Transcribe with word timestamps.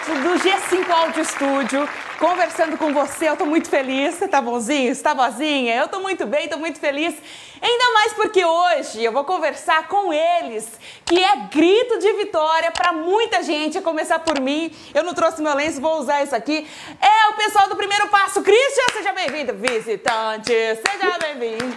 direto 0.00 0.14
do 0.22 0.38
G5 0.38 0.90
Audio 0.90 1.24
Studio, 1.24 1.88
conversando 2.18 2.76
com 2.76 2.92
você. 2.92 3.28
Eu 3.28 3.36
tô 3.36 3.44
muito 3.44 3.68
feliz. 3.68 4.14
Você 4.14 4.28
tá 4.28 4.40
bonzinho? 4.40 4.94
Você 4.94 5.02
tá 5.02 5.14
boazinha? 5.14 5.76
Eu 5.76 5.88
tô 5.88 6.00
muito 6.00 6.26
bem, 6.26 6.48
tô 6.48 6.58
muito 6.58 6.78
feliz. 6.78 7.14
Ainda 7.60 7.92
mais 7.92 8.12
porque 8.14 8.42
hoje 8.42 9.04
eu 9.04 9.12
vou 9.12 9.24
conversar 9.24 9.86
com 9.86 10.12
eles, 10.12 10.66
que 11.04 11.22
é 11.22 11.36
grito 11.52 11.98
de 11.98 12.12
vitória 12.14 12.70
para 12.70 12.92
muita 12.92 13.42
gente, 13.42 13.76
a 13.76 13.82
começar 13.82 14.18
por 14.20 14.40
mim. 14.40 14.74
Eu 14.94 15.04
não 15.04 15.12
trouxe 15.12 15.42
meu 15.42 15.54
lenço, 15.54 15.80
vou 15.80 15.98
usar 15.98 16.22
isso 16.22 16.34
aqui. 16.34 16.66
É 17.00 17.28
o 17.28 17.34
pessoal 17.34 17.68
do 17.68 17.76
primeiro 17.76 18.08
passo. 18.08 18.42
Christian, 18.42 18.94
seja 18.94 19.12
bem-vindo. 19.12 19.52
Visitante, 19.54 20.52
seja 20.52 21.18
bem-vindo. 21.20 21.74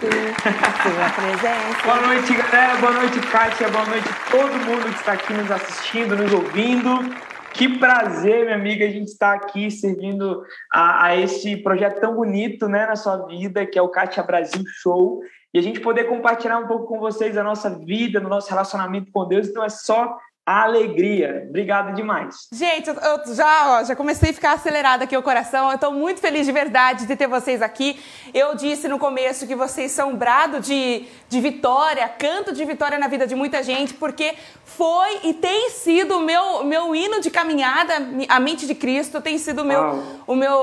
Sua 0.82 1.10
presença. 1.10 1.82
Boa 1.84 2.00
noite, 2.00 2.34
galera. 2.34 2.76
Boa 2.78 2.92
noite, 2.92 3.20
Kátia. 3.20 3.68
Boa 3.68 3.84
noite 3.84 4.08
a 4.08 4.30
todo 4.30 4.52
mundo 4.64 4.84
que 4.84 5.00
está 5.00 5.12
aqui 5.12 5.32
nos 5.34 5.50
assistindo, 5.50 6.16
nos 6.16 6.32
ouvindo. 6.32 7.33
Que 7.54 7.78
prazer, 7.78 8.44
minha 8.44 8.56
amiga, 8.56 8.84
a 8.84 8.90
gente 8.90 9.06
estar 9.06 9.32
aqui 9.32 9.70
servindo 9.70 10.42
a, 10.72 11.06
a 11.06 11.16
esse 11.16 11.56
projeto 11.56 12.00
tão 12.00 12.16
bonito 12.16 12.68
né, 12.68 12.84
na 12.84 12.96
sua 12.96 13.26
vida, 13.26 13.64
que 13.64 13.78
é 13.78 13.82
o 13.82 13.88
Kátia 13.88 14.24
Brasil 14.24 14.64
Show 14.82 15.20
e 15.54 15.58
a 15.58 15.62
gente 15.62 15.78
poder 15.78 16.04
compartilhar 16.04 16.58
um 16.58 16.66
pouco 16.66 16.88
com 16.88 16.98
vocês 16.98 17.36
a 17.36 17.44
nossa 17.44 17.70
vida, 17.70 18.18
no 18.18 18.28
nosso 18.28 18.50
relacionamento 18.50 19.12
com 19.12 19.28
Deus. 19.28 19.46
Então 19.46 19.62
é 19.62 19.68
só 19.68 20.18
alegria. 20.46 21.46
Obrigado 21.48 21.94
demais. 21.94 22.48
Gente, 22.52 22.88
eu, 22.88 22.94
eu 22.94 23.34
já, 23.34 23.80
ó, 23.80 23.84
já 23.84 23.96
comecei 23.96 24.30
a 24.30 24.32
ficar 24.32 24.52
acelerada 24.52 25.04
aqui 25.04 25.16
o 25.16 25.22
coração. 25.22 25.68
Eu 25.70 25.76
estou 25.76 25.90
muito 25.90 26.20
feliz 26.20 26.44
de 26.44 26.52
verdade 26.52 27.06
de 27.06 27.16
ter 27.16 27.26
vocês 27.26 27.62
aqui. 27.62 27.98
Eu 28.34 28.54
disse 28.54 28.86
no 28.86 28.98
começo 28.98 29.46
que 29.46 29.54
vocês 29.54 29.90
são 29.92 30.14
brado 30.14 30.60
de, 30.60 31.06
de 31.28 31.40
vitória, 31.40 32.06
canto 32.08 32.52
de 32.52 32.62
vitória 32.64 32.98
na 32.98 33.08
vida 33.08 33.26
de 33.26 33.34
muita 33.34 33.62
gente, 33.62 33.94
porque 33.94 34.34
foi 34.64 35.20
e 35.22 35.32
tem 35.32 35.70
sido 35.70 36.18
o 36.18 36.20
meu, 36.20 36.62
meu 36.64 36.94
hino 36.94 37.20
de 37.20 37.30
caminhada, 37.30 37.94
a 38.28 38.38
mente 38.38 38.66
de 38.66 38.74
Cristo, 38.74 39.22
tem 39.22 39.38
sido 39.38 39.62
o 39.62 39.64
meu, 39.64 40.02
o 40.26 40.36
meu, 40.36 40.58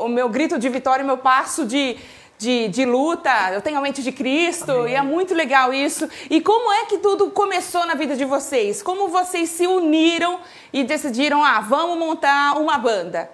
o 0.00 0.08
meu 0.08 0.28
grito 0.28 0.58
de 0.58 0.68
vitória, 0.68 1.02
o 1.02 1.06
meu 1.06 1.18
passo 1.18 1.66
de 1.66 1.96
de, 2.38 2.68
de 2.68 2.84
luta, 2.84 3.52
eu 3.52 3.62
tenho 3.62 3.78
a 3.78 3.80
mente 3.80 4.02
de 4.02 4.12
Cristo 4.12 4.72
Amém. 4.72 4.92
e 4.92 4.96
é 4.96 5.02
muito 5.02 5.34
legal 5.34 5.72
isso. 5.72 6.08
E 6.28 6.40
como 6.40 6.72
é 6.72 6.86
que 6.86 6.98
tudo 6.98 7.30
começou 7.30 7.86
na 7.86 7.94
vida 7.94 8.16
de 8.16 8.24
vocês? 8.24 8.82
Como 8.82 9.08
vocês 9.08 9.48
se 9.48 9.66
uniram 9.66 10.40
e 10.72 10.84
decidiram, 10.84 11.44
ah, 11.44 11.60
vamos 11.60 11.98
montar 11.98 12.58
uma 12.58 12.76
banda? 12.78 13.30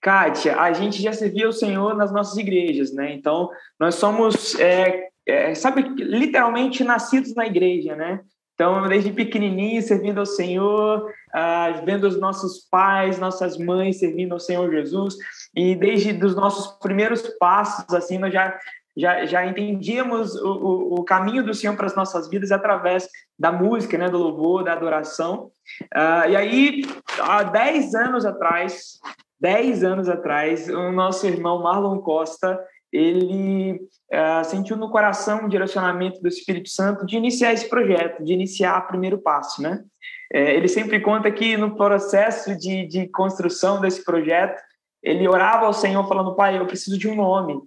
Kátia, 0.00 0.60
a 0.60 0.72
gente 0.72 1.00
já 1.00 1.14
servia 1.14 1.48
o 1.48 1.52
Senhor 1.52 1.96
nas 1.96 2.12
nossas 2.12 2.36
igrejas, 2.36 2.92
né? 2.92 3.14
Então, 3.14 3.48
nós 3.80 3.94
somos, 3.94 4.54
é, 4.60 5.08
é, 5.26 5.54
sabe, 5.54 5.82
literalmente 5.96 6.84
nascidos 6.84 7.34
na 7.34 7.46
igreja, 7.46 7.96
né? 7.96 8.20
Então, 8.54 8.86
desde 8.86 9.12
pequenininho, 9.12 9.82
servindo 9.82 10.18
ao 10.18 10.26
Senhor, 10.26 11.12
ah, 11.32 11.82
vendo 11.84 12.04
os 12.04 12.18
nossos 12.18 12.60
pais, 12.70 13.18
nossas 13.18 13.58
mães 13.58 13.98
servindo 13.98 14.32
ao 14.32 14.40
Senhor 14.40 14.70
Jesus, 14.70 15.16
e 15.56 15.74
desde 15.74 16.12
os 16.24 16.36
nossos 16.36 16.78
primeiros 16.78 17.22
passos, 17.40 17.92
assim, 17.92 18.16
nós 18.16 18.32
já, 18.32 18.56
já, 18.96 19.26
já 19.26 19.44
entendíamos 19.44 20.36
o, 20.36 20.48
o, 20.48 20.94
o 21.00 21.04
caminho 21.04 21.44
do 21.44 21.52
Senhor 21.52 21.74
para 21.76 21.86
as 21.86 21.96
nossas 21.96 22.28
vidas 22.28 22.52
através 22.52 23.08
da 23.36 23.50
música, 23.50 23.98
né, 23.98 24.08
do 24.08 24.18
louvor, 24.18 24.62
da 24.62 24.72
adoração. 24.72 25.50
Ah, 25.92 26.28
e 26.28 26.36
aí, 26.36 26.82
há 27.18 27.42
10 27.42 27.94
anos 27.96 28.24
atrás, 28.24 29.00
10 29.40 29.82
anos 29.82 30.08
atrás, 30.08 30.68
o 30.68 30.92
nosso 30.92 31.26
irmão 31.26 31.60
Marlon 31.60 31.98
Costa, 31.98 32.58
ele 32.94 33.80
uh, 34.12 34.44
sentiu 34.44 34.76
no 34.76 34.88
coração 34.88 35.44
um 35.44 35.48
direcionamento 35.48 36.22
do 36.22 36.28
Espírito 36.28 36.68
Santo 36.68 37.04
de 37.04 37.16
iniciar 37.16 37.52
esse 37.52 37.68
projeto, 37.68 38.22
de 38.22 38.32
iniciar 38.32 38.78
o 38.78 38.86
primeiro 38.86 39.18
passo, 39.18 39.60
né? 39.60 39.82
É, 40.32 40.54
ele 40.54 40.68
sempre 40.68 41.00
conta 41.00 41.30
que 41.30 41.56
no 41.56 41.76
processo 41.76 42.56
de, 42.56 42.86
de 42.86 43.08
construção 43.08 43.80
desse 43.80 44.04
projeto, 44.04 44.60
ele 45.02 45.26
orava 45.26 45.66
ao 45.66 45.72
Senhor 45.72 46.06
falando, 46.08 46.36
pai, 46.36 46.58
eu 46.58 46.66
preciso 46.66 46.96
de 46.96 47.08
um 47.08 47.16
nome. 47.16 47.60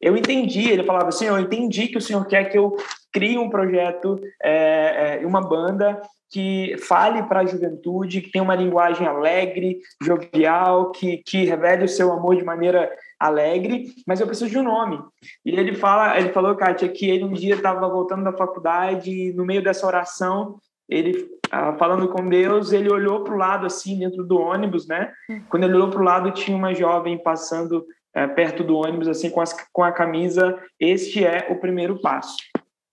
Eu 0.00 0.16
entendi, 0.16 0.68
ele 0.68 0.82
falava, 0.82 1.12
Senhor, 1.12 1.38
eu 1.38 1.44
entendi 1.44 1.86
que 1.86 1.98
o 1.98 2.02
Senhor 2.02 2.26
quer 2.26 2.44
que 2.44 2.58
eu 2.58 2.76
crie 3.12 3.38
um 3.38 3.50
projeto, 3.50 4.18
é, 4.42 5.20
é, 5.22 5.26
uma 5.26 5.40
banda 5.40 6.00
que 6.30 6.76
fale 6.78 7.22
para 7.24 7.40
a 7.40 7.46
juventude, 7.46 8.22
que 8.22 8.30
tenha 8.30 8.42
uma 8.42 8.54
linguagem 8.54 9.06
alegre, 9.06 9.80
jovial, 10.02 10.90
que, 10.90 11.18
que 11.18 11.44
revele 11.44 11.84
o 11.84 11.88
seu 11.88 12.10
amor 12.10 12.36
de 12.36 12.42
maneira 12.42 12.90
alegre, 13.20 13.92
mas 14.06 14.18
eu 14.18 14.26
preciso 14.26 14.50
de 14.50 14.58
um 14.58 14.62
nome. 14.62 14.98
E 15.44 15.50
ele 15.50 15.74
fala, 15.74 16.18
ele 16.18 16.30
falou, 16.30 16.56
Kátia, 16.56 16.88
que 16.88 17.08
ele 17.08 17.24
um 17.24 17.34
dia 17.34 17.54
estava 17.54 17.86
voltando 17.86 18.24
da 18.24 18.32
faculdade 18.32 19.10
e 19.10 19.32
no 19.34 19.44
meio 19.44 19.62
dessa 19.62 19.86
oração, 19.86 20.56
ele 20.88 21.28
ah, 21.50 21.74
falando 21.74 22.08
com 22.08 22.26
Deus, 22.26 22.72
ele 22.72 22.90
olhou 22.90 23.22
para 23.22 23.34
o 23.34 23.36
lado 23.36 23.66
assim 23.66 23.98
dentro 23.98 24.24
do 24.24 24.40
ônibus, 24.40 24.88
né? 24.88 25.12
Quando 25.50 25.64
ele 25.64 25.74
olhou 25.74 25.90
para 25.90 26.00
o 26.00 26.04
lado 26.04 26.30
tinha 26.30 26.56
uma 26.56 26.74
jovem 26.74 27.18
passando 27.18 27.84
é, 28.14 28.26
perto 28.26 28.64
do 28.64 28.76
ônibus 28.76 29.06
assim 29.06 29.28
com, 29.28 29.40
as, 29.40 29.54
com 29.70 29.84
a 29.84 29.92
camisa. 29.92 30.58
Este 30.80 31.24
é 31.24 31.48
o 31.50 31.56
primeiro 31.56 32.00
passo. 32.00 32.36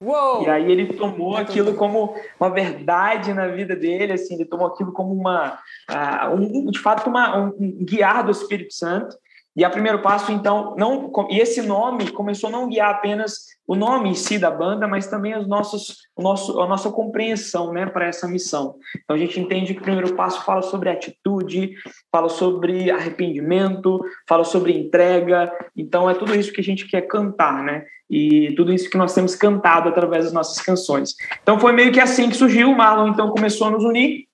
Uou! 0.01 0.43
E 0.43 0.49
aí 0.49 0.71
ele 0.71 0.93
tomou 0.93 1.35
aquilo 1.35 1.75
como 1.75 2.15
uma 2.39 2.49
verdade 2.49 3.33
na 3.33 3.47
vida 3.47 3.75
dele, 3.75 4.13
assim, 4.13 4.35
ele 4.35 4.45
tomou 4.45 4.67
aquilo 4.67 4.93
como 4.93 5.13
uma, 5.13 5.59
uh, 5.89 6.33
um, 6.33 6.71
de 6.71 6.79
fato, 6.79 7.09
uma, 7.09 7.37
um, 7.37 7.47
um 7.59 7.83
guiar 7.83 8.23
do 8.23 8.31
Espírito 8.31 8.73
Santo. 8.73 9.17
E 9.59 9.65
a 9.65 9.69
primeiro 9.69 9.99
passo, 9.99 10.31
então, 10.31 10.73
não 10.77 11.11
e 11.29 11.37
esse 11.37 11.61
nome 11.61 12.11
começou 12.11 12.47
a 12.47 12.51
não 12.53 12.69
guiar 12.69 12.91
apenas 12.91 13.39
o 13.67 13.75
nome 13.75 14.07
em 14.07 14.15
si 14.15 14.39
da 14.39 14.49
banda, 14.49 14.87
mas 14.87 15.07
também 15.07 15.37
os 15.37 15.45
nossos, 15.49 15.97
o 16.15 16.23
nosso, 16.23 16.61
a 16.61 16.65
nossa 16.65 16.89
compreensão 16.89 17.73
né, 17.73 17.85
para 17.85 18.07
essa 18.07 18.25
missão. 18.25 18.75
Então 19.03 19.17
a 19.17 19.19
gente 19.19 19.37
entende 19.37 19.73
que 19.73 19.81
o 19.81 19.83
primeiro 19.83 20.15
passo 20.15 20.45
fala 20.45 20.61
sobre 20.61 20.87
atitude, 20.87 21.73
fala 22.09 22.29
sobre 22.29 22.89
arrependimento, 22.89 23.99
fala 24.25 24.45
sobre 24.45 24.71
entrega. 24.71 25.51
Então 25.75 26.09
é 26.09 26.13
tudo 26.13 26.33
isso 26.33 26.53
que 26.53 26.61
a 26.61 26.63
gente 26.63 26.87
quer 26.87 27.01
cantar, 27.01 27.61
né? 27.61 27.83
E 28.09 28.53
tudo 28.55 28.71
isso 28.71 28.89
que 28.89 28.97
nós 28.97 29.13
temos 29.13 29.35
cantado 29.35 29.89
através 29.89 30.23
das 30.23 30.33
nossas 30.33 30.63
canções. 30.63 31.15
Então 31.43 31.59
foi 31.59 31.73
meio 31.73 31.91
que 31.91 31.99
assim 31.99 32.29
que 32.29 32.37
surgiu. 32.37 32.71
O 32.71 32.77
Marlon 32.77 33.09
então 33.09 33.29
começou 33.31 33.67
a 33.67 33.71
nos 33.71 33.83
unir 33.83 34.28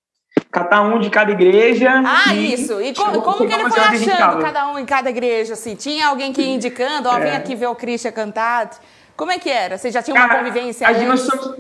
cada 0.52 0.82
um 0.82 1.00
de 1.00 1.10
cada 1.10 1.32
igreja. 1.32 2.02
Ah, 2.06 2.34
e 2.34 2.54
isso. 2.54 2.82
E 2.82 2.94
como, 2.94 3.22
como 3.22 3.46
que 3.46 3.54
ele 3.54 3.70
foi 3.70 3.80
achando 3.80 4.42
cada 4.42 4.68
um 4.70 4.80
em 4.80 4.86
cada 4.86 5.10
igreja? 5.10 5.54
Assim? 5.54 5.76
Tinha 5.76 6.08
alguém 6.08 6.32
que 6.32 6.42
ia 6.42 6.56
indicando, 6.56 7.10
ó, 7.10 7.18
é. 7.18 7.20
vem 7.20 7.32
aqui 7.32 7.56
ver 7.56 7.68
o 7.68 7.76
Christian 7.76 8.12
cantar. 8.12 8.70
Como 9.18 9.32
é 9.32 9.38
que 9.40 9.50
era? 9.50 9.78
Você 9.78 9.92
já 9.92 10.02
tinha 10.02 10.16
uma 10.16 10.28
Cara, 10.28 10.40
convivência 10.40 10.88
antes? 10.88 11.04
Nós 11.04 11.20
somos, 11.22 11.60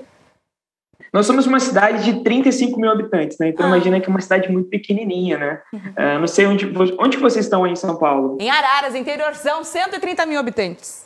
nós 1.12 1.25
somos 1.25 1.46
uma 1.46 1.59
cidade 1.59 2.03
de 2.03 2.24
35 2.24 2.80
mil 2.80 2.90
habitantes, 2.90 3.38
né? 3.38 3.50
Então 3.50 3.66
ah. 3.66 3.69
imagina 3.69 4.00
que 4.00 4.08
é 4.08 4.09
uma 4.09 4.22
cidade 4.22 4.50
muito 4.50 4.69
pequenininha, 4.69 5.38
né? 5.38 5.62
Uhum. 5.74 5.80
Uh, 5.80 6.19
não 6.19 6.28
sei 6.28 6.46
onde, 6.46 6.74
onde 6.97 7.18
vocês 7.18 7.46
estão 7.46 7.64
aí 7.66 7.72
em 7.72 7.75
São 7.75 7.97
Paulo. 7.97 8.38
Em 8.40 8.50
Araras, 8.50 8.96
interiorzão, 8.96 9.64
130 9.64 10.25
mil 10.25 10.40
habitantes. 10.40 11.06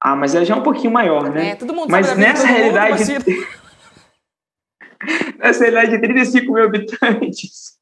Ah, 0.00 0.14
mas 0.14 0.34
é 0.34 0.44
já 0.44 0.54
um 0.54 0.62
pouquinho 0.62 0.92
maior, 0.92 1.30
né? 1.30 1.50
É, 1.50 1.54
todo 1.54 1.72
mundo 1.72 1.90
Mas 1.90 2.14
nessa 2.16 2.46
realidade... 2.46 3.04
Nessa 5.38 5.64
cidade 5.64 5.90
de 5.90 5.98
35 5.98 6.52
mil 6.52 6.64
habitantes, 6.64 7.74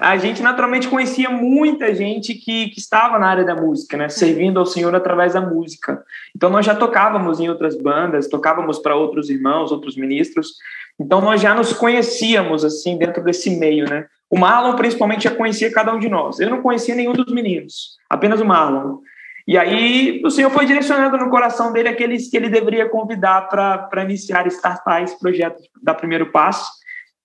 a 0.00 0.16
gente 0.16 0.42
naturalmente 0.42 0.88
conhecia 0.88 1.30
muita 1.30 1.94
gente 1.94 2.34
que, 2.34 2.68
que 2.68 2.78
estava 2.78 3.18
na 3.18 3.26
área 3.26 3.44
da 3.44 3.54
música, 3.54 3.96
né? 3.96 4.08
Servindo 4.08 4.58
ao 4.58 4.66
Senhor 4.66 4.94
através 4.94 5.34
da 5.34 5.40
música. 5.40 6.02
Então 6.34 6.50
nós 6.50 6.64
já 6.64 6.74
tocávamos 6.74 7.40
em 7.40 7.48
outras 7.48 7.76
bandas, 7.76 8.28
tocávamos 8.28 8.78
para 8.78 8.96
outros 8.96 9.30
irmãos, 9.30 9.70
outros 9.70 9.96
ministros. 9.96 10.54
Então 10.98 11.20
nós 11.20 11.40
já 11.40 11.54
nos 11.54 11.72
conhecíamos 11.72 12.64
assim 12.64 12.96
dentro 12.96 13.22
desse 13.22 13.50
meio, 13.56 13.88
né? 13.88 14.06
O 14.30 14.38
Marlon 14.38 14.74
principalmente 14.74 15.24
já 15.24 15.30
conhecia 15.30 15.72
cada 15.72 15.94
um 15.94 15.98
de 15.98 16.08
nós. 16.08 16.40
Eu 16.40 16.50
não 16.50 16.62
conhecia 16.62 16.94
nenhum 16.94 17.12
dos 17.12 17.32
meninos, 17.32 17.96
apenas 18.08 18.40
o 18.40 18.44
Marlon. 18.44 18.98
E 19.46 19.58
aí 19.58 20.22
o 20.24 20.30
Senhor 20.30 20.50
foi 20.50 20.64
direcionando 20.64 21.18
no 21.18 21.28
coração 21.28 21.72
dele 21.72 21.88
aqueles 21.88 22.30
que 22.30 22.36
ele 22.36 22.48
deveria 22.48 22.88
convidar 22.88 23.42
para 23.48 24.02
iniciar, 24.02 24.46
startar 24.46 25.02
esse 25.02 25.18
projeto 25.18 25.62
da 25.82 25.94
Primeiro 25.94 26.32
Passo. 26.32 26.70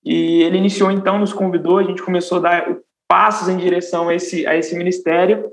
E 0.04 0.44
ele 0.44 0.58
iniciou 0.58 0.92
então, 0.92 1.18
nos 1.18 1.32
convidou, 1.32 1.78
a 1.78 1.84
gente 1.84 2.02
começou 2.02 2.40
a 2.40 2.42
dar 2.42 2.78
passos 3.08 3.48
em 3.48 3.58
direção 3.58 4.10
a 4.10 4.16
esse, 4.16 4.46
a 4.46 4.56
esse 4.56 4.78
ministério. 4.78 5.50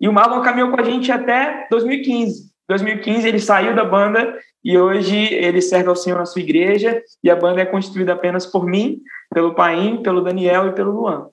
E 0.00 0.08
o 0.08 0.12
Marlon 0.12 0.42
caminhou 0.42 0.70
com 0.70 0.80
a 0.80 0.84
gente 0.84 1.10
até 1.10 1.66
2015. 1.70 2.50
2015 2.68 3.26
ele 3.26 3.40
saiu 3.40 3.74
da 3.74 3.84
banda 3.84 4.38
e 4.62 4.78
hoje 4.78 5.34
ele 5.34 5.60
serve 5.60 5.88
ao 5.88 5.96
Senhor 5.96 6.18
na 6.18 6.24
sua 6.24 6.40
igreja 6.40 7.02
e 7.24 7.28
a 7.28 7.34
banda 7.34 7.60
é 7.60 7.66
constituída 7.66 8.12
apenas 8.12 8.46
por 8.46 8.64
mim, 8.64 9.00
pelo 9.32 9.54
Paim, 9.54 10.02
pelo 10.02 10.20
Daniel 10.20 10.68
e 10.68 10.72
pelo 10.72 10.92
Luan. 10.92 11.28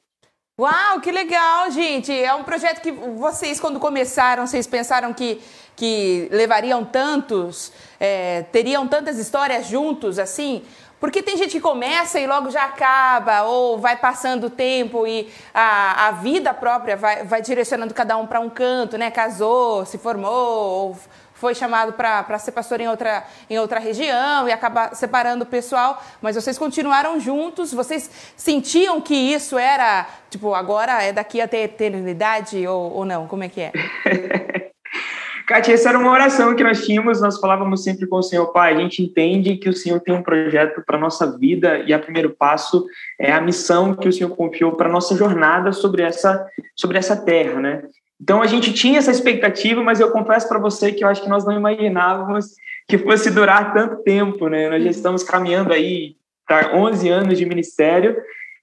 Uau, 0.59 0.99
que 1.01 1.11
legal, 1.11 1.69
gente! 1.69 2.11
É 2.11 2.33
um 2.33 2.43
projeto 2.43 2.81
que 2.81 2.91
vocês, 2.91 3.59
quando 3.59 3.79
começaram, 3.79 4.47
vocês 4.47 4.65
pensaram 4.65 5.13
que, 5.13 5.39
que 5.75 6.27
levariam 6.31 6.83
tantos, 6.83 7.71
é, 7.99 8.41
teriam 8.51 8.87
tantas 8.87 9.19
histórias 9.19 9.67
juntos, 9.67 10.17
assim? 10.17 10.63
Porque 10.99 11.21
tem 11.21 11.37
gente 11.37 11.51
que 11.51 11.61
começa 11.61 12.19
e 12.19 12.25
logo 12.25 12.49
já 12.49 12.63
acaba, 12.63 13.43
ou 13.43 13.77
vai 13.77 13.97
passando 13.97 14.47
o 14.47 14.49
tempo 14.49 15.05
e 15.05 15.31
a, 15.53 16.07
a 16.07 16.11
vida 16.13 16.51
própria 16.55 16.97
vai, 16.97 17.23
vai 17.23 17.39
direcionando 17.39 17.93
cada 17.93 18.17
um 18.17 18.25
para 18.25 18.39
um 18.39 18.49
canto, 18.49 18.97
né? 18.97 19.11
Casou, 19.11 19.85
se 19.85 19.99
formou, 19.99 20.97
foi 21.39 21.53
chamado 21.53 21.93
para 21.93 22.39
ser 22.39 22.51
pastor 22.51 22.81
em 22.81 22.87
outra, 22.87 23.23
em 23.49 23.59
outra 23.59 23.79
região 23.79 24.47
e 24.47 24.51
acabar 24.51 24.95
separando 24.95 25.43
o 25.43 25.47
pessoal, 25.47 26.03
mas 26.21 26.35
vocês 26.35 26.57
continuaram 26.57 27.19
juntos, 27.19 27.73
vocês 27.73 28.09
sentiam 28.35 28.99
que 28.99 29.13
isso 29.13 29.57
era, 29.57 30.07
tipo, 30.29 30.53
agora 30.53 31.03
é 31.03 31.13
daqui 31.13 31.39
até 31.39 31.57
a 31.57 31.63
eternidade 31.63 32.65
ou, 32.67 32.91
ou 32.93 33.05
não? 33.05 33.27
Como 33.27 33.43
é 33.43 33.49
que 33.49 33.61
é? 33.61 33.71
Kátia, 35.47 35.75
essa 35.75 35.89
era 35.89 35.97
uma 35.97 36.11
oração 36.11 36.53
que 36.55 36.63
nós 36.63 36.85
tínhamos, 36.85 37.21
nós 37.21 37.39
falávamos 37.39 37.81
sempre 37.81 38.05
com 38.05 38.17
o 38.17 38.21
Senhor, 38.21 38.47
Pai, 38.47 38.73
a 38.73 38.77
gente 38.77 39.01
entende 39.01 39.55
que 39.55 39.69
o 39.69 39.73
Senhor 39.73 39.97
tem 40.01 40.13
um 40.13 40.21
projeto 40.21 40.83
para 40.85 40.97
a 40.97 40.99
nossa 40.99 41.37
vida 41.37 41.79
e 41.87 41.95
o 41.95 41.99
primeiro 41.99 42.31
passo 42.31 42.85
é 43.17 43.31
a 43.31 43.39
missão 43.39 43.95
que 43.95 44.09
o 44.09 44.11
Senhor 44.11 44.35
confiou 44.35 44.73
para 44.73 44.89
a 44.89 44.91
nossa 44.91 45.15
jornada 45.15 45.71
sobre 45.71 46.03
essa, 46.03 46.45
sobre 46.75 46.97
essa 46.97 47.15
terra, 47.15 47.61
né? 47.61 47.83
Então 48.21 48.41
a 48.41 48.47
gente 48.47 48.73
tinha 48.73 48.99
essa 48.99 49.11
expectativa, 49.11 49.83
mas 49.83 49.99
eu 49.99 50.11
confesso 50.11 50.47
para 50.47 50.59
você 50.59 50.91
que 50.91 51.03
eu 51.03 51.07
acho 51.07 51.21
que 51.21 51.29
nós 51.29 51.45
não 51.45 51.53
imaginávamos 51.53 52.55
que 52.87 52.97
fosse 52.97 53.29
durar 53.29 53.73
tanto 53.73 54.03
tempo, 54.03 54.47
né? 54.47 54.69
Nós 54.69 54.83
já 54.83 54.89
estamos 54.89 55.23
caminhando 55.23 55.73
aí 55.73 56.15
para 56.47 56.75
11 56.75 57.09
anos 57.09 57.37
de 57.37 57.45
ministério 57.45 58.15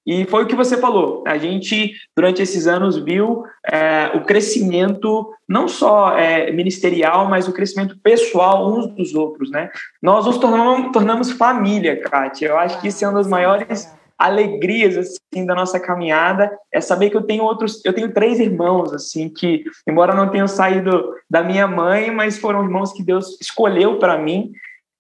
e 0.07 0.25
foi 0.27 0.45
o 0.45 0.47
que 0.47 0.55
você 0.55 0.77
falou. 0.77 1.25
A 1.27 1.39
gente, 1.39 1.95
durante 2.15 2.43
esses 2.43 2.67
anos, 2.67 2.99
viu 2.99 3.45
é, 3.67 4.11
o 4.15 4.25
crescimento, 4.25 5.33
não 5.49 5.67
só 5.67 6.17
é, 6.17 6.51
ministerial, 6.51 7.29
mas 7.29 7.49
o 7.49 7.53
crescimento 7.53 7.97
pessoal 8.03 8.71
uns 8.71 8.87
dos 8.89 9.15
outros, 9.15 9.51
né? 9.51 9.71
Nós 10.03 10.27
nos 10.27 10.37
tornamos, 10.37 10.93
tornamos 10.93 11.31
família, 11.31 12.01
Kátia. 12.01 12.49
Eu 12.49 12.59
acho 12.59 12.81
que 12.81 12.89
isso 12.89 13.05
é 13.05 13.09
uma 13.09 13.19
das 13.19 13.29
maiores 13.29 13.91
alegrias 14.19 14.97
assim 14.97 15.45
da 15.45 15.55
nossa 15.55 15.79
caminhada. 15.81 16.51
É 16.73 16.81
saber 16.81 17.11
que 17.11 17.17
eu 17.17 17.23
tenho 17.23 17.45
outros 17.45 17.85
eu 17.85 17.93
tenho 17.93 18.13
três 18.13 18.41
irmãos 18.41 18.93
assim 18.93 19.29
que 19.29 19.65
embora 19.87 20.15
não 20.15 20.31
tenham 20.31 20.49
saído 20.49 21.15
da 21.29 21.43
minha 21.43 21.67
mãe 21.67 22.11
mas 22.11 22.39
foram 22.39 22.63
irmãos 22.63 22.93
que 22.93 23.03
Deus 23.03 23.39
escolheu 23.41 23.99
para 23.99 24.19
mim 24.19 24.53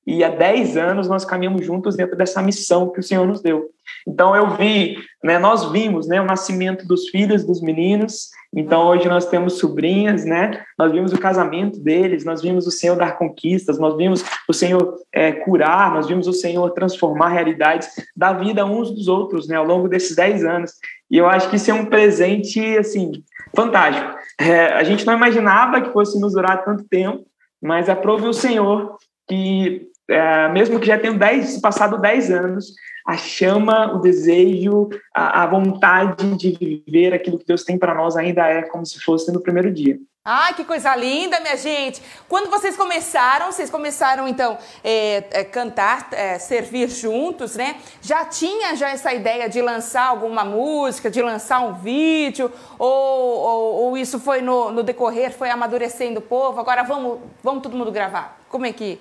e 0.06 0.22
há 0.22 0.28
10 0.28 0.76
anos 0.76 1.08
nós 1.08 1.24
caminhamos 1.24 1.64
juntos 1.64 1.96
dentro 1.96 2.16
dessa 2.16 2.42
missão 2.42 2.90
que 2.90 3.00
o 3.00 3.02
Senhor 3.02 3.26
nos 3.26 3.40
deu. 3.40 3.70
Então 4.06 4.36
eu 4.36 4.50
vi, 4.56 4.96
né, 5.22 5.38
nós 5.38 5.70
vimos, 5.70 6.06
né, 6.06 6.20
o 6.20 6.26
nascimento 6.26 6.86
dos 6.86 7.08
filhos 7.08 7.44
dos 7.44 7.62
meninos. 7.62 8.28
Então 8.54 8.86
hoje 8.86 9.08
nós 9.08 9.26
temos 9.26 9.58
sobrinhas, 9.58 10.24
né? 10.24 10.62
Nós 10.78 10.92
vimos 10.92 11.12
o 11.12 11.18
casamento 11.18 11.80
deles, 11.80 12.24
nós 12.24 12.42
vimos 12.42 12.66
o 12.66 12.70
Senhor 12.70 12.96
dar 12.96 13.18
conquistas, 13.18 13.78
nós 13.78 13.96
vimos 13.96 14.22
o 14.48 14.52
Senhor 14.52 14.96
é, 15.12 15.32
curar, 15.32 15.92
nós 15.92 16.06
vimos 16.06 16.28
o 16.28 16.32
Senhor 16.32 16.70
transformar 16.70 17.28
realidades 17.28 17.88
da 18.14 18.32
vida 18.32 18.64
uns 18.64 18.90
dos 18.90 19.08
outros, 19.08 19.48
né, 19.48 19.56
ao 19.56 19.64
longo 19.64 19.88
desses 19.88 20.14
10 20.14 20.44
anos. 20.44 20.72
E 21.10 21.16
eu 21.16 21.26
acho 21.26 21.48
que 21.48 21.56
isso 21.56 21.70
é 21.70 21.74
um 21.74 21.86
presente 21.86 22.60
assim 22.76 23.12
fantástico. 23.56 24.14
É, 24.38 24.66
a 24.74 24.84
gente 24.84 25.06
não 25.06 25.14
imaginava 25.14 25.80
que 25.80 25.92
fosse 25.92 26.20
nos 26.20 26.34
durar 26.34 26.64
tanto 26.64 26.84
tempo, 26.84 27.24
mas 27.62 27.88
aprove 27.88 28.26
o 28.26 28.32
Senhor 28.32 28.96
que 29.26 29.88
é, 30.08 30.48
mesmo 30.48 30.78
que 30.78 30.86
já 30.86 30.98
tenham 30.98 31.16
dez, 31.16 31.60
passado 31.60 31.98
10 31.98 32.30
anos, 32.30 32.74
a 33.06 33.16
chama, 33.16 33.92
o 33.94 33.98
desejo, 33.98 34.88
a, 35.14 35.42
a, 35.42 35.46
vontade 35.46 36.36
de 36.36 36.52
viver 36.86 37.12
aquilo 37.12 37.38
que 37.38 37.46
Deus 37.46 37.62
tem 37.62 37.78
para 37.78 37.94
nós 37.94 38.16
ainda 38.16 38.46
é 38.46 38.62
como 38.62 38.84
se 38.86 38.98
fosse 39.00 39.30
no 39.30 39.42
primeiro 39.42 39.70
dia. 39.70 39.98
Ai, 40.26 40.54
que 40.54 40.64
coisa 40.64 40.96
linda, 40.96 41.38
minha 41.40 41.54
gente! 41.54 42.02
Quando 42.26 42.48
vocês 42.48 42.78
começaram, 42.78 43.52
vocês 43.52 43.68
começaram 43.68 44.26
então 44.26 44.56
é, 44.82 45.24
é, 45.30 45.44
cantar, 45.44 46.08
é, 46.12 46.38
servir 46.38 46.88
juntos, 46.88 47.56
né? 47.56 47.76
Já 48.00 48.24
tinha 48.24 48.74
já 48.74 48.88
essa 48.88 49.12
ideia 49.12 49.50
de 49.50 49.60
lançar 49.60 50.06
alguma 50.06 50.42
música, 50.42 51.10
de 51.10 51.20
lançar 51.20 51.60
um 51.60 51.74
vídeo, 51.74 52.50
ou, 52.78 52.88
ou, 52.88 53.74
ou 53.82 53.96
isso 53.98 54.18
foi 54.18 54.40
no, 54.40 54.72
no 54.72 54.82
decorrer, 54.82 55.30
foi 55.30 55.50
amadurecendo 55.50 56.20
o 56.20 56.22
povo? 56.22 56.58
Agora 56.58 56.82
vamos, 56.84 57.18
vamos 57.42 57.62
todo 57.62 57.76
mundo 57.76 57.92
gravar. 57.92 58.40
Como 58.48 58.64
é 58.64 58.72
que 58.72 58.98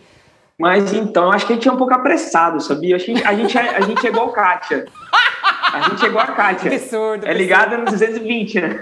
mas 0.59 0.93
então, 0.93 1.31
acho 1.31 1.47
que 1.47 1.53
a 1.53 1.55
gente 1.55 1.67
é 1.67 1.71
um 1.71 1.77
pouco 1.77 1.93
apressado, 1.93 2.61
sabia? 2.61 2.95
A 2.95 2.99
gente, 2.99 3.23
a 3.23 3.33
gente, 3.33 3.57
é, 3.57 3.75
a 3.75 3.81
gente 3.81 4.05
é 4.05 4.09
igual 4.09 4.29
a 4.29 4.33
Kátia. 4.33 4.85
A 5.73 5.89
gente 5.89 6.05
é 6.05 6.07
igual 6.07 6.23
a 6.23 6.31
Kátia. 6.31 6.71
Absurdo. 6.71 7.27
É 7.27 7.33
ligada 7.33 7.77
nos 7.77 7.91
220, 7.91 8.61
né? 8.61 8.81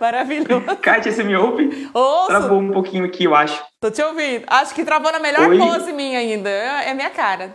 Maravilhoso. 0.00 0.64
Kátia, 0.80 1.10
você 1.12 1.24
me 1.24 1.34
ouve? 1.34 1.90
Ouço. 1.92 2.26
Travou 2.26 2.58
um 2.58 2.70
pouquinho 2.70 3.04
aqui, 3.04 3.24
eu 3.24 3.34
acho. 3.34 3.62
Tô 3.80 3.90
te 3.90 4.02
ouvindo. 4.02 4.44
Acho 4.46 4.74
que 4.74 4.84
travou 4.84 5.10
na 5.10 5.18
melhor 5.18 5.48
Oi. 5.48 5.58
pose 5.58 5.92
minha 5.92 6.18
ainda. 6.18 6.50
É 6.50 6.92
minha 6.94 7.10
cara. 7.10 7.54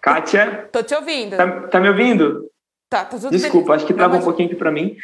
Kátia? 0.00 0.68
Tô 0.72 0.82
te 0.82 0.94
ouvindo. 0.94 1.36
Tá, 1.36 1.46
tá 1.68 1.80
me 1.80 1.88
ouvindo? 1.88 2.48
Tá, 2.88 3.04
tá 3.04 3.16
tudo 3.16 3.30
Desculpa, 3.30 3.68
beleza. 3.68 3.72
acho 3.74 3.86
que 3.86 3.94
travou 3.94 4.18
um 4.18 4.22
pouquinho 4.22 4.48
aqui 4.48 4.56
pra 4.56 4.70
mim. 4.70 4.96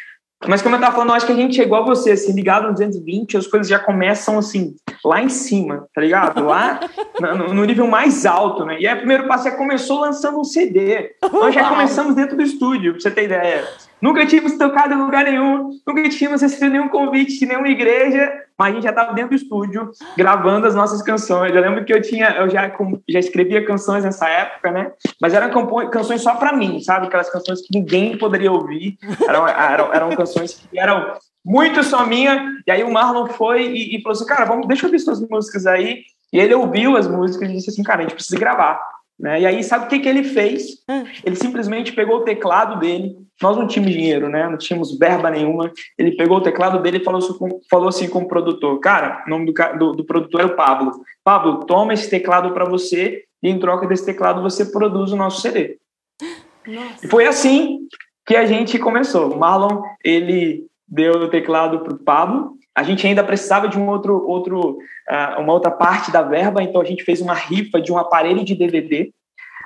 Mas 0.47 0.61
como 0.61 0.75
eu 0.75 0.79
estava 0.79 0.93
falando, 0.93 1.09
eu 1.09 1.15
acho 1.15 1.25
que 1.25 1.31
a 1.31 1.35
gente 1.35 1.59
é 1.59 1.63
igual 1.63 1.85
você, 1.85 2.11
assim, 2.11 2.33
ligado 2.33 2.67
no 2.67 2.73
220, 2.73 3.37
as 3.37 3.47
coisas 3.47 3.67
já 3.67 3.79
começam, 3.79 4.37
assim, 4.37 4.75
lá 5.03 5.21
em 5.21 5.29
cima, 5.29 5.87
tá 5.93 6.01
ligado? 6.01 6.43
Lá 6.45 6.79
no, 7.19 7.53
no, 7.53 7.65
nível 7.65 7.87
mais 7.87 8.25
alto, 8.25 8.65
né? 8.65 8.77
E 8.79 8.87
aí 8.87 8.93
o 8.93 8.99
primeiro 8.99 9.27
passo 9.27 9.47
é 9.47 9.51
começou 9.51 9.99
lançando 9.99 10.39
um 10.39 10.43
CD. 10.43 11.15
Nós 11.31 11.53
já 11.53 11.67
começamos 11.69 12.15
dentro 12.15 12.35
do 12.35 12.43
estúdio, 12.43 12.93
pra 12.93 13.01
você 13.01 13.11
ter 13.11 13.25
ideia. 13.25 13.67
Nunca 14.01 14.25
tínhamos 14.25 14.57
tocado 14.57 14.93
em 14.93 14.97
lugar 14.97 15.25
nenhum, 15.25 15.71
nunca 15.85 16.07
tínhamos 16.09 16.41
recebido 16.41 16.71
nenhum 16.71 16.87
convite 16.87 17.37
de 17.37 17.45
nenhuma 17.45 17.67
igreja, 17.67 18.31
mas 18.57 18.69
a 18.69 18.73
gente 18.73 18.83
já 18.83 18.91
estava 18.91 19.13
dentro 19.13 19.31
do 19.31 19.35
estúdio 19.35 19.91
gravando 20.17 20.67
as 20.67 20.75
nossas 20.75 21.01
canções. 21.01 21.53
Eu 21.53 21.61
lembro 21.61 21.83
que 21.83 21.93
eu 21.93 22.01
tinha, 22.01 22.29
eu 22.37 22.49
já, 22.49 22.71
já 23.09 23.19
escrevia 23.19 23.65
canções 23.65 24.05
nessa 24.05 24.27
época, 24.29 24.71
né? 24.71 24.91
Mas 25.21 25.33
eram 25.33 25.49
canções 25.89 26.21
só 26.21 26.35
para 26.35 26.53
mim, 26.53 26.79
sabe? 26.79 27.07
Aquelas 27.07 27.29
canções 27.29 27.61
que 27.61 27.77
ninguém 27.77 28.17
poderia 28.17 28.51
ouvir. 28.51 28.97
Eram, 29.27 29.47
eram, 29.47 29.93
eram 29.93 30.09
canções 30.15 30.53
que 30.53 30.79
eram 30.79 31.13
muito 31.45 31.83
só 31.83 32.05
minha. 32.05 32.53
E 32.67 32.71
aí 32.71 32.83
o 32.83 32.91
Marlon 32.91 33.27
foi 33.27 33.67
e, 33.67 33.97
e 33.97 34.01
falou 34.01 34.15
assim, 34.15 34.25
cara, 34.25 34.45
vamos, 34.45 34.67
deixa 34.67 34.85
eu 34.85 34.87
ouvir 34.87 34.99
suas 34.99 35.21
músicas 35.27 35.65
aí. 35.65 36.03
E 36.31 36.39
ele 36.39 36.53
ouviu 36.53 36.95
as 36.95 37.07
músicas 37.07 37.49
e 37.49 37.53
disse 37.53 37.69
assim, 37.69 37.83
cara, 37.83 37.99
a 37.99 38.03
gente 38.03 38.15
precisa 38.15 38.39
gravar. 38.39 38.79
Né? 39.19 39.41
E 39.41 39.45
aí, 39.45 39.63
sabe 39.63 39.85
o 39.85 39.87
que, 39.89 39.99
que 39.99 40.07
ele 40.07 40.23
fez? 40.23 40.77
Hum. 40.89 41.03
Ele 41.25 41.35
simplesmente 41.35 41.91
pegou 41.91 42.17
o 42.17 42.23
teclado 42.23 42.79
dele. 42.79 43.17
Nós 43.41 43.57
não 43.57 43.67
tínhamos 43.67 43.93
dinheiro, 43.93 44.29
né? 44.29 44.47
Não 44.47 44.57
tínhamos 44.57 44.97
verba 44.97 45.29
nenhuma. 45.29 45.71
Ele 45.97 46.15
pegou 46.15 46.37
o 46.37 46.41
teclado 46.41 46.81
dele 46.81 46.97
e 46.97 47.03
falou, 47.03 47.21
falou 47.69 47.89
assim 47.89 48.07
com 48.09 48.19
o 48.19 48.27
produtor: 48.27 48.79
Cara, 48.79 49.23
o 49.25 49.29
nome 49.29 49.45
do, 49.45 49.77
do, 49.77 49.91
do 49.93 50.05
produtor 50.05 50.41
é 50.41 50.45
o 50.45 50.55
Pablo. 50.55 50.91
Pablo, 51.23 51.65
toma 51.65 51.93
esse 51.93 52.09
teclado 52.09 52.53
para 52.53 52.65
você 52.65 53.23
e 53.41 53.49
em 53.49 53.59
troca 53.59 53.87
desse 53.87 54.05
teclado 54.05 54.41
você 54.41 54.65
produz 54.65 55.11
o 55.11 55.17
nosso 55.17 55.41
CD. 55.41 55.77
Nossa. 56.67 57.05
E 57.05 57.09
foi 57.09 57.25
assim 57.25 57.87
que 58.25 58.35
a 58.35 58.45
gente 58.45 58.77
começou. 58.77 59.33
O 59.33 59.39
Marlon, 59.39 59.81
ele 60.03 60.68
deu 60.89 61.13
o 61.13 61.27
teclado 61.27 61.79
para 61.79 61.93
o 61.93 61.97
Pablo. 61.99 62.53
A 62.75 62.83
gente 62.83 63.05
ainda 63.05 63.23
precisava 63.23 63.67
de 63.67 63.77
um 63.77 63.87
outro, 63.89 64.25
outro, 64.27 64.77
uh, 64.77 65.41
uma 65.41 65.53
outra 65.53 65.71
parte 65.71 66.11
da 66.11 66.21
verba, 66.21 66.63
então 66.63 66.81
a 66.81 66.85
gente 66.85 67.03
fez 67.03 67.21
uma 67.21 67.33
rifa 67.33 67.81
de 67.81 67.91
um 67.91 67.97
aparelho 67.97 68.43
de 68.43 68.55
DVD. 68.55 69.11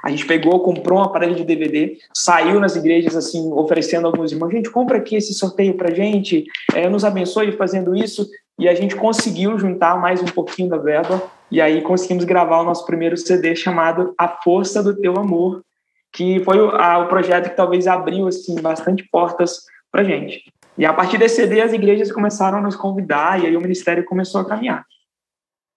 A 0.04 0.10
gente 0.10 0.26
pegou, 0.26 0.60
comprou 0.60 1.00
um 1.00 1.04
aparelho 1.04 1.36
de 1.36 1.46
DVD, 1.46 1.98
saiu 2.14 2.60
nas 2.60 2.76
igrejas 2.76 3.16
assim, 3.16 3.54
oferecendo 3.54 4.06
a 4.06 4.10
alguns 4.10 4.34
irmãos, 4.34 4.52
gente, 4.52 4.70
compra 4.70 4.98
aqui 4.98 5.16
esse 5.16 5.34
sorteio 5.34 5.76
para 5.76 5.94
gente, 5.94 6.44
é, 6.74 6.90
nos 6.90 7.06
abençoe 7.06 7.54
fazendo 7.54 7.96
isso. 7.96 8.28
E 8.60 8.68
a 8.68 8.76
gente 8.76 8.96
conseguiu 8.96 9.58
juntar 9.58 10.00
mais 10.00 10.22
um 10.22 10.26
pouquinho 10.26 10.70
da 10.70 10.78
verba, 10.78 11.24
e 11.50 11.62
aí 11.62 11.82
conseguimos 11.82 12.26
gravar 12.26 12.60
o 12.60 12.66
nosso 12.66 12.86
primeiro 12.86 13.16
CD 13.16 13.56
chamado 13.56 14.14
A 14.18 14.28
Força 14.28 14.84
do 14.84 14.96
Teu 14.96 15.16
Amor, 15.18 15.64
que 16.12 16.40
foi 16.44 16.60
o, 16.60 16.70
a, 16.70 17.00
o 17.00 17.08
projeto 17.08 17.50
que 17.50 17.56
talvez 17.56 17.88
abriu 17.88 18.28
assim 18.28 18.56
bastante 18.62 19.08
portas 19.10 19.62
para 19.92 20.04
gente. 20.04 20.53
E 20.78 20.86
a 20.86 20.94
partir 20.94 21.18
desse 21.18 21.36
CD, 21.36 21.62
as 21.62 21.72
igrejas 21.72 22.12
começaram 22.12 22.58
a 22.58 22.62
nos 22.62 22.76
convidar 22.76 23.40
e 23.42 23.46
aí 23.46 23.56
o 23.56 23.62
ministério 23.62 24.04
começou 24.06 24.42
a 24.42 24.46
caminhar. 24.46 24.86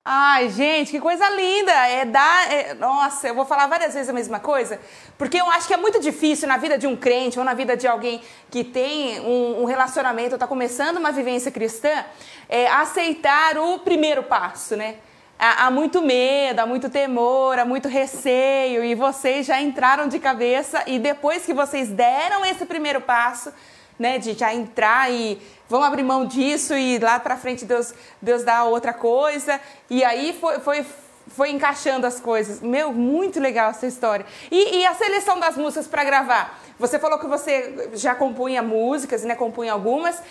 Ai, 0.09 0.49
gente, 0.51 0.93
que 0.93 1.01
coisa 1.01 1.29
linda! 1.31 1.73
É 1.73 2.05
dar. 2.05 2.53
É, 2.53 2.75
nossa, 2.75 3.27
eu 3.27 3.35
vou 3.35 3.45
falar 3.45 3.67
várias 3.67 3.93
vezes 3.93 4.09
a 4.09 4.13
mesma 4.13 4.39
coisa, 4.39 4.79
porque 5.19 5.37
eu 5.37 5.51
acho 5.51 5.67
que 5.67 5.75
é 5.75 5.77
muito 5.77 6.01
difícil 6.01 6.47
na 6.47 6.57
vida 6.57 6.79
de 6.79 6.87
um 6.87 6.95
crente 6.95 7.41
ou 7.41 7.45
na 7.45 7.55
vida 7.55 7.77
de 7.77 7.89
alguém 7.89 8.23
que 8.49 8.63
tem 8.63 9.19
um, 9.19 9.63
um 9.63 9.65
relacionamento, 9.65 10.35
está 10.35 10.47
começando 10.47 10.99
uma 10.99 11.11
vivência 11.11 11.51
cristã, 11.51 12.05
é, 12.49 12.69
aceitar 12.69 13.59
o 13.59 13.81
primeiro 13.81 14.23
passo, 14.23 14.77
né? 14.77 14.95
Há, 15.37 15.67
há 15.67 15.71
muito 15.73 16.01
medo, 16.01 16.61
há 16.61 16.67
muito 16.67 16.89
temor, 16.89 17.59
há 17.59 17.65
muito 17.65 17.89
receio, 17.89 18.85
e 18.85 18.95
vocês 18.95 19.45
já 19.45 19.61
entraram 19.61 20.07
de 20.07 20.21
cabeça, 20.21 20.85
e 20.87 21.01
depois 21.01 21.45
que 21.45 21.53
vocês 21.53 21.89
deram 21.89 22.47
esse 22.47 22.65
primeiro 22.65 23.01
passo, 23.01 23.53
né, 23.99 24.19
de 24.19 24.35
já 24.35 24.55
entrar 24.55 25.11
e 25.11 25.41
vamos 25.69 25.87
abrir 25.87 26.03
mão 26.03 26.27
disso 26.27 26.75
e 26.75 26.99
lá 26.99 27.19
para 27.19 27.37
frente 27.37 27.65
Deus, 27.65 27.93
Deus 28.21 28.43
dá 28.43 28.65
outra 28.65 28.93
coisa. 28.93 29.61
E 29.91 30.05
aí 30.05 30.37
foi, 30.41 30.61
foi, 30.61 30.87
foi 31.29 31.51
encaixando 31.51 32.07
as 32.07 32.21
coisas. 32.21 32.61
Meu, 32.61 32.93
muito 32.93 33.41
legal 33.41 33.71
essa 33.71 33.87
história. 33.87 34.25
E, 34.51 34.79
e 34.79 34.87
a 34.87 34.95
seleção 34.95 35.41
das 35.41 35.57
músicas 35.57 35.87
para 35.87 36.05
gravar? 36.05 36.61
Você 36.79 36.99
falou 36.99 37.19
que 37.19 37.27
você 37.27 37.91
já 37.95 38.15
compunha 38.15 38.63
músicas, 38.63 39.25
né? 39.25 39.35
Compunha 39.35 39.73
algumas. 39.73 40.23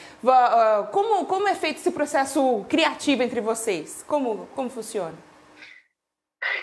Como, 0.91 1.25
como 1.25 1.47
é 1.47 1.55
feito 1.55 1.77
esse 1.77 1.91
processo 1.91 2.63
criativo 2.69 3.23
entre 3.23 3.41
vocês? 3.41 4.03
Como, 4.07 4.47
como 4.55 4.69
funciona? 4.69 5.13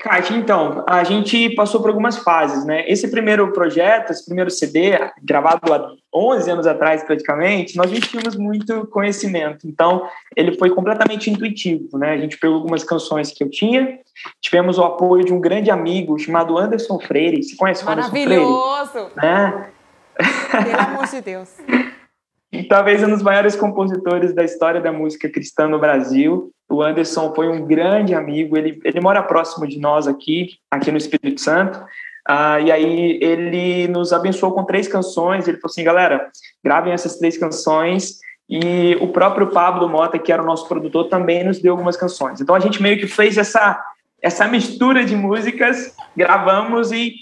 Kátia, 0.03 0.37
então, 0.37 0.85
a 0.89 1.05
gente 1.05 1.55
passou 1.55 1.81
por 1.81 1.91
algumas 1.91 2.19
fases, 2.19 2.65
né? 2.65 2.85
Esse 2.89 3.09
primeiro 3.09 3.53
projeto, 3.53 4.11
esse 4.11 4.25
primeiro 4.25 4.51
CD, 4.51 4.99
gravado 5.23 5.73
há 5.73 5.93
11 6.13 6.51
anos 6.51 6.67
atrás 6.67 7.05
praticamente, 7.05 7.77
nós 7.77 7.91
não 7.91 8.01
tínhamos 8.01 8.37
muito 8.37 8.87
conhecimento. 8.89 9.67
Então, 9.67 10.09
ele 10.37 10.57
foi 10.59 10.71
completamente 10.71 11.31
intuitivo, 11.31 11.99
né? 11.99 12.13
A 12.13 12.19
gente 12.19 12.37
pegou 12.39 12.57
algumas 12.57 12.83
canções 12.83 13.31
que 13.31 13.45
eu 13.45 13.51
tinha, 13.51 13.99
tivemos 14.41 14.79
o 14.79 14.83
apoio 14.83 15.25
de 15.25 15.33
um 15.33 15.41
grande 15.41 15.71
amigo 15.71 16.19
chamado 16.19 16.59
Anderson 16.59 16.99
Freire. 16.99 17.43
Você 17.43 17.57
conhece 17.57 17.85
o 17.85 17.89
Anderson 17.89 18.11
Freire? 18.11 18.37
Maravilhoso! 18.37 19.11
Né? 19.17 19.71
Pelo 20.65 20.81
amor 20.81 21.07
de 21.07 21.21
Deus. 21.21 21.57
Talvez 22.69 23.03
um 23.03 23.09
dos 23.09 23.23
maiores 23.23 23.57
compositores 23.57 24.35
da 24.35 24.45
história 24.45 24.81
da 24.81 24.93
música 24.93 25.29
cristã 25.29 25.67
no 25.67 25.79
Brasil. 25.79 26.51
O 26.73 26.83
Anderson 26.83 27.35
foi 27.35 27.49
um 27.49 27.67
grande 27.67 28.15
amigo, 28.15 28.57
ele, 28.57 28.81
ele 28.83 28.99
mora 28.99 29.23
próximo 29.23 29.67
de 29.67 29.79
nós 29.79 30.09
aqui, 30.09 30.53
aqui 30.71 30.91
no 30.91 30.97
Espírito 30.97 31.39
Santo. 31.39 31.79
Ah, 32.27 32.61
e 32.61 32.73
aí 32.73 33.19
ele 33.21 33.89
nos 33.89 34.11
abençoou 34.11 34.53
com 34.53 34.65
três 34.65 34.89
canções. 34.89 35.47
Ele 35.47 35.59
falou 35.59 35.71
assim, 35.71 35.85
galera, 35.85 36.31
gravem 36.65 36.95
essas 36.95 37.19
três 37.19 37.37
canções. 37.37 38.21
E 38.49 38.97
o 39.03 39.09
próprio 39.09 39.49
Pablo 39.49 39.87
Mota, 39.87 40.19
que 40.19 40.33
era 40.33 40.43
o 40.43 40.47
nosso 40.47 40.67
produtor, 40.67 41.09
também 41.09 41.45
nos 41.45 41.61
deu 41.61 41.73
algumas 41.73 41.97
canções. 41.97 42.41
Então 42.41 42.55
a 42.55 42.61
gente 42.61 42.81
meio 42.83 42.99
que 42.99 43.07
fez 43.07 43.37
essa 43.37 43.79
essa 44.23 44.47
mistura 44.47 45.05
de 45.05 45.17
músicas, 45.17 45.93
gravamos 46.17 46.93
e 46.93 47.13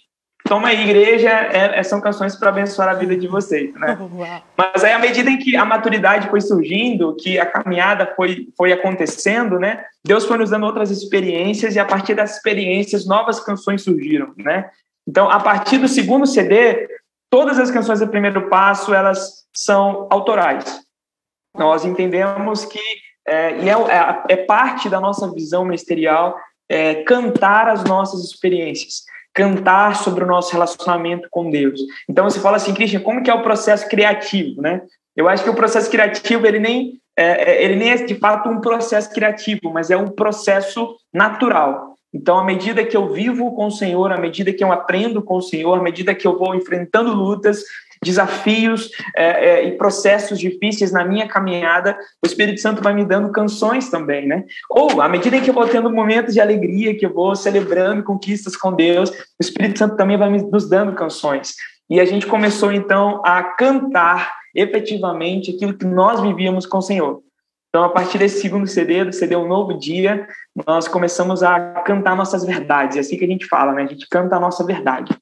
Toma 0.51 0.67
aí, 0.67 0.83
igreja, 0.83 1.31
é, 1.31 1.79
é, 1.79 1.83
são 1.85 2.01
canções 2.01 2.35
para 2.35 2.49
abençoar 2.49 2.89
a 2.89 2.95
vida 2.95 3.17
de 3.17 3.29
vocês, 3.29 3.73
né? 3.77 3.97
Mas 4.59 4.83
aí, 4.83 4.93
à 4.93 4.99
medida 4.99 5.31
em 5.31 5.39
que 5.39 5.55
a 5.55 5.65
maturidade 5.65 6.29
foi 6.29 6.41
surgindo, 6.41 7.15
que 7.15 7.39
a 7.39 7.47
caminhada 7.47 8.13
foi, 8.17 8.49
foi 8.57 8.73
acontecendo, 8.73 9.61
né? 9.61 9.85
Deus 10.05 10.25
foi 10.27 10.37
nos 10.37 10.51
dando 10.51 10.67
outras 10.67 10.91
experiências 10.91 11.77
e 11.77 11.79
a 11.79 11.85
partir 11.85 12.15
dessas 12.15 12.39
experiências, 12.39 13.07
novas 13.07 13.39
canções 13.39 13.85
surgiram, 13.85 14.35
né? 14.37 14.69
Então, 15.07 15.31
a 15.31 15.39
partir 15.39 15.79
do 15.79 15.87
segundo 15.87 16.27
CD, 16.27 16.89
todas 17.31 17.57
as 17.57 17.71
canções 17.71 18.01
do 18.01 18.09
primeiro 18.09 18.49
passo, 18.49 18.93
elas 18.93 19.47
são 19.55 20.09
autorais. 20.11 20.81
Nós 21.57 21.85
entendemos 21.85 22.65
que, 22.65 22.81
é, 23.25 23.57
e 23.57 23.69
é, 23.69 23.73
é, 23.73 24.23
é 24.31 24.37
parte 24.37 24.89
da 24.89 25.01
nossa 25.01 25.33
visão 25.33 25.65
ministerial, 25.65 26.37
é, 26.69 27.05
cantar 27.05 27.69
as 27.69 27.85
nossas 27.85 28.25
experiências 28.25 29.05
cantar 29.35 29.97
sobre 29.97 30.25
o 30.25 30.27
nosso 30.27 30.53
relacionamento 30.53 31.29
com 31.31 31.51
Deus. 31.51 31.81
Então 32.09 32.29
você 32.29 32.41
fala 32.41 32.57
assim, 32.57 32.75
Christian, 32.75 33.01
como 33.01 33.23
que 33.23 33.31
é 33.31 33.35
o 33.35 33.43
processo 33.43 33.89
criativo, 33.89 34.61
né? 34.61 34.83
Eu 35.17 35.29
acho 35.29 35.45
que 35.45 35.51
o 35.51 35.55
processo 35.55 35.91
criativo 35.91 36.47
ele 36.47 36.59
nem 36.59 37.01
é, 37.17 37.53
é, 37.53 37.65
ele 37.65 37.77
nem 37.77 37.91
é 37.91 37.97
de 37.97 38.15
fato 38.15 38.49
um 38.49 38.61
processo 38.61 39.13
criativo, 39.13 39.71
mas 39.73 39.91
é 39.91 39.97
um 39.97 40.09
processo 40.09 40.97
natural. 41.13 41.95
Então, 42.13 42.39
à 42.39 42.45
medida 42.45 42.85
que 42.85 42.97
eu 42.97 43.13
vivo 43.13 43.55
com 43.55 43.67
o 43.67 43.71
Senhor, 43.71 44.11
à 44.11 44.19
medida 44.19 44.53
que 44.53 44.65
eu 44.65 44.73
aprendo 44.73 45.23
com 45.23 45.37
o 45.37 45.43
Senhor, 45.43 45.79
à 45.79 45.83
medida 45.83 46.15
que 46.15 46.27
eu 46.27 46.37
vou 46.37 46.55
enfrentando 46.55 47.13
lutas, 47.13 47.63
desafios 48.03 48.91
é, 49.15 49.25
é, 49.25 49.65
e 49.65 49.77
processos 49.77 50.39
difíceis 50.39 50.91
na 50.91 51.05
minha 51.05 51.29
caminhada, 51.29 51.99
o 52.23 52.27
Espírito 52.27 52.61
Santo 52.61 52.83
vai 52.83 52.95
me 52.95 53.05
dando 53.05 53.31
canções 53.31 53.91
também, 53.91 54.27
né? 54.27 54.45
Ou, 54.71 55.03
à 55.03 55.09
medida 55.09 55.41
que 55.41 55.51
eu 55.51 55.55
vou 55.55 55.69
tendo 55.69 55.91
momentos 55.91 56.35
de 56.35 56.41
alegria, 56.41 56.97
que 56.97 57.05
eu 57.05 57.13
vou 57.13 57.37
celebrando 57.37 58.03
conquistas 58.03 58.57
com 58.57 58.73
Deus, 58.73 59.11
o 59.11 59.41
Espírito 59.41 59.79
Santo 59.79 59.97
também 59.97 60.17
vai 60.17 60.31
nos 60.31 60.69
dando 60.69 60.95
canções. 60.95 61.55
E 61.89 62.01
a 62.01 62.05
gente 62.05 62.27
começou, 62.27 62.73
então, 62.73 63.21
a 63.25 63.43
cantar 63.43 64.35
efetivamente 64.55 65.55
aquilo 65.55 65.75
que 65.75 65.85
nós 65.85 66.21
vivíamos 66.21 66.65
com 66.65 66.79
o 66.79 66.83
Senhor. 66.83 67.23
Então, 67.69 67.85
a 67.85 67.89
partir 67.89 68.19
desse 68.19 68.41
segundo 68.41 68.67
CD, 68.67 69.05
do 69.05 69.13
CD 69.13 69.37
Um 69.37 69.47
Novo 69.47 69.79
Dia, 69.79 70.27
nós 70.67 70.89
começamos 70.89 71.43
a 71.43 71.83
cantar 71.83 72.17
nossas 72.17 72.45
verdades. 72.45 72.97
É 72.97 73.01
assim 73.01 73.17
que 73.17 73.25
a 73.25 73.29
gente 73.29 73.47
fala, 73.47 73.73
né? 73.73 73.83
A 73.83 73.87
gente 73.87 74.09
canta 74.09 74.37
a 74.37 74.41
nossa 74.41 74.65
verdade. 74.65 75.17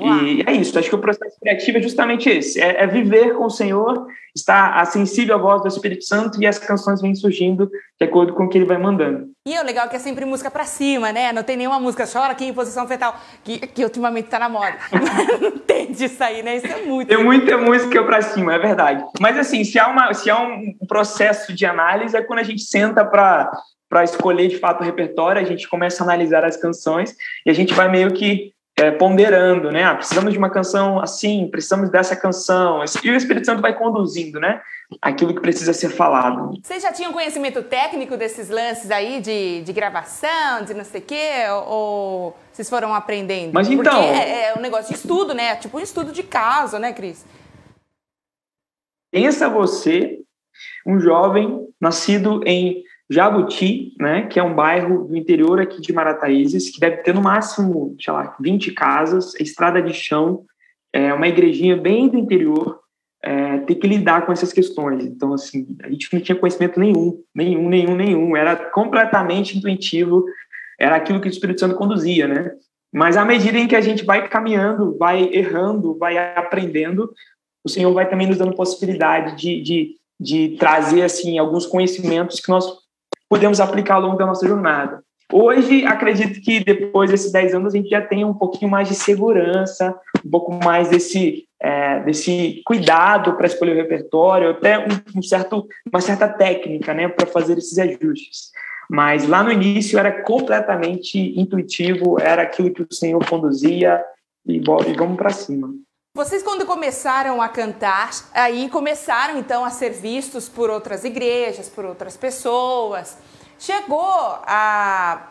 E 0.00 0.42
é 0.46 0.52
isso, 0.52 0.78
acho 0.78 0.88
que 0.88 0.94
o 0.94 0.98
processo 0.98 1.38
criativo 1.40 1.78
é 1.78 1.82
justamente 1.82 2.28
esse: 2.28 2.60
é, 2.60 2.82
é, 2.82 2.86
viver 2.86 3.34
com 3.34 3.46
o 3.46 3.50
Senhor, 3.50 4.06
estar 4.34 4.84
sensível 4.86 5.34
à 5.34 5.38
voz 5.38 5.62
do 5.62 5.68
Espírito 5.68 6.04
Santo 6.04 6.40
e 6.40 6.46
as 6.46 6.58
canções 6.58 7.00
vêm 7.00 7.14
surgindo 7.14 7.70
de 7.98 8.06
acordo 8.06 8.34
com 8.34 8.44
o 8.44 8.48
que 8.48 8.58
ele 8.58 8.64
vai 8.64 8.78
mandando. 8.78 9.28
E 9.46 9.58
o 9.58 9.64
legal 9.64 9.86
é 9.86 9.88
que 9.88 9.96
é 9.96 9.98
sempre 9.98 10.24
música 10.24 10.50
para 10.50 10.64
cima, 10.64 11.12
né? 11.12 11.32
Não 11.32 11.42
tem 11.42 11.56
nenhuma 11.56 11.80
música 11.80 12.06
chora 12.06 12.32
aqui 12.32 12.44
em 12.44 12.54
posição 12.54 12.86
fetal, 12.86 13.18
que, 13.42 13.58
que 13.58 13.84
ultimamente 13.84 14.28
tá 14.28 14.38
na 14.38 14.48
moda. 14.48 14.76
Não 15.40 15.58
tem 15.58 15.90
disso 15.92 16.22
aí, 16.22 16.42
né? 16.42 16.56
Isso 16.56 16.66
é 16.66 16.82
muito. 16.82 17.08
Tem 17.08 17.22
muita 17.22 17.56
música 17.56 18.02
para 18.02 18.22
cima, 18.22 18.54
é 18.54 18.58
verdade. 18.58 19.04
Mas 19.20 19.38
assim, 19.38 19.64
se 19.64 19.78
há, 19.78 19.88
uma, 19.88 20.12
se 20.14 20.30
há 20.30 20.38
um 20.38 20.74
processo 20.86 21.54
de 21.54 21.64
análise, 21.64 22.16
é 22.16 22.22
quando 22.22 22.40
a 22.40 22.44
gente 22.44 22.62
senta 22.62 23.04
para 23.04 23.50
para 23.90 24.04
escolher 24.04 24.46
de 24.46 24.56
fato 24.56 24.82
o 24.82 24.84
repertório, 24.84 25.42
a 25.42 25.44
gente 25.44 25.68
começa 25.68 26.02
a 26.02 26.06
analisar 26.06 26.44
as 26.44 26.56
canções 26.56 27.16
e 27.44 27.50
a 27.50 27.52
gente 27.52 27.74
vai 27.74 27.88
meio 27.88 28.12
que 28.12 28.52
é, 28.80 28.90
ponderando, 28.90 29.70
né? 29.70 29.84
Ah, 29.84 29.94
precisamos 29.94 30.32
de 30.32 30.38
uma 30.38 30.48
canção 30.48 31.00
assim, 31.00 31.46
precisamos 31.50 31.90
dessa 31.90 32.16
canção. 32.16 32.82
E 33.04 33.10
o 33.10 33.14
Espírito 33.14 33.44
Santo 33.44 33.60
vai 33.60 33.76
conduzindo, 33.76 34.40
né? 34.40 34.62
Aquilo 35.02 35.34
que 35.34 35.40
precisa 35.40 35.74
ser 35.74 35.90
falado. 35.90 36.58
Vocês 36.62 36.82
já 36.82 36.90
tinham 36.90 37.12
conhecimento 37.12 37.62
técnico 37.62 38.16
desses 38.16 38.48
lances 38.48 38.90
aí 38.90 39.20
de, 39.20 39.60
de 39.62 39.72
gravação, 39.72 40.64
de 40.64 40.72
não 40.72 40.84
sei 40.84 41.00
o 41.02 41.04
quê? 41.04 41.30
Ou 41.66 42.34
vocês 42.50 42.70
foram 42.70 42.94
aprendendo? 42.94 43.52
Mas 43.52 43.68
então. 43.68 43.92
Porque 43.92 44.18
é, 44.18 44.48
é 44.48 44.54
um 44.56 44.62
negócio 44.62 44.88
de 44.88 44.98
estudo, 44.98 45.34
né? 45.34 45.56
Tipo 45.56 45.76
um 45.76 45.82
estudo 45.82 46.10
de 46.10 46.22
caso, 46.22 46.78
né, 46.78 46.94
Cris? 46.94 47.26
Pensa 49.12 49.48
você, 49.48 50.20
um 50.86 50.98
jovem 50.98 51.66
nascido 51.78 52.40
em 52.46 52.82
Jabuti, 53.10 53.92
né, 53.98 54.22
que 54.26 54.38
é 54.38 54.42
um 54.42 54.54
bairro 54.54 55.08
do 55.08 55.16
interior 55.16 55.60
aqui 55.60 55.80
de 55.80 55.92
Marataízes, 55.92 56.70
que 56.70 56.78
deve 56.78 56.98
ter 56.98 57.12
no 57.12 57.20
máximo, 57.20 57.96
sei 58.00 58.12
lá, 58.12 58.36
20 58.38 58.70
casas, 58.72 59.34
estrada 59.40 59.82
de 59.82 59.92
chão, 59.92 60.44
é 60.92 61.12
uma 61.12 61.26
igrejinha 61.26 61.76
bem 61.76 62.08
do 62.08 62.16
interior, 62.16 62.78
é, 63.22 63.58
ter 63.58 63.74
que 63.74 63.86
lidar 63.88 64.24
com 64.24 64.32
essas 64.32 64.52
questões. 64.52 65.04
Então, 65.04 65.34
assim, 65.34 65.76
a 65.82 65.90
gente 65.90 66.08
não 66.12 66.20
tinha 66.20 66.38
conhecimento 66.38 66.78
nenhum, 66.78 67.20
nenhum, 67.34 67.68
nenhum, 67.68 67.96
nenhum. 67.96 68.36
Era 68.36 68.54
completamente 68.54 69.58
intuitivo, 69.58 70.24
era 70.78 70.94
aquilo 70.94 71.20
que 71.20 71.28
o 71.28 71.30
Espírito 71.30 71.60
Santo 71.60 71.74
conduzia, 71.74 72.28
né? 72.28 72.52
Mas 72.92 73.16
à 73.16 73.24
medida 73.24 73.58
em 73.58 73.66
que 73.66 73.76
a 73.76 73.80
gente 73.80 74.04
vai 74.04 74.28
caminhando, 74.28 74.96
vai 74.96 75.28
errando, 75.32 75.98
vai 75.98 76.16
aprendendo, 76.36 77.12
o 77.64 77.68
Senhor 77.68 77.92
vai 77.92 78.08
também 78.08 78.26
nos 78.26 78.38
dando 78.38 78.54
possibilidade 78.54 79.36
de, 79.36 79.60
de, 79.62 79.94
de 80.18 80.56
trazer, 80.58 81.02
assim, 81.02 81.38
alguns 81.38 81.66
conhecimentos 81.66 82.40
que 82.40 82.48
nós 82.48 82.66
podemos 83.30 83.60
aplicar 83.60 83.94
ao 83.94 84.02
longo 84.02 84.18
da 84.18 84.26
nossa 84.26 84.46
jornada. 84.46 85.04
Hoje, 85.32 85.86
acredito 85.86 86.40
que 86.40 86.64
depois 86.64 87.08
desses 87.08 87.30
10 87.30 87.54
anos, 87.54 87.72
a 87.72 87.76
gente 87.76 87.88
já 87.88 88.02
tem 88.02 88.24
um 88.24 88.34
pouquinho 88.34 88.68
mais 88.68 88.88
de 88.88 88.96
segurança, 88.96 89.96
um 90.26 90.28
pouco 90.28 90.52
mais 90.52 90.88
desse, 90.88 91.44
é, 91.60 92.00
desse 92.00 92.60
cuidado 92.64 93.36
para 93.36 93.46
escolher 93.46 93.72
o 93.72 93.76
repertório, 93.76 94.50
até 94.50 94.76
um, 94.80 94.88
um 95.18 95.22
certo, 95.22 95.68
uma 95.90 96.00
certa 96.00 96.28
técnica 96.28 96.92
né, 96.92 97.06
para 97.06 97.28
fazer 97.28 97.56
esses 97.56 97.78
ajustes. 97.78 98.50
Mas 98.90 99.28
lá 99.28 99.44
no 99.44 99.52
início 99.52 100.00
era 100.00 100.10
completamente 100.22 101.16
intuitivo, 101.38 102.18
era 102.20 102.42
aquilo 102.42 102.72
que 102.72 102.82
o 102.82 102.92
Senhor 102.92 103.24
conduzia 103.24 104.02
e, 104.44 104.56
e 104.56 104.60
vamos 104.60 105.16
para 105.16 105.30
cima. 105.30 105.72
Vocês, 106.12 106.42
quando 106.42 106.66
começaram 106.66 107.40
a 107.40 107.48
cantar, 107.48 108.10
aí 108.34 108.68
começaram 108.68 109.38
então 109.38 109.64
a 109.64 109.70
ser 109.70 109.90
vistos 109.90 110.48
por 110.48 110.68
outras 110.68 111.04
igrejas, 111.04 111.68
por 111.68 111.84
outras 111.84 112.16
pessoas. 112.16 113.16
Chegou 113.56 114.10
a. 114.44 115.28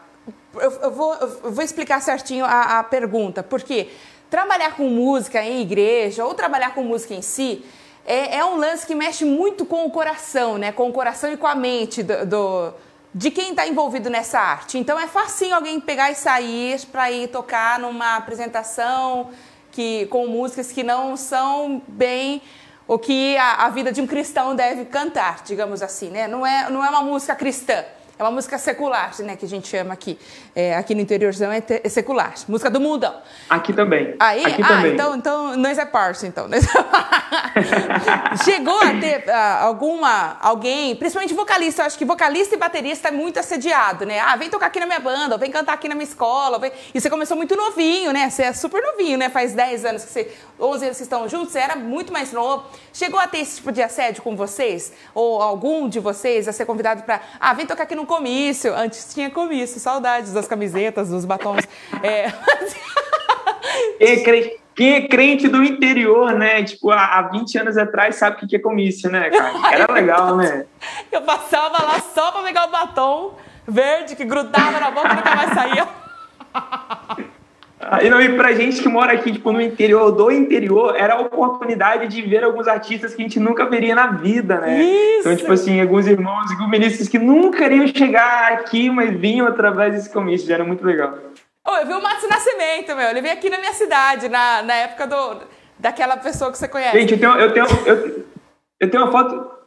Eu, 0.54 0.72
eu, 0.72 0.92
vou, 0.92 1.14
eu 1.16 1.52
vou, 1.52 1.66
explicar 1.66 2.02
certinho 2.02 2.46
a, 2.46 2.80
a 2.80 2.84
pergunta, 2.86 3.44
porque 3.44 3.90
trabalhar 4.30 4.78
com 4.78 4.88
música 4.88 5.44
em 5.44 5.60
igreja 5.60 6.24
ou 6.24 6.34
trabalhar 6.34 6.74
com 6.74 6.82
música 6.82 7.14
em 7.14 7.22
si 7.22 7.62
é, 8.06 8.38
é, 8.38 8.46
um 8.46 8.56
lance 8.56 8.88
que 8.88 8.96
mexe 8.96 9.26
muito 9.26 9.66
com 9.66 9.86
o 9.86 9.92
coração, 9.92 10.58
né? 10.58 10.72
Com 10.72 10.88
o 10.88 10.94
coração 10.94 11.30
e 11.30 11.36
com 11.36 11.46
a 11.46 11.56
mente 11.56 12.02
do, 12.02 12.26
do 12.26 12.74
de 13.14 13.30
quem 13.32 13.50
está 13.50 13.68
envolvido 13.68 14.10
nessa 14.10 14.40
arte. 14.40 14.78
Então 14.78 14.98
é 14.98 15.08
facinho 15.08 15.56
alguém 15.56 15.78
pegar 15.82 16.10
e 16.10 16.16
sair 16.16 16.80
para 16.86 17.12
ir 17.12 17.28
tocar 17.28 17.80
numa 17.80 18.16
apresentação 18.16 19.30
que 19.80 20.08
com 20.08 20.28
músicas 20.28 20.74
que 20.74 20.84
não 20.84 21.16
são 21.16 21.82
bem 21.88 22.42
o 22.86 23.00
que 23.00 23.38
a, 23.38 23.64
a 23.66 23.70
vida 23.70 23.94
de 23.94 24.02
um 24.02 24.08
cristão 24.08 24.54
deve 24.54 24.84
cantar, 24.84 25.42
digamos 25.46 25.82
assim, 25.82 26.10
né? 26.10 26.28
Não 26.28 26.46
é, 26.46 26.70
não 26.70 26.84
é 26.84 26.90
uma 26.90 27.02
música 27.02 27.34
cristã. 27.34 27.86
É 28.20 28.24
uma 28.24 28.32
música 28.32 28.58
secular, 28.58 29.14
né, 29.20 29.38
que 29.38 29.46
a 29.46 29.48
gente 29.48 29.70
chama 29.70 29.94
aqui. 29.94 30.20
É, 30.54 30.76
aqui 30.76 30.94
no 30.94 31.00
interiorzão 31.00 31.50
é, 31.54 31.64
é, 31.82 31.88
secular. 31.88 32.34
Música 32.50 32.70
do 32.70 32.78
mundão. 32.78 33.16
Aqui 33.50 33.72
também. 33.72 34.14
Aí? 34.20 34.46
Aqui 34.46 34.62
ah, 34.62 34.68
também. 34.68 34.94
então, 34.94 35.16
então 35.16 35.56
nós 35.56 35.78
é 35.78 35.86
parça, 35.86 36.28
então. 36.28 36.50
Chegou 38.44 38.78
a 38.78 39.00
ter 39.00 39.24
uh, 39.26 39.64
alguma, 39.64 40.36
alguém, 40.42 40.98
principalmente 40.98 41.34
vocalista, 41.34 41.84
eu 41.84 41.86
acho 41.86 41.98
que 41.98 42.04
vocalista 42.04 42.56
e 42.56 42.58
baterista 42.58 43.08
é 43.08 43.12
muito 43.12 43.40
assediado, 43.40 44.06
né? 44.06 44.20
Ah, 44.20 44.36
vem 44.36 44.50
tocar 44.50 44.66
aqui 44.66 44.82
na 44.82 44.86
minha 44.86 45.00
banda, 45.00 45.36
ou 45.36 45.40
vem 45.40 45.50
cantar 45.50 45.72
aqui 45.72 45.88
na 45.88 45.96
minha 45.96 46.04
escola. 46.04 46.60
Vem... 46.60 46.74
E 46.94 47.00
você 47.00 47.10
começou 47.10 47.38
muito 47.38 47.56
novinho, 47.56 48.12
né? 48.12 48.30
Você 48.30 48.44
é 48.44 48.52
super 48.52 48.82
novinho, 48.82 49.18
né? 49.18 49.30
Faz 49.30 49.54
10 49.54 49.86
anos 49.86 50.04
que 50.04 50.12
você, 50.12 50.30
11 50.60 50.84
anos 50.84 50.98
que 50.98 51.04
estão 51.04 51.30
juntos, 51.30 51.54
você 51.54 51.60
era 51.60 51.78
muito 51.78 52.12
mais 52.12 52.34
novo. 52.34 52.66
Chegou 52.92 53.18
a 53.18 53.28
ter 53.28 53.38
esse 53.38 53.56
tipo 53.58 53.72
de 53.72 53.82
assédio 53.82 54.22
com 54.22 54.36
vocês? 54.36 54.92
Ou 55.16 55.42
algum 55.42 55.88
de 55.88 56.02
vocês 56.02 56.50
a 56.50 56.52
ser 56.52 56.66
convidado 56.66 57.04
para, 57.04 57.22
ah, 57.40 57.54
vem 57.54 57.66
tocar 57.66 57.84
aqui 57.84 57.96
num 57.96 58.09
comício. 58.10 58.76
Antes 58.76 59.14
tinha 59.14 59.30
comício, 59.30 59.80
saudades 59.80 60.34
das 60.34 60.48
camisetas, 60.48 61.10
dos 61.10 61.24
batons. 61.24 61.66
É... 62.02 62.28
e, 64.00 64.60
quem 64.76 64.94
é 64.94 65.08
crente 65.08 65.48
do 65.50 65.62
interior, 65.62 66.34
né? 66.34 66.64
Tipo, 66.64 66.90
há 66.90 67.22
20 67.34 67.58
anos 67.58 67.78
atrás 67.78 68.16
sabe 68.16 68.38
o 68.38 68.48
que 68.48 68.56
é 68.56 68.60
comício, 68.60 69.12
né, 69.12 69.30
cara? 69.30 69.74
Era 69.74 69.92
legal, 69.94 70.38
né? 70.38 70.66
Eu 71.12 71.22
passava 71.22 71.84
lá 71.84 72.00
só 72.00 72.32
pra 72.32 72.42
pegar 72.44 72.68
o 72.68 72.72
batom 72.72 73.38
verde 73.68 74.16
que 74.16 74.24
grudava 74.26 74.80
na 74.80 74.90
boca 74.90 75.12
e 75.12 75.16
nunca 75.16 75.36
mais 75.36 75.54
saía. 75.54 75.88
E, 78.04 78.10
não, 78.10 78.22
e 78.22 78.36
pra 78.36 78.54
gente 78.54 78.82
que 78.82 78.88
mora 78.88 79.14
aqui, 79.14 79.32
tipo, 79.32 79.52
no 79.52 79.60
interior 79.60 80.12
do 80.12 80.32
interior, 80.32 80.96
era 80.96 81.16
a 81.16 81.22
oportunidade 81.22 82.08
de 82.08 82.22
ver 82.22 82.44
alguns 82.44 82.68
artistas 82.68 83.16
que 83.16 83.22
a 83.22 83.26
gente 83.26 83.40
nunca 83.40 83.66
veria 83.66 83.96
na 83.96 84.08
vida, 84.12 84.60
né? 84.60 84.80
Isso. 84.84 85.20
Então, 85.22 85.36
tipo 85.36 85.52
assim, 85.52 85.82
alguns 85.82 86.06
irmãos 86.06 86.52
e 86.52 86.70
ministros 86.70 87.10
que 87.10 87.18
nunca 87.18 87.66
iriam 87.66 87.88
chegar 87.88 88.52
aqui, 88.54 88.90
mas 88.92 89.18
vinham 89.20 89.48
através 89.48 89.94
desse 89.94 90.10
comício, 90.12 90.54
era 90.54 90.64
muito 90.64 90.86
legal. 90.86 91.18
Oh, 91.68 91.78
eu 91.78 91.88
vi 91.88 91.94
o 91.94 92.02
Matos 92.02 92.30
Nascimento, 92.30 92.96
meu, 92.96 93.10
ele 93.10 93.22
veio 93.22 93.34
aqui 93.34 93.50
na 93.50 93.58
minha 93.58 93.74
cidade, 93.74 94.30
na, 94.30 94.62
na 94.62 94.74
época 94.76 95.08
do, 95.08 95.42
daquela 95.80 96.16
pessoa 96.18 96.52
que 96.52 96.58
você 96.58 96.68
conhece. 96.68 97.00
Gente, 97.00 97.14
eu 97.14 97.20
tenho, 97.20 97.34
eu 97.34 97.54
tenho, 97.54 97.66
eu, 97.86 98.26
eu 98.82 98.92
tenho 98.92 99.04
uma 99.04 99.12
foto... 99.12 99.59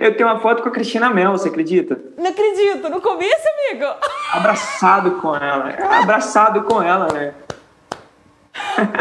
Eu 0.00 0.16
tenho 0.16 0.28
uma 0.28 0.40
foto 0.40 0.62
com 0.62 0.68
a 0.68 0.72
Cristina 0.72 1.10
Mel, 1.10 1.32
você 1.32 1.48
acredita? 1.48 1.98
Não 2.16 2.30
acredito, 2.30 2.88
no 2.88 3.00
começo, 3.00 3.44
amigo. 3.70 3.86
Abraçado 4.32 5.12
com 5.20 5.34
ela. 5.34 5.74
Abraçado 6.00 6.62
com 6.62 6.82
ela, 6.82 7.12
né? 7.12 7.34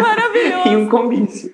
Maravilhoso. 0.01 0.67
em 0.69 0.77
um 0.77 0.89
comício. 0.89 1.53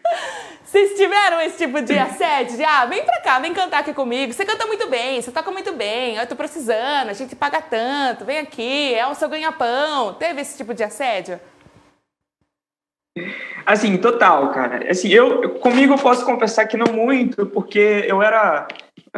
Vocês 0.64 0.98
tiveram 0.98 1.40
esse 1.42 1.58
tipo 1.58 1.82
de 1.82 1.98
assédio? 1.98 2.58
De, 2.58 2.64
ah, 2.64 2.86
vem 2.86 3.04
pra 3.04 3.22
cá, 3.22 3.40
vem 3.40 3.54
cantar 3.54 3.82
aqui 3.82 3.94
comigo. 3.94 4.34
Você 4.34 4.44
canta 4.44 4.66
muito 4.66 4.88
bem, 4.88 5.22
você 5.22 5.32
toca 5.32 5.52
muito 5.52 5.72
bem. 5.74 6.16
Eu 6.16 6.26
tô 6.26 6.36
precisando, 6.36 7.10
a 7.10 7.14
gente 7.14 7.36
paga 7.36 7.62
tanto. 7.62 8.26
Vem 8.26 8.40
aqui, 8.40 8.94
é 8.94 9.06
o 9.06 9.14
seu 9.14 9.30
ganha-pão. 9.30 10.16
Teve 10.16 10.42
esse 10.42 10.58
tipo 10.58 10.74
de 10.74 10.84
assédio? 10.84 11.40
Assim, 13.66 13.96
total, 13.98 14.52
cara. 14.52 14.90
Assim, 14.90 15.10
eu 15.10 15.50
comigo 15.60 15.94
eu 15.94 15.98
posso 15.98 16.26
confessar 16.26 16.66
que 16.66 16.76
não 16.76 16.92
muito, 16.92 17.46
porque 17.46 18.06
eu 18.08 18.22
era 18.22 18.68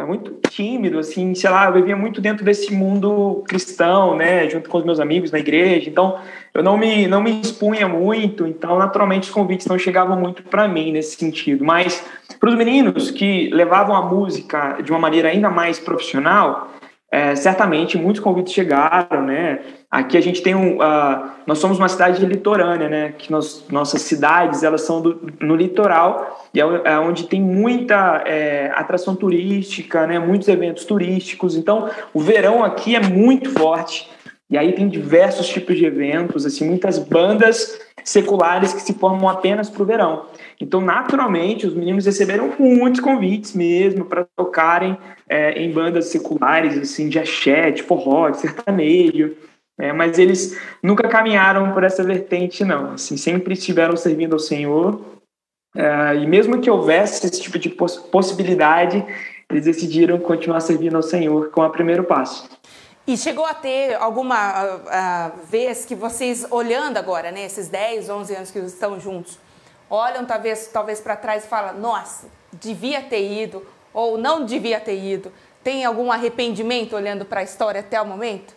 muito 0.06 0.38
tímido, 0.50 0.98
assim, 0.98 1.34
sei 1.34 1.48
lá, 1.48 1.66
eu 1.66 1.72
vivia 1.72 1.96
muito 1.96 2.20
dentro 2.20 2.44
desse 2.44 2.70
mundo 2.74 3.42
cristão, 3.48 4.14
né, 4.14 4.46
junto 4.50 4.68
com 4.68 4.76
os 4.76 4.84
meus 4.84 5.00
amigos 5.00 5.30
na 5.30 5.38
igreja, 5.38 5.88
então 5.88 6.18
eu 6.52 6.62
não 6.62 6.76
me, 6.76 7.06
não 7.06 7.22
me 7.22 7.40
expunha 7.40 7.88
muito, 7.88 8.46
então 8.46 8.78
naturalmente 8.78 9.24
os 9.24 9.30
convites 9.30 9.66
não 9.66 9.78
chegavam 9.78 10.20
muito 10.20 10.42
para 10.42 10.68
mim 10.68 10.92
nesse 10.92 11.16
sentido, 11.16 11.64
mas 11.64 12.06
para 12.38 12.50
os 12.50 12.54
meninos 12.54 13.10
que 13.10 13.48
levavam 13.48 13.96
a 13.96 14.02
música 14.02 14.78
de 14.82 14.90
uma 14.90 15.00
maneira 15.00 15.30
ainda 15.30 15.48
mais 15.48 15.78
profissional, 15.78 16.72
é, 17.10 17.34
certamente 17.34 17.96
muitos 17.96 18.20
convites 18.20 18.52
chegaram, 18.52 19.22
né? 19.22 19.60
Aqui 19.96 20.14
a 20.18 20.20
gente 20.20 20.42
tem 20.42 20.54
um, 20.54 20.76
uh, 20.76 21.30
nós 21.46 21.58
somos 21.58 21.78
uma 21.78 21.88
cidade 21.88 22.22
litorânea, 22.26 22.86
né? 22.86 23.14
Que 23.16 23.32
nós, 23.32 23.64
nossas 23.70 24.02
cidades 24.02 24.62
elas 24.62 24.82
são 24.82 25.00
do, 25.00 25.32
no 25.40 25.56
litoral 25.56 26.46
e 26.52 26.60
é, 26.60 26.64
é 26.84 26.98
onde 26.98 27.24
tem 27.24 27.40
muita 27.40 28.22
é, 28.26 28.70
atração 28.74 29.16
turística, 29.16 30.06
né? 30.06 30.18
Muitos 30.18 30.48
eventos 30.48 30.84
turísticos. 30.84 31.56
Então 31.56 31.88
o 32.12 32.20
verão 32.20 32.62
aqui 32.62 32.94
é 32.94 33.00
muito 33.00 33.48
forte 33.48 34.06
e 34.50 34.58
aí 34.58 34.74
tem 34.74 34.86
diversos 34.86 35.48
tipos 35.48 35.78
de 35.78 35.86
eventos, 35.86 36.44
assim, 36.44 36.66
muitas 36.68 36.98
bandas 36.98 37.80
seculares 38.04 38.74
que 38.74 38.82
se 38.82 38.92
formam 38.92 39.30
apenas 39.30 39.70
para 39.70 39.82
o 39.82 39.86
verão. 39.86 40.26
Então, 40.60 40.82
naturalmente, 40.82 41.66
os 41.66 41.72
meninos 41.74 42.04
receberam 42.04 42.52
muitos 42.58 43.00
convites 43.00 43.54
mesmo 43.54 44.04
para 44.04 44.26
tocarem 44.36 44.98
é, 45.26 45.60
em 45.60 45.72
bandas 45.72 46.08
seculares, 46.08 46.76
assim, 46.76 47.08
de 47.08 47.18
axé, 47.18 47.70
de 47.70 47.82
forró, 47.82 48.28
de 48.28 48.40
sertanejo. 48.40 49.34
É, 49.78 49.92
mas 49.92 50.18
eles 50.18 50.58
nunca 50.82 51.06
caminharam 51.06 51.72
por 51.72 51.84
essa 51.84 52.02
vertente, 52.02 52.64
não. 52.64 52.92
Assim, 52.92 53.16
sempre 53.16 53.54
estiveram 53.54 53.96
servindo 53.96 54.32
ao 54.32 54.38
Senhor. 54.38 55.00
É, 55.76 56.16
e 56.16 56.26
mesmo 56.26 56.60
que 56.60 56.70
houvesse 56.70 57.26
esse 57.26 57.40
tipo 57.42 57.58
de 57.58 57.68
poss 57.68 57.96
possibilidade, 57.96 59.04
eles 59.50 59.64
decidiram 59.64 60.18
continuar 60.18 60.60
servindo 60.60 60.96
ao 60.96 61.02
Senhor 61.02 61.50
com 61.50 61.60
o 61.60 61.70
primeiro 61.70 62.04
passo. 62.04 62.48
E 63.06 63.16
chegou 63.16 63.44
a 63.44 63.54
ter 63.54 63.94
alguma 63.94 64.64
uh, 64.64 64.76
uh, 64.78 65.46
vez 65.46 65.84
que 65.84 65.94
vocês, 65.94 66.44
olhando 66.50 66.96
agora, 66.96 67.30
né, 67.30 67.44
esses 67.44 67.68
10, 67.68 68.10
11 68.10 68.34
anos 68.34 68.50
que 68.50 68.58
estão 68.58 68.98
juntos, 68.98 69.38
olham 69.88 70.24
talvez, 70.24 70.66
talvez 70.72 71.00
para 71.00 71.14
trás 71.14 71.44
e 71.44 71.48
falam: 71.48 71.78
nossa, 71.78 72.26
devia 72.52 73.00
ter 73.02 73.22
ido, 73.22 73.64
ou 73.94 74.18
não 74.18 74.44
devia 74.44 74.80
ter 74.80 74.98
ido? 74.98 75.30
Tem 75.62 75.84
algum 75.84 76.10
arrependimento 76.10 76.96
olhando 76.96 77.24
para 77.24 77.40
a 77.40 77.44
história 77.44 77.80
até 77.80 78.00
o 78.00 78.06
momento? 78.06 78.55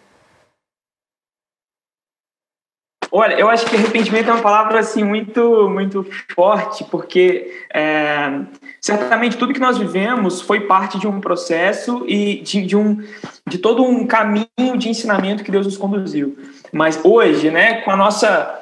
Olha, 3.11 3.33
eu 3.33 3.49
acho 3.49 3.65
que 3.65 3.75
arrependimento 3.75 4.29
é 4.29 4.33
uma 4.33 4.41
palavra 4.41 4.79
assim 4.79 5.03
muito, 5.03 5.67
muito 5.69 6.05
forte, 6.35 6.83
porque 6.85 7.51
é, 7.73 8.41
certamente 8.79 9.37
tudo 9.37 9.53
que 9.53 9.59
nós 9.59 9.77
vivemos 9.77 10.41
foi 10.41 10.61
parte 10.61 10.99
de 10.99 11.07
um 11.07 11.19
processo 11.19 12.05
e 12.07 12.41
de, 12.41 12.65
de, 12.65 12.77
um, 12.77 13.01
de 13.47 13.57
todo 13.57 13.83
um 13.83 14.05
caminho 14.05 14.77
de 14.77 14.89
ensinamento 14.89 15.43
que 15.43 15.51
Deus 15.51 15.65
nos 15.65 15.77
conduziu. 15.77 16.37
Mas 16.71 16.99
hoje, 17.03 17.49
né, 17.49 17.81
com 17.81 17.91
a 17.91 17.95
nossa 17.95 18.55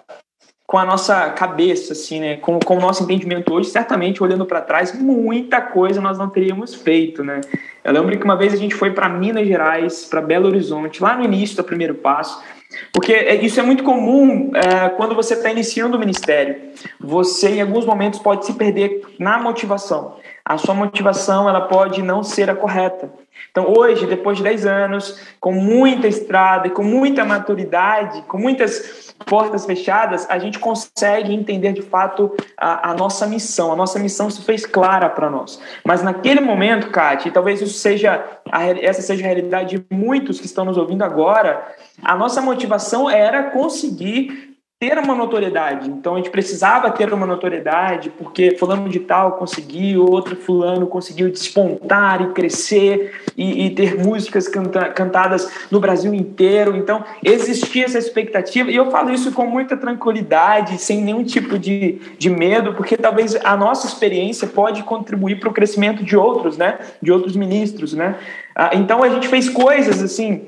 com 0.66 0.78
a 0.78 0.84
nossa 0.86 1.30
cabeça, 1.30 1.94
assim, 1.94 2.20
né, 2.20 2.36
com, 2.36 2.60
com 2.60 2.76
o 2.76 2.82
nosso 2.82 3.02
entendimento 3.02 3.54
hoje, 3.54 3.70
certamente 3.70 4.22
olhando 4.22 4.46
para 4.46 4.60
trás, 4.60 4.92
muita 4.92 5.62
coisa 5.62 6.02
nós 6.02 6.18
não 6.18 6.30
teríamos 6.30 6.76
feito, 6.76 7.24
né. 7.24 7.40
Eu 7.86 7.94
lembro 7.94 8.18
que 8.20 8.26
uma 8.26 8.36
vez 8.36 8.54
a 8.54 8.58
gente 8.58 8.76
foi 8.76 8.92
para 8.92 9.08
Minas 9.08 9.48
Gerais, 9.48 10.04
para 10.04 10.20
Belo 10.20 10.48
Horizonte, 10.48 11.02
lá 11.02 11.16
no 11.16 11.24
início 11.24 11.56
do 11.56 11.64
primeiro 11.64 11.96
passo, 11.96 12.44
porque 12.92 13.14
é, 13.14 13.36
isso 13.36 13.60
é 13.60 13.64
muito 13.64 13.84
comum 13.84 14.52
é, 14.54 14.90
quando 14.90 15.16
você 15.16 15.34
está 15.34 15.52
iniciando 15.52 15.96
o 15.96 16.00
ministério. 16.00 16.72
Você, 17.00 17.50
em 17.50 17.62
alguns 17.62 17.86
momentos, 17.86 18.20
pode 18.20 18.46
se 18.46 18.54
perder 18.54 19.02
na 19.20 19.40
motivação. 19.40 20.18
A 20.48 20.58
sua 20.58 20.74
motivação 20.74 21.50
ela 21.50 21.60
pode 21.60 22.02
não 22.02 22.24
ser 22.24 22.50
a 22.50 22.56
correta. 22.56 23.12
Então, 23.52 23.74
hoje, 23.78 24.06
depois 24.06 24.38
de 24.38 24.44
10 24.46 24.66
anos, 24.66 25.20
com 25.42 25.52
muita 25.52 26.08
estrada 26.08 26.68
e 26.68 26.70
com 26.70 26.84
muita 26.84 27.26
maturidade, 27.26 28.22
com 28.30 28.38
muitas 28.38 29.14
portas 29.26 29.66
fechadas, 29.66 30.26
a 30.30 30.40
gente 30.40 30.58
consegue 30.58 31.34
entender 31.34 31.74
de 31.74 31.82
fato 31.82 32.34
a, 32.58 32.92
a 32.92 32.94
nossa 32.94 33.28
missão. 33.28 33.74
A 33.74 33.76
nossa 33.76 34.00
missão 34.00 34.30
se 34.30 34.42
fez 34.42 34.66
clara 34.66 35.10
para 35.10 35.30
nós. 35.30 35.60
Mas 35.84 36.02
naquele 36.02 36.40
momento, 36.40 36.92
Kátia, 36.92 37.28
e 37.28 37.32
talvez 37.32 37.62
isso 37.62 37.78
seja 37.78 38.24
a, 38.50 38.68
essa 38.68 39.02
seja 39.02 39.24
a 39.24 39.28
realidade 39.28 39.78
de 39.78 39.86
muitos 39.94 40.40
que 40.40 40.46
estão 40.46 40.64
nos 40.64 40.78
ouvindo 40.78 41.04
agora, 41.04 41.68
a 42.02 42.16
nossa 42.16 42.42
motivação 42.42 43.10
era 43.10 43.52
conseguir 43.52 44.47
ter 44.80 45.00
uma 45.00 45.16
notoriedade. 45.16 45.90
Então 45.90 46.14
a 46.14 46.18
gente 46.18 46.30
precisava 46.30 46.92
ter 46.92 47.12
uma 47.12 47.26
notoriedade, 47.26 48.12
porque 48.12 48.56
fulano 48.58 48.88
de 48.88 49.00
tal 49.00 49.32
conseguiu, 49.32 50.06
outro 50.06 50.36
fulano 50.36 50.86
conseguiu 50.86 51.32
despontar 51.32 52.22
e 52.22 52.28
crescer 52.28 53.22
e, 53.36 53.66
e 53.66 53.70
ter 53.72 53.98
músicas 53.98 54.48
canta, 54.48 54.90
cantadas 54.90 55.52
no 55.72 55.80
Brasil 55.80 56.14
inteiro. 56.14 56.78
Então 56.78 57.04
existia 57.24 57.86
essa 57.86 57.98
expectativa, 57.98 58.70
e 58.70 58.76
eu 58.76 58.92
falo 58.92 59.12
isso 59.12 59.32
com 59.32 59.48
muita 59.48 59.76
tranquilidade, 59.76 60.78
sem 60.78 61.02
nenhum 61.02 61.24
tipo 61.24 61.58
de, 61.58 62.00
de 62.20 62.30
medo, 62.30 62.76
porque 62.76 62.96
talvez 62.96 63.36
a 63.44 63.58
nossa 63.58 63.88
experiência 63.88 64.48
pode 64.48 64.84
contribuir 64.84 65.40
para 65.40 65.50
o 65.50 65.54
crescimento 65.54 66.04
de 66.04 66.16
outros, 66.16 66.56
né? 66.56 66.78
De 67.02 67.12
outros 67.12 67.36
ministros, 67.36 67.94
né? 67.94 68.16
Ah, 68.56 68.72
então 68.74 69.02
a 69.02 69.10
gente 69.10 69.28
fez 69.28 69.50
coisas 69.50 70.04
assim 70.04 70.46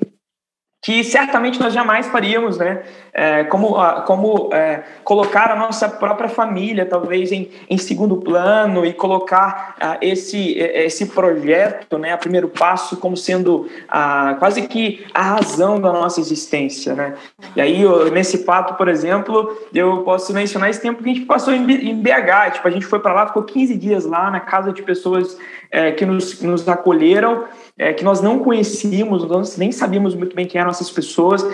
que 0.82 1.04
certamente 1.04 1.60
nós 1.60 1.74
jamais 1.74 2.08
faríamos, 2.08 2.58
né? 2.58 2.84
É, 3.12 3.44
como 3.46 3.76
como 4.06 4.50
é, 4.54 4.84
colocar 5.04 5.52
a 5.52 5.56
nossa 5.56 5.90
própria 5.90 6.30
família, 6.30 6.86
talvez, 6.86 7.34
em, 7.34 7.50
em 7.70 7.78
segundo 7.78 8.16
plano 8.18 8.86
e 8.86 8.94
colocar 8.94 9.76
uh, 9.78 9.98
esse, 10.02 10.54
esse 10.58 11.08
projeto, 11.08 11.98
né, 11.98 12.14
a 12.14 12.18
primeiro 12.18 12.48
passo, 12.48 12.96
como 12.96 13.18
sendo 13.18 13.68
uh, 13.88 14.40
quase 14.40 14.62
que 14.68 15.06
a 15.14 15.22
razão 15.22 15.82
da 15.82 15.92
nossa 15.92 16.22
existência, 16.22 16.94
né? 16.94 17.16
E 17.56 17.62
aí, 17.62 17.82
eu, 17.82 18.10
nesse 18.12 18.46
fato, 18.46 18.76
por 18.76 18.88
exemplo, 18.88 19.58
eu 19.74 19.98
posso 20.04 20.34
mencionar 20.34 20.70
esse 20.70 20.82
tempo 20.82 21.04
que 21.04 21.10
a 21.10 21.14
gente 21.14 21.26
passou 21.26 21.54
em, 21.54 21.70
em 21.70 22.02
BH. 22.02 22.54
Tipo, 22.54 22.68
a 22.68 22.72
gente 22.72 22.86
foi 22.86 23.00
para 23.00 23.14
lá, 23.14 23.28
ficou 23.28 23.44
15 23.44 23.76
dias 23.76 24.06
lá 24.06 24.32
na 24.32 24.40
casa 24.40 24.72
de 24.72 24.82
pessoas 24.82 25.38
é, 25.72 25.92
que 25.92 26.06
nos, 26.06 26.42
nos 26.42 26.68
acolheram 26.68 27.46
é, 27.80 27.94
que 27.94 28.04
nós 28.04 28.22
não 28.22 28.40
conhecíamos, 28.40 29.26
nós 29.26 29.58
nem 29.58 29.72
sabíamos 29.72 30.14
muito 30.14 30.36
bem 30.36 30.46
quem 30.46 30.60
eram 30.60 30.70
essas 30.70 30.92
pessoas. 30.92 31.48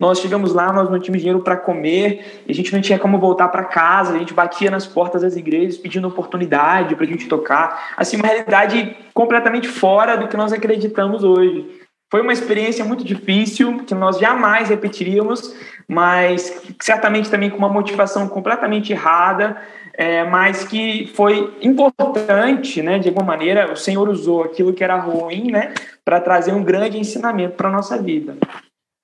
Nós 0.00 0.18
chegamos 0.18 0.52
lá, 0.52 0.72
nós 0.72 0.90
não 0.90 0.98
tínhamos 0.98 1.20
dinheiro 1.20 1.42
para 1.42 1.58
comer, 1.58 2.42
a 2.48 2.52
gente 2.52 2.72
não 2.72 2.80
tinha 2.80 2.98
como 2.98 3.18
voltar 3.18 3.48
para 3.48 3.64
casa, 3.64 4.14
a 4.14 4.18
gente 4.18 4.32
batia 4.32 4.70
nas 4.70 4.86
portas 4.86 5.20
das 5.22 5.36
igrejas 5.36 5.76
pedindo 5.76 6.08
oportunidade 6.08 6.96
para 6.96 7.04
a 7.04 7.08
gente 7.08 7.28
tocar. 7.28 7.94
Assim, 7.96 8.16
uma 8.16 8.26
realidade 8.26 8.96
completamente 9.12 9.68
fora 9.68 10.16
do 10.16 10.26
que 10.26 10.38
nós 10.38 10.52
acreditamos 10.52 11.22
hoje. 11.22 11.79
Foi 12.10 12.22
uma 12.22 12.32
experiência 12.32 12.84
muito 12.84 13.04
difícil, 13.04 13.84
que 13.84 13.94
nós 13.94 14.18
jamais 14.18 14.68
repetiríamos, 14.68 15.54
mas 15.86 16.60
certamente 16.80 17.30
também 17.30 17.48
com 17.48 17.56
uma 17.56 17.68
motivação 17.68 18.28
completamente 18.28 18.92
errada, 18.92 19.62
é, 19.94 20.24
mas 20.24 20.64
que 20.64 21.06
foi 21.14 21.56
importante, 21.62 22.82
né? 22.82 22.98
De 22.98 23.08
alguma 23.08 23.26
maneira, 23.26 23.72
o 23.72 23.76
Senhor 23.76 24.08
usou 24.08 24.42
aquilo 24.42 24.72
que 24.72 24.82
era 24.82 24.96
ruim, 24.96 25.52
né? 25.52 25.72
Para 26.04 26.20
trazer 26.20 26.52
um 26.52 26.64
grande 26.64 26.98
ensinamento 26.98 27.54
para 27.54 27.68
a 27.68 27.72
nossa 27.72 27.96
vida. 27.96 28.36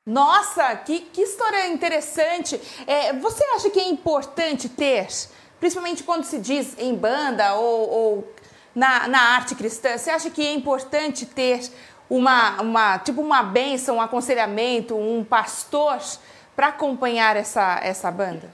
Nossa, 0.05 0.75
que, 0.77 1.01
que 1.01 1.21
história 1.21 1.69
interessante. 1.69 2.61
É, 2.89 3.13
você 3.13 3.45
acha 3.55 3.71
que 3.71 3.79
é 3.79 3.89
importante 3.89 4.69
ter, 4.69 5.07
principalmente 5.61 6.03
quando 6.03 6.25
se 6.25 6.39
diz 6.39 6.77
em 6.79 6.95
banda 6.95 7.55
ou, 7.55 7.91
ou 7.91 8.35
na, 8.75 9.09
na 9.09 9.21
arte 9.35 9.55
cristã, 9.55 9.97
você 9.97 10.11
acha 10.11 10.31
que 10.31 10.47
é 10.47 10.53
importante 10.53 11.25
ter 11.25 11.61
uma, 12.09 12.61
uma 12.61 12.99
tipo 12.99 13.21
uma 13.21 13.43
bênção, 13.43 13.97
um 13.97 14.01
aconselhamento, 14.01 14.97
um 14.97 15.25
pastor 15.25 15.99
para 16.55 16.69
acompanhar 16.69 17.37
essa, 17.37 17.81
essa 17.83 18.11
banda? 18.11 18.51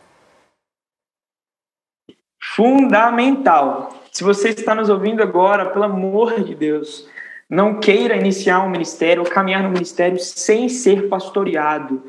Fundamental. 2.54 3.94
Se 4.10 4.24
você 4.24 4.50
está 4.50 4.74
nos 4.74 4.90
ouvindo 4.90 5.22
agora, 5.22 5.70
pelo 5.70 5.84
amor 5.84 6.42
de 6.42 6.54
Deus, 6.54 7.08
não 7.48 7.78
queira 7.78 8.16
iniciar 8.16 8.64
um 8.64 8.70
ministério 8.70 9.22
ou 9.22 9.28
caminhar 9.30 9.62
no 9.62 9.70
ministério 9.70 10.18
sem 10.18 10.68
ser 10.68 11.08
pastoreado. 11.08 12.02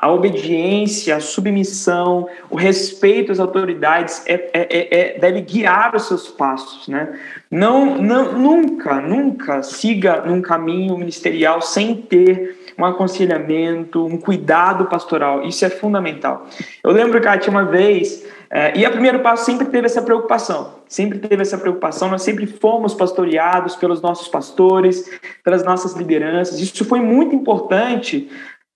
A 0.00 0.10
obediência, 0.10 1.14
a 1.14 1.20
submissão, 1.20 2.26
o 2.48 2.56
respeito 2.56 3.30
às 3.30 3.38
autoridades 3.38 4.22
é, 4.26 4.34
é, 4.34 4.50
é, 4.54 5.00
é, 5.00 5.18
deve 5.18 5.42
guiar 5.42 5.94
os 5.94 6.08
seus 6.08 6.28
passos, 6.28 6.88
né? 6.88 7.18
Não, 7.50 7.98
não, 7.98 8.32
nunca, 8.32 9.00
nunca 9.00 9.62
siga 9.62 10.22
num 10.22 10.40
caminho 10.40 10.96
ministerial 10.96 11.60
sem 11.60 11.96
ter 11.96 12.58
um 12.78 12.84
aconselhamento, 12.84 14.06
um 14.06 14.16
cuidado 14.16 14.86
pastoral. 14.86 15.42
Isso 15.44 15.64
é 15.64 15.68
fundamental. 15.68 16.46
Eu 16.82 16.92
lembro, 16.92 17.20
Kátia, 17.20 17.50
uma 17.50 17.64
vez 17.64 18.24
é, 18.52 18.76
e 18.76 18.84
a 18.84 18.90
primeiro 18.90 19.20
passo 19.20 19.44
sempre 19.44 19.68
teve 19.68 19.86
essa 19.86 20.02
preocupação, 20.02 20.74
sempre 20.88 21.20
teve 21.20 21.40
essa 21.40 21.56
preocupação. 21.56 22.08
Nós 22.08 22.22
sempre 22.22 22.48
fomos 22.48 22.94
pastoreados 22.94 23.76
pelos 23.76 24.02
nossos 24.02 24.26
pastores, 24.26 25.08
pelas 25.44 25.62
nossas 25.62 25.94
lideranças. 25.94 26.58
Isso 26.58 26.84
foi 26.84 27.00
muito 27.00 27.32
importante 27.32 28.28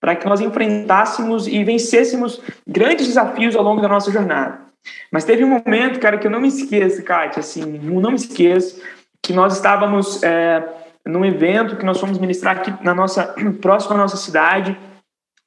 para 0.05 0.15
que 0.15 0.27
nós 0.27 0.39
enfrentássemos 0.39 1.47
e 1.47 1.63
vencêssemos 1.63 2.39
grandes 2.67 3.07
desafios 3.07 3.55
ao 3.55 3.63
longo 3.63 3.81
da 3.81 3.87
nossa 3.87 4.11
jornada. 4.11 4.59
Mas 5.11 5.23
teve 5.23 5.43
um 5.43 5.47
momento, 5.47 5.99
cara, 5.99 6.19
que 6.19 6.27
eu 6.27 6.31
não 6.31 6.39
me 6.39 6.47
esqueço, 6.47 7.01
Kátia, 7.03 7.39
assim, 7.39 7.63
não 7.65 8.11
me 8.11 8.15
esqueço, 8.15 8.79
que 9.19 9.33
nós 9.33 9.55
estávamos 9.55 10.21
é, 10.21 10.63
num 11.03 11.25
evento 11.25 11.75
que 11.75 11.83
nós 11.83 11.99
fomos 11.99 12.19
ministrar 12.19 12.57
aqui 12.57 12.71
na 12.83 12.93
nossa 12.93 13.33
próxima 13.59 13.95
à 13.95 13.97
nossa 13.97 14.15
cidade. 14.15 14.77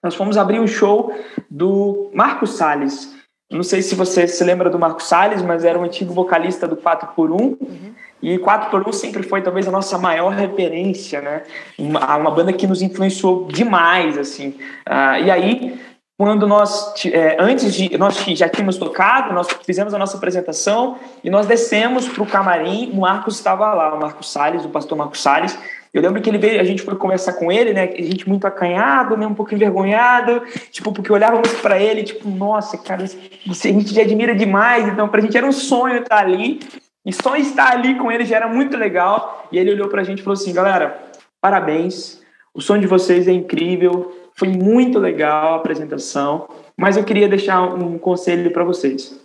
Nós 0.02 0.16
fomos 0.16 0.36
abrir 0.36 0.58
um 0.58 0.66
show 0.66 1.16
do 1.48 2.10
Marcos 2.12 2.56
Salles. 2.56 3.14
Não 3.48 3.62
sei 3.62 3.80
se 3.80 3.94
você 3.94 4.26
se 4.26 4.42
lembra 4.42 4.68
do 4.68 4.78
Marco 4.78 5.04
Salles, 5.04 5.40
mas 5.40 5.64
era 5.64 5.78
um 5.78 5.84
antigo 5.84 6.12
vocalista 6.12 6.66
do 6.66 6.76
4x1. 6.76 7.30
Uhum. 7.30 7.94
E 8.22 8.38
4x1 8.38 8.92
sempre 8.92 9.22
foi 9.22 9.42
talvez 9.42 9.68
a 9.68 9.70
nossa 9.70 9.96
maior 9.96 10.30
referência, 10.32 11.20
né? 11.20 11.42
Uma, 11.78 12.16
uma 12.16 12.30
banda 12.30 12.52
que 12.52 12.66
nos 12.66 12.82
influenciou 12.82 13.46
demais, 13.46 14.18
assim. 14.18 14.48
Uh, 14.88 15.24
e 15.24 15.30
aí, 15.30 15.80
quando 16.18 16.48
nós, 16.48 16.94
é, 17.06 17.36
antes 17.38 17.72
de, 17.72 17.96
nós 17.96 18.16
já 18.16 18.48
tínhamos 18.48 18.76
tocado, 18.76 19.32
nós 19.32 19.46
fizemos 19.64 19.94
a 19.94 19.98
nossa 19.98 20.16
apresentação 20.16 20.98
e 21.22 21.30
nós 21.30 21.46
descemos 21.46 22.08
para 22.08 22.22
o 22.24 22.26
camarim, 22.26 22.90
o 22.92 23.00
Marcos 23.02 23.36
estava 23.36 23.72
lá, 23.72 23.94
o 23.94 24.00
Marcos 24.00 24.32
Salles, 24.32 24.64
o 24.64 24.68
pastor 24.68 24.98
Marcos 24.98 25.22
Salles, 25.22 25.56
eu 25.94 26.02
lembro 26.02 26.20
que 26.20 26.28
ele 26.28 26.38
veio, 26.38 26.60
a 26.60 26.64
gente 26.64 26.82
foi 26.82 26.96
conversar 26.96 27.34
com 27.34 27.50
ele, 27.50 27.72
né? 27.72 27.84
A 27.84 28.02
gente 28.02 28.28
muito 28.28 28.46
acanhado, 28.46 29.16
né? 29.16 29.26
Um 29.26 29.34
pouco 29.34 29.54
envergonhado, 29.54 30.42
tipo, 30.70 30.92
porque 30.92 31.12
olhávamos 31.12 31.52
para 31.54 31.78
ele, 31.80 32.02
tipo, 32.02 32.28
nossa, 32.28 32.76
cara, 32.76 33.04
a 33.04 33.52
gente 33.52 34.00
admira 34.00 34.34
demais, 34.34 34.86
então 34.88 35.08
pra 35.08 35.20
gente 35.20 35.36
era 35.36 35.46
um 35.46 35.52
sonho 35.52 35.98
estar 35.98 36.18
ali. 36.18 36.60
E 37.06 37.12
só 37.12 37.36
estar 37.36 37.72
ali 37.72 37.96
com 37.96 38.10
ele 38.10 38.24
já 38.24 38.36
era 38.36 38.48
muito 38.48 38.76
legal. 38.76 39.48
E 39.50 39.58
ele 39.58 39.72
olhou 39.72 39.88
pra 39.88 40.04
gente 40.04 40.20
e 40.20 40.22
falou 40.22 40.34
assim: 40.34 40.52
galera, 40.52 41.10
parabéns, 41.40 42.22
o 42.54 42.60
som 42.60 42.78
de 42.78 42.86
vocês 42.86 43.28
é 43.28 43.32
incrível, 43.32 44.12
foi 44.34 44.48
muito 44.48 44.98
legal 44.98 45.54
a 45.54 45.56
apresentação, 45.56 46.48
mas 46.76 46.96
eu 46.96 47.04
queria 47.04 47.28
deixar 47.28 47.62
um 47.62 47.98
conselho 47.98 48.52
para 48.52 48.64
vocês. 48.64 49.20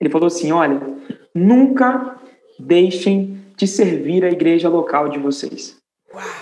Ele 0.00 0.10
falou 0.10 0.26
assim: 0.26 0.52
olha, 0.52 0.80
nunca 1.34 2.16
deixem 2.58 3.38
de 3.56 3.66
servir 3.66 4.24
a 4.24 4.30
igreja 4.30 4.68
local 4.68 5.08
de 5.08 5.18
vocês. 5.18 5.76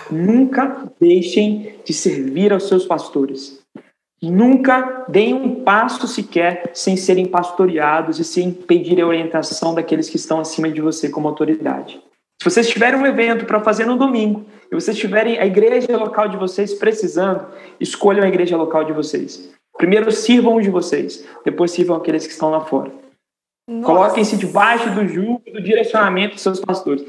Nunca 0.09 0.91
deixem 0.99 1.75
de 1.83 1.93
servir 1.93 2.53
aos 2.53 2.67
seus 2.67 2.85
pastores. 2.85 3.61
Nunca 4.21 5.05
deem 5.07 5.33
um 5.33 5.63
passo 5.63 6.07
sequer 6.07 6.71
sem 6.73 6.97
serem 6.97 7.27
pastoreados 7.27 8.19
e 8.19 8.23
sem 8.23 8.51
pedir 8.51 8.99
a 8.99 9.05
orientação 9.05 9.75
daqueles 9.75 10.09
que 10.09 10.15
estão 10.15 10.39
acima 10.39 10.69
de 10.71 10.81
você 10.81 11.09
como 11.09 11.27
autoridade. 11.27 12.01
Se 12.41 12.49
vocês 12.49 12.67
tiverem 12.67 12.99
um 12.99 13.05
evento 13.05 13.45
para 13.45 13.59
fazer 13.59 13.85
no 13.85 13.95
domingo 13.95 14.45
e 14.71 14.75
vocês 14.75 14.97
tiverem 14.97 15.37
a 15.39 15.45
igreja 15.45 15.95
local 15.97 16.27
de 16.27 16.37
vocês 16.37 16.73
precisando, 16.73 17.45
escolham 17.79 18.23
a 18.23 18.27
igreja 18.27 18.57
local 18.57 18.83
de 18.83 18.93
vocês. 18.93 19.51
Primeiro 19.77 20.11
sirvam 20.11 20.59
de 20.59 20.69
vocês, 20.69 21.27
depois 21.45 21.71
sirvam 21.71 21.97
aqueles 21.97 22.25
que 22.25 22.33
estão 22.33 22.49
lá 22.49 22.61
fora. 22.61 22.91
Coloquem-se 23.83 24.37
debaixo 24.37 24.89
do 24.91 25.07
jugo 25.07 25.41
do 25.51 25.61
direcionamento 25.61 26.35
dos 26.35 26.41
seus 26.41 26.59
pastores. 26.59 27.03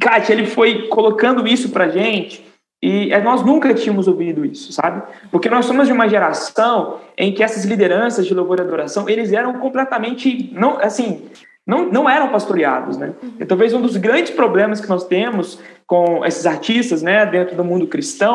Kátia, 0.00 0.32
ele 0.32 0.46
foi 0.46 0.88
colocando 0.88 1.46
isso 1.46 1.70
pra 1.70 1.88
gente 1.88 2.44
e 2.82 3.12
é, 3.12 3.20
nós 3.22 3.42
nunca 3.42 3.72
tínhamos 3.72 4.08
ouvido 4.08 4.44
isso, 4.44 4.72
sabe? 4.72 5.02
Porque 5.30 5.48
nós 5.48 5.64
somos 5.66 5.86
de 5.86 5.92
uma 5.92 6.08
geração 6.08 6.98
em 7.16 7.32
que 7.32 7.42
essas 7.42 7.64
lideranças 7.64 8.26
de 8.26 8.34
louvor 8.34 8.58
e 8.58 8.62
adoração, 8.62 9.08
eles 9.08 9.32
eram 9.32 9.54
completamente, 9.54 10.50
não, 10.52 10.78
assim, 10.80 11.22
não, 11.64 11.88
não 11.88 12.10
eram 12.10 12.30
pastoreados, 12.30 12.96
né? 12.96 13.12
E 13.38 13.44
talvez 13.44 13.72
um 13.72 13.80
dos 13.80 13.96
grandes 13.96 14.32
problemas 14.32 14.80
que 14.80 14.88
nós 14.88 15.04
temos 15.04 15.60
com 15.86 16.26
esses 16.26 16.44
artistas, 16.44 17.02
né, 17.02 17.24
dentro 17.24 17.54
do 17.54 17.64
mundo 17.64 17.86
cristão, 17.86 18.34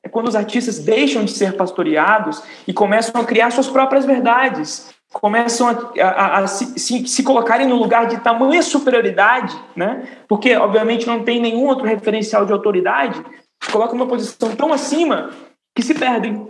é 0.00 0.08
quando 0.08 0.28
os 0.28 0.36
artistas 0.36 0.78
deixam 0.78 1.24
de 1.24 1.32
ser 1.32 1.54
pastoreados 1.54 2.40
e 2.68 2.72
começam 2.72 3.20
a 3.20 3.24
criar 3.24 3.50
suas 3.50 3.68
próprias 3.68 4.04
verdades 4.04 4.96
começam 5.10 5.68
a, 5.68 6.02
a, 6.02 6.38
a 6.40 6.46
se, 6.46 6.78
se, 6.78 7.06
se, 7.08 7.22
colocarem 7.22 7.66
no 7.66 7.76
lugar 7.76 8.06
de 8.06 8.18
tamanha 8.18 8.62
superioridade, 8.62 9.56
né? 9.74 10.02
porque 10.28 10.54
obviamente 10.54 11.06
não 11.06 11.24
tem 11.24 11.40
nenhum 11.40 11.64
outro 11.64 11.86
referencial 11.86 12.44
de 12.44 12.52
autoridade, 12.52 13.24
se 13.68 13.72
colocam 13.72 14.08
posição 14.08 14.56
tão 14.56 14.72
acima 14.72 15.30
que 15.74 15.82
se 15.82 15.94
perdem. 15.94 16.48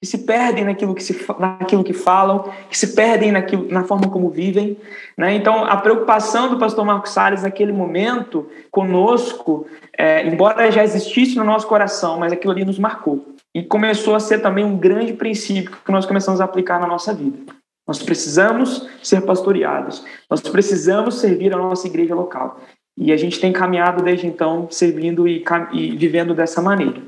Que 0.00 0.06
se 0.06 0.18
perdem 0.18 0.64
naquilo 0.64 0.94
que, 0.94 1.02
se, 1.02 1.26
naquilo 1.40 1.82
que 1.82 1.92
falam, 1.92 2.52
que 2.70 2.78
se 2.78 2.94
perdem 2.94 3.32
naquilo, 3.32 3.66
na 3.68 3.82
forma 3.82 4.08
como 4.08 4.30
vivem. 4.30 4.78
Né? 5.16 5.34
Então, 5.34 5.64
a 5.64 5.76
preocupação 5.76 6.48
do 6.48 6.56
pastor 6.56 6.84
Marcos 6.84 7.10
Salles 7.10 7.42
naquele 7.42 7.72
momento 7.72 8.48
conosco, 8.70 9.66
é, 9.96 10.24
embora 10.24 10.70
já 10.70 10.84
existisse 10.84 11.36
no 11.36 11.42
nosso 11.42 11.66
coração, 11.66 12.20
mas 12.20 12.32
aquilo 12.32 12.52
ali 12.52 12.64
nos 12.64 12.78
marcou. 12.78 13.34
E 13.52 13.64
começou 13.64 14.14
a 14.14 14.20
ser 14.20 14.38
também 14.38 14.64
um 14.64 14.78
grande 14.78 15.14
princípio 15.14 15.76
que 15.84 15.90
nós 15.90 16.06
começamos 16.06 16.40
a 16.40 16.44
aplicar 16.44 16.78
na 16.78 16.86
nossa 16.86 17.12
vida. 17.12 17.52
Nós 17.84 18.00
precisamos 18.00 18.88
ser 19.02 19.22
pastoreados. 19.22 20.04
Nós 20.30 20.42
precisamos 20.42 21.18
servir 21.18 21.52
a 21.52 21.56
nossa 21.56 21.88
igreja 21.88 22.14
local. 22.14 22.60
E 23.00 23.12
a 23.12 23.16
gente 23.16 23.38
tem 23.38 23.52
caminhado 23.52 24.02
desde 24.02 24.26
então, 24.26 24.68
servindo 24.70 25.28
e, 25.28 25.44
e 25.72 25.96
vivendo 25.96 26.34
dessa 26.34 26.60
maneira. 26.60 27.00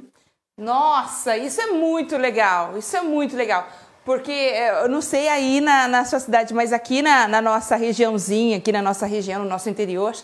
Nossa, 0.56 1.36
isso 1.36 1.60
é 1.60 1.66
muito 1.66 2.16
legal. 2.16 2.78
Isso 2.78 2.96
é 2.96 3.00
muito 3.00 3.36
legal. 3.36 3.66
Porque 4.04 4.30
é, 4.30 4.84
eu 4.84 4.88
não 4.88 5.00
sei 5.00 5.28
aí 5.28 5.60
na, 5.60 5.88
na 5.88 6.04
sua 6.04 6.20
cidade, 6.20 6.54
mas 6.54 6.72
aqui 6.72 7.02
na, 7.02 7.26
na, 7.26 7.42
nossa 7.42 7.76
regiãozinha, 7.76 8.58
aqui 8.58 8.70
na 8.70 8.80
nossa 8.80 9.04
região, 9.04 9.42
no 9.42 9.48
nosso 9.48 9.68
interior, 9.68 10.14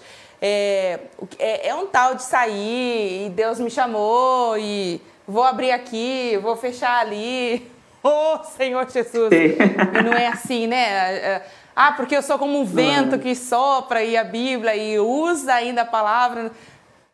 é, 0.41 1.01
é, 1.39 1.69
é, 1.69 1.75
um 1.75 1.87
tal 1.87 2.15
de 2.15 2.23
sair 2.23 3.27
e 3.27 3.31
Deus 3.31 3.59
me 3.59 3.71
chamou 3.71 4.57
e 4.57 5.01
vou 5.27 5.43
abrir 5.43 5.73
aqui, 5.73 6.39
vou 6.43 6.57
fechar 6.57 7.01
ali. 7.01 7.71
Oh, 8.09 8.39
Senhor 8.45 8.89
Jesus! 8.89 9.33
E 9.33 10.03
não 10.05 10.13
é 10.13 10.29
assim, 10.29 10.69
né? 10.69 11.43
É, 11.77 11.81
é, 11.81 11.85
ah, 11.85 11.93
porque 11.93 12.17
eu 12.17 12.23
sou 12.23 12.39
como 12.39 12.59
um 12.59 12.65
vento 12.65 13.19
que 13.19 13.35
sopra 13.35 14.03
e 14.03 14.17
a 14.17 14.25
Bíblia 14.25 14.75
e 14.75 14.99
usa 14.99 15.53
ainda 15.53 15.83
a 15.83 15.87
palavra 15.87 16.51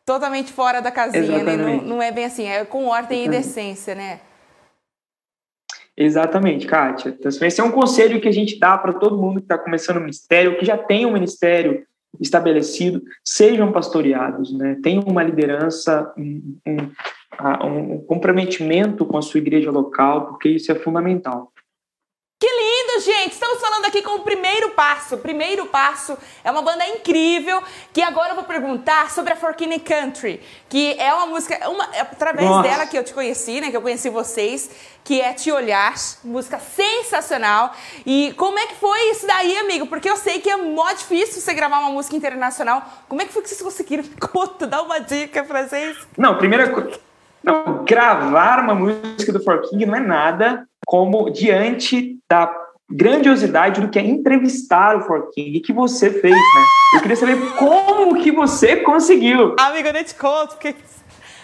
totalmente 0.07 0.53
fora 0.53 0.81
da 0.81 0.90
casinha, 0.90 1.42
né? 1.42 1.57
não, 1.57 1.83
não, 1.83 2.03
é 2.03 2.12
bem 2.12 2.25
assim, 2.25 2.46
é 2.46 2.64
com 2.64 2.87
ordem 2.87 3.22
Exatamente. 3.22 3.27
e 3.27 3.48
decência, 3.48 3.94
né? 3.94 4.20
Exatamente, 5.96 6.66
Kátia. 6.66 7.11
Então, 7.11 7.31
esse 7.46 7.61
é 7.61 7.64
um 7.64 7.70
conselho 7.70 8.20
que 8.20 8.29
a 8.29 8.33
gente 8.33 8.59
dá 8.59 8.79
para 8.79 8.94
todo 8.94 9.18
mundo 9.18 9.40
que 9.40 9.44
está 9.44 9.59
começando 9.59 9.98
o 9.98 10.01
ministério, 10.01 10.59
que 10.59 10.64
já 10.64 10.79
tem 10.79 11.05
um 11.05 11.12
ministério 11.12 11.85
estabelecido, 12.20 13.03
sejam 13.22 13.72
pastoreados, 13.72 14.57
né? 14.57 14.79
Tenham 14.83 15.03
uma 15.03 15.22
liderança, 15.22 16.12
um, 16.16 16.57
um, 16.66 17.94
um 17.94 17.98
comprometimento 18.05 19.05
com 19.05 19.18
a 19.18 19.22
sua 19.22 19.38
igreja 19.38 19.70
local, 19.70 20.29
porque 20.29 20.48
isso 20.48 20.72
é 20.72 20.75
fundamental. 20.75 21.52
Que 22.42 22.48
lindo, 22.48 23.05
gente, 23.05 23.35
estamos 23.35 23.61
falando 23.61 23.85
aqui 23.85 24.02
com 24.02 24.16
o 24.16 24.24
Primeiro 24.24 24.70
Passo. 24.70 25.16
Primeiro 25.16 25.66
Passo 25.66 26.18
é 26.42 26.50
uma 26.50 26.61
banda 26.61 26.85
incrível 26.88 27.62
que 27.92 28.02
agora 28.02 28.31
eu 28.31 28.35
vou 28.35 28.42
perguntar 28.42 29.12
sobre 29.12 29.33
a 29.33 29.37
Forkine 29.37 29.78
Country, 29.78 30.42
que 30.68 30.98
é 30.98 31.14
uma 31.14 31.26
música, 31.26 31.70
uma, 31.70 31.85
é 31.94 32.00
através 32.00 32.48
Nossa. 32.48 32.68
dela 32.68 32.85
que 32.85 32.98
eu 32.98 33.05
te 33.05 33.14
conheci, 33.14 33.61
né, 33.61 33.70
que 33.70 33.76
eu 33.76 33.81
conheci 33.81 34.09
vocês, 34.09 34.68
que 35.05 35.20
é 35.20 35.33
Te 35.35 35.52
Olhar, 35.52 35.94
música 36.24 36.59
sensacional. 36.59 37.76
E 38.05 38.35
como 38.37 38.59
é 38.59 38.66
que 38.66 38.74
foi 38.74 38.98
isso 39.12 39.24
daí, 39.24 39.57
amigo? 39.59 39.87
Porque 39.87 40.11
eu 40.11 40.16
sei 40.16 40.40
que 40.40 40.50
é 40.50 40.57
mó 40.57 40.90
difícil 40.92 41.40
você 41.40 41.55
gravar 41.55 41.78
uma 41.78 41.90
música 41.90 42.16
internacional. 42.16 42.83
Como 43.09 43.22
é 43.22 43.24
que 43.24 43.33
foi 43.33 43.42
que 43.42 43.50
vocês 43.50 43.62
conseguiram? 43.62 44.02
Conta, 44.18 44.66
dá 44.66 44.83
uma 44.83 44.98
dica 44.98 45.44
pra 45.44 45.68
vocês. 45.68 45.96
Não, 46.18 46.37
primeira 46.37 46.70
coisa... 46.70 46.98
Não, 47.40 47.85
gravar 47.85 48.59
uma 48.59 48.74
música 48.74 49.33
do 49.33 49.42
Forking 49.42 49.87
não 49.87 49.94
é 49.94 50.00
nada 50.00 50.68
como 50.92 51.31
diante 51.31 52.18
da 52.28 52.55
grandiosidade 52.90 53.81
do 53.81 53.88
que 53.88 53.98
é 53.98 54.02
entrevistar 54.02 54.94
o 54.94 55.00
Forking 55.00 55.59
que 55.62 55.72
você 55.72 56.11
fez, 56.11 56.35
né? 56.35 56.64
Eu 56.96 57.00
queria 57.00 57.16
saber 57.16 57.38
como 57.57 58.22
que 58.22 58.31
você 58.31 58.76
conseguiu. 58.76 59.57
Amigo, 59.59 59.88
eu 59.88 59.92
nem 59.94 60.05
te 60.05 60.14
conto, 60.14 60.50
porque 60.50 60.74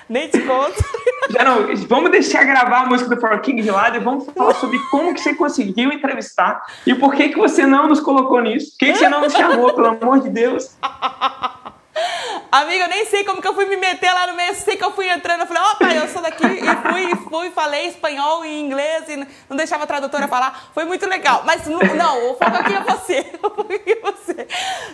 nem 0.06 0.28
te 0.28 0.38
conto. 0.40 0.74
Já 1.32 1.44
não, 1.44 1.74
vamos 1.86 2.10
deixar 2.10 2.44
gravar 2.44 2.82
a 2.82 2.86
música 2.90 3.08
do 3.08 3.18
For 3.18 3.40
King 3.40 3.62
de 3.62 3.70
lado 3.70 3.96
e 3.96 4.00
vamos 4.00 4.26
falar 4.26 4.54
sobre 4.56 4.78
como 4.90 5.14
que 5.14 5.20
você 5.22 5.34
conseguiu 5.34 5.90
entrevistar 5.92 6.60
e 6.86 6.94
por 6.94 7.14
que 7.14 7.30
que 7.30 7.38
você 7.38 7.64
não 7.64 7.88
nos 7.88 8.00
colocou 8.00 8.42
nisso. 8.42 8.72
Por 8.72 8.80
que, 8.80 8.92
que 8.92 8.98
você 8.98 9.08
não 9.08 9.22
nos 9.22 9.32
chamou, 9.32 9.72
pelo 9.72 9.86
amor 9.86 10.20
de 10.20 10.28
Deus? 10.28 10.76
Amiga, 12.50 12.84
eu 12.84 12.88
nem 12.88 13.04
sei 13.04 13.24
como 13.24 13.42
que 13.42 13.48
eu 13.48 13.54
fui 13.54 13.66
me 13.66 13.76
meter 13.76 14.12
lá 14.12 14.26
no 14.26 14.34
meio. 14.34 14.54
Sei 14.54 14.76
que 14.76 14.84
eu 14.84 14.92
fui 14.92 15.08
entrando. 15.08 15.40
Eu 15.40 15.46
falei, 15.46 15.62
opa, 15.62 15.94
eu 15.94 16.08
sou 16.08 16.22
daqui. 16.22 16.44
E 16.44 16.92
fui, 16.92 17.12
e 17.12 17.16
fui, 17.16 17.50
falei 17.50 17.86
espanhol 17.86 18.44
e 18.44 18.60
inglês 18.60 19.04
e 19.08 19.16
não 19.48 19.56
deixava 19.56 19.84
a 19.84 19.86
tradutora 19.86 20.26
falar. 20.26 20.70
Foi 20.72 20.84
muito 20.84 21.06
legal. 21.06 21.42
Mas 21.44 21.66
não, 21.66 21.78
não 21.78 22.30
o 22.30 22.34
foco 22.34 22.56
aqui 22.56 22.72
é 22.72 22.80
você. 22.80 23.18
é 23.86 24.00
você. 24.00 24.46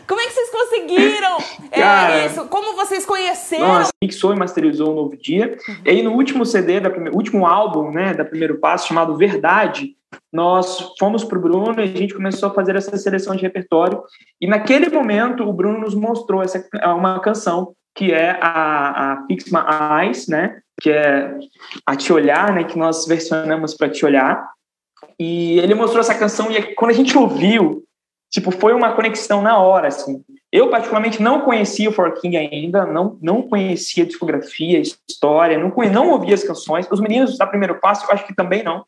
Como 0.06 0.20
é 0.20 0.24
que 0.24 0.32
vocês 0.32 0.50
conseguiram 0.50 1.38
é, 1.70 2.26
isso? 2.26 2.46
Como 2.46 2.74
vocês 2.74 3.06
conheceram? 3.06 3.68
Nossa, 3.68 3.90
mixou 4.02 4.32
e 4.32 4.36
masterizou 4.36 4.90
um 4.90 4.94
novo 4.94 5.16
dia. 5.16 5.56
E 5.84 5.90
aí 5.90 6.02
no 6.02 6.12
último 6.12 6.44
CD, 6.44 6.80
da 6.80 6.90
prime... 6.90 7.10
último 7.10 7.46
álbum, 7.46 7.90
né, 7.90 8.14
da 8.14 8.24
Primeiro 8.24 8.58
Passo, 8.58 8.88
chamado 8.88 9.16
Verdade, 9.16 9.96
nós 10.32 10.94
fomos 10.98 11.24
para 11.24 11.38
o 11.38 11.40
Bruno 11.40 11.80
e 11.80 11.84
a 11.84 11.86
gente 11.86 12.14
começou 12.14 12.48
a 12.48 12.54
fazer 12.54 12.76
essa 12.76 12.96
seleção 12.96 13.34
de 13.34 13.42
repertório. 13.42 14.02
E 14.40 14.46
naquele 14.46 14.88
momento, 14.88 15.42
o 15.44 15.52
Bruno 15.52 15.80
nos 15.80 15.94
mostrou 15.94 16.42
essa, 16.42 16.66
uma 16.84 17.20
canção 17.20 17.74
que 17.94 18.12
é 18.12 18.38
a, 18.40 19.12
a 19.12 19.26
Fix 19.26 19.44
My 19.50 19.60
Eyes, 20.02 20.26
né? 20.26 20.58
Que 20.80 20.90
é 20.90 21.38
a 21.86 21.94
Te 21.94 22.12
Olhar, 22.12 22.52
né? 22.52 22.64
Que 22.64 22.78
nós 22.78 23.06
versionamos 23.06 23.74
para 23.74 23.88
Te 23.88 24.04
Olhar. 24.04 24.50
E 25.18 25.58
ele 25.60 25.74
mostrou 25.74 26.00
essa 26.00 26.14
canção 26.14 26.50
e 26.50 26.74
quando 26.74 26.90
a 26.90 26.94
gente 26.94 27.16
ouviu, 27.16 27.84
tipo, 28.30 28.50
foi 28.50 28.72
uma 28.72 28.92
conexão 28.94 29.40
na 29.40 29.58
hora, 29.58 29.88
assim. 29.88 30.24
Eu, 30.50 30.70
particularmente, 30.70 31.22
não 31.22 31.40
conhecia 31.40 31.88
o 31.88 31.92
For 31.92 32.12
King 32.14 32.36
ainda, 32.36 32.84
não, 32.84 33.18
não 33.20 33.42
conhecia 33.42 34.04
a 34.04 34.06
discografia, 34.06 34.78
a 34.78 34.82
história, 35.08 35.58
não, 35.58 35.72
não 35.92 36.10
ouvia 36.10 36.34
as 36.34 36.44
canções. 36.44 36.86
Os 36.90 37.00
meninos 37.00 37.38
da 37.38 37.46
Primeiro 37.46 37.80
Passo, 37.80 38.06
eu 38.06 38.12
acho 38.12 38.26
que 38.26 38.34
também 38.34 38.62
não. 38.62 38.84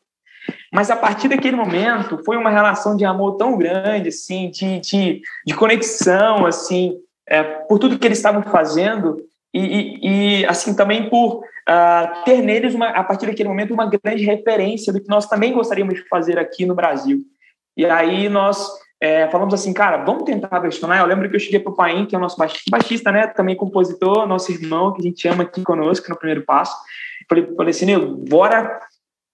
Mas 0.71 0.89
a 0.89 0.95
partir 0.95 1.27
daquele 1.27 1.55
momento 1.55 2.21
foi 2.25 2.37
uma 2.37 2.49
relação 2.49 2.95
de 2.95 3.05
amor 3.05 3.37
tão 3.37 3.57
grande, 3.57 4.09
assim, 4.09 4.49
de, 4.49 4.79
de, 4.79 5.21
de 5.45 5.53
conexão, 5.53 6.45
assim, 6.45 6.97
é, 7.27 7.43
por 7.43 7.79
tudo 7.79 7.97
que 7.97 8.07
eles 8.07 8.17
estavam 8.17 8.43
fazendo 8.43 9.17
e, 9.53 9.59
e, 9.59 10.41
e 10.41 10.45
assim 10.45 10.75
também 10.75 11.09
por 11.09 11.39
uh, 11.39 12.23
ter 12.23 12.41
neles 12.41 12.73
uma, 12.73 12.89
a 12.89 13.03
partir 13.03 13.25
daquele 13.25 13.49
momento 13.49 13.73
uma 13.73 13.89
grande 13.89 14.23
referência 14.23 14.93
do 14.93 15.01
que 15.01 15.09
nós 15.09 15.27
também 15.27 15.53
gostaríamos 15.53 15.95
de 15.95 16.07
fazer 16.07 16.37
aqui 16.37 16.65
no 16.65 16.75
Brasil. 16.75 17.21
E 17.75 17.85
aí 17.85 18.29
nós 18.29 18.67
é, 18.99 19.27
falamos 19.29 19.53
assim, 19.53 19.73
cara, 19.73 19.97
vamos 19.97 20.23
tentar 20.23 20.59
versionar. 20.59 20.99
Eu 20.99 21.05
lembro 21.05 21.29
que 21.29 21.35
eu 21.35 21.39
cheguei 21.39 21.59
para 21.59 21.71
o 21.71 21.75
Paim, 21.75 22.05
que 22.05 22.15
é 22.15 22.17
o 22.17 22.21
nosso 22.21 22.37
baixista, 22.69 23.11
né, 23.11 23.27
também 23.27 23.55
compositor, 23.55 24.27
nosso 24.27 24.51
irmão 24.51 24.93
que 24.93 25.01
a 25.01 25.03
gente 25.03 25.27
ama 25.27 25.43
aqui 25.43 25.63
conosco 25.63 26.09
no 26.09 26.17
primeiro 26.17 26.43
passo. 26.43 26.75
Falei, 27.29 27.45
falei 27.55 27.71
assim, 27.71 27.97
bora, 28.27 28.79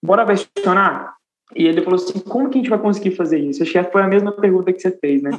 bora 0.04 0.24
versionar. 0.24 1.14
E 1.54 1.66
ele 1.66 1.82
falou 1.82 1.96
assim: 1.96 2.18
como 2.20 2.48
que 2.48 2.58
a 2.58 2.60
gente 2.60 2.70
vai 2.70 2.78
conseguir 2.78 3.12
fazer 3.12 3.38
isso? 3.38 3.62
Acho 3.62 3.72
que 3.72 3.92
foi 3.92 4.02
a 4.02 4.06
mesma 4.06 4.32
pergunta 4.32 4.72
que 4.72 4.80
você 4.80 4.90
fez, 4.98 5.22
né? 5.22 5.30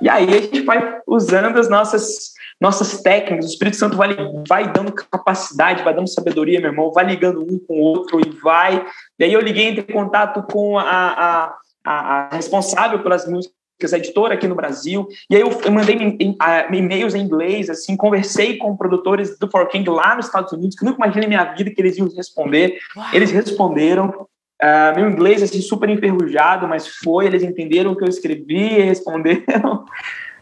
E 0.00 0.08
aí 0.08 0.28
a 0.28 0.40
gente 0.40 0.62
vai 0.62 1.00
usando 1.06 1.56
as 1.58 1.68
nossas, 1.68 2.32
nossas 2.60 3.02
técnicas, 3.02 3.46
o 3.46 3.48
Espírito 3.48 3.76
Santo 3.76 3.96
vai, 3.96 4.16
vai 4.48 4.72
dando 4.72 4.92
capacidade, 4.92 5.82
vai 5.82 5.94
dando 5.94 6.08
sabedoria, 6.08 6.60
meu 6.60 6.70
irmão, 6.70 6.92
vai 6.92 7.04
ligando 7.04 7.42
um 7.42 7.58
com 7.58 7.74
o 7.74 7.82
outro 7.82 8.20
e 8.20 8.30
vai. 8.30 8.84
E 9.18 9.24
aí 9.24 9.32
eu 9.32 9.40
liguei 9.40 9.68
entre 9.68 9.92
contato 9.92 10.42
com 10.50 10.78
a, 10.78 10.84
a, 10.84 11.54
a, 11.84 11.92
a 11.92 12.34
responsável 12.34 13.02
pelas 13.02 13.28
músicas 13.28 13.59
a 13.86 13.98
editora 13.98 14.34
aqui 14.34 14.46
no 14.46 14.54
Brasil, 14.54 15.06
e 15.28 15.36
aí 15.36 15.40
eu, 15.40 15.50
eu 15.50 15.72
mandei 15.72 15.96
e-mails 16.72 17.14
em 17.14 17.22
inglês, 17.22 17.70
assim, 17.70 17.96
conversei 17.96 18.56
com 18.56 18.76
produtores 18.76 19.38
do 19.38 19.50
For 19.50 19.68
King 19.68 19.88
lá 19.88 20.14
nos 20.14 20.26
Estados 20.26 20.52
Unidos, 20.52 20.76
que 20.76 20.84
nunca 20.84 20.98
imaginei 20.98 21.28
na 21.28 21.42
minha 21.42 21.54
vida 21.54 21.70
que 21.70 21.80
eles 21.80 21.96
iam 21.96 22.08
responder. 22.08 22.78
Uau. 22.96 23.06
Eles 23.12 23.30
responderam, 23.30 24.26
Uh, 24.62 24.94
meu 24.94 25.08
inglês 25.08 25.42
assim 25.42 25.62
super 25.62 25.88
enferrujado, 25.88 26.68
mas 26.68 26.86
foi, 26.86 27.24
eles 27.24 27.42
entenderam 27.42 27.92
o 27.92 27.96
que 27.96 28.04
eu 28.04 28.08
escrevi 28.08 28.78
e 28.78 28.82
responderam. 28.82 29.86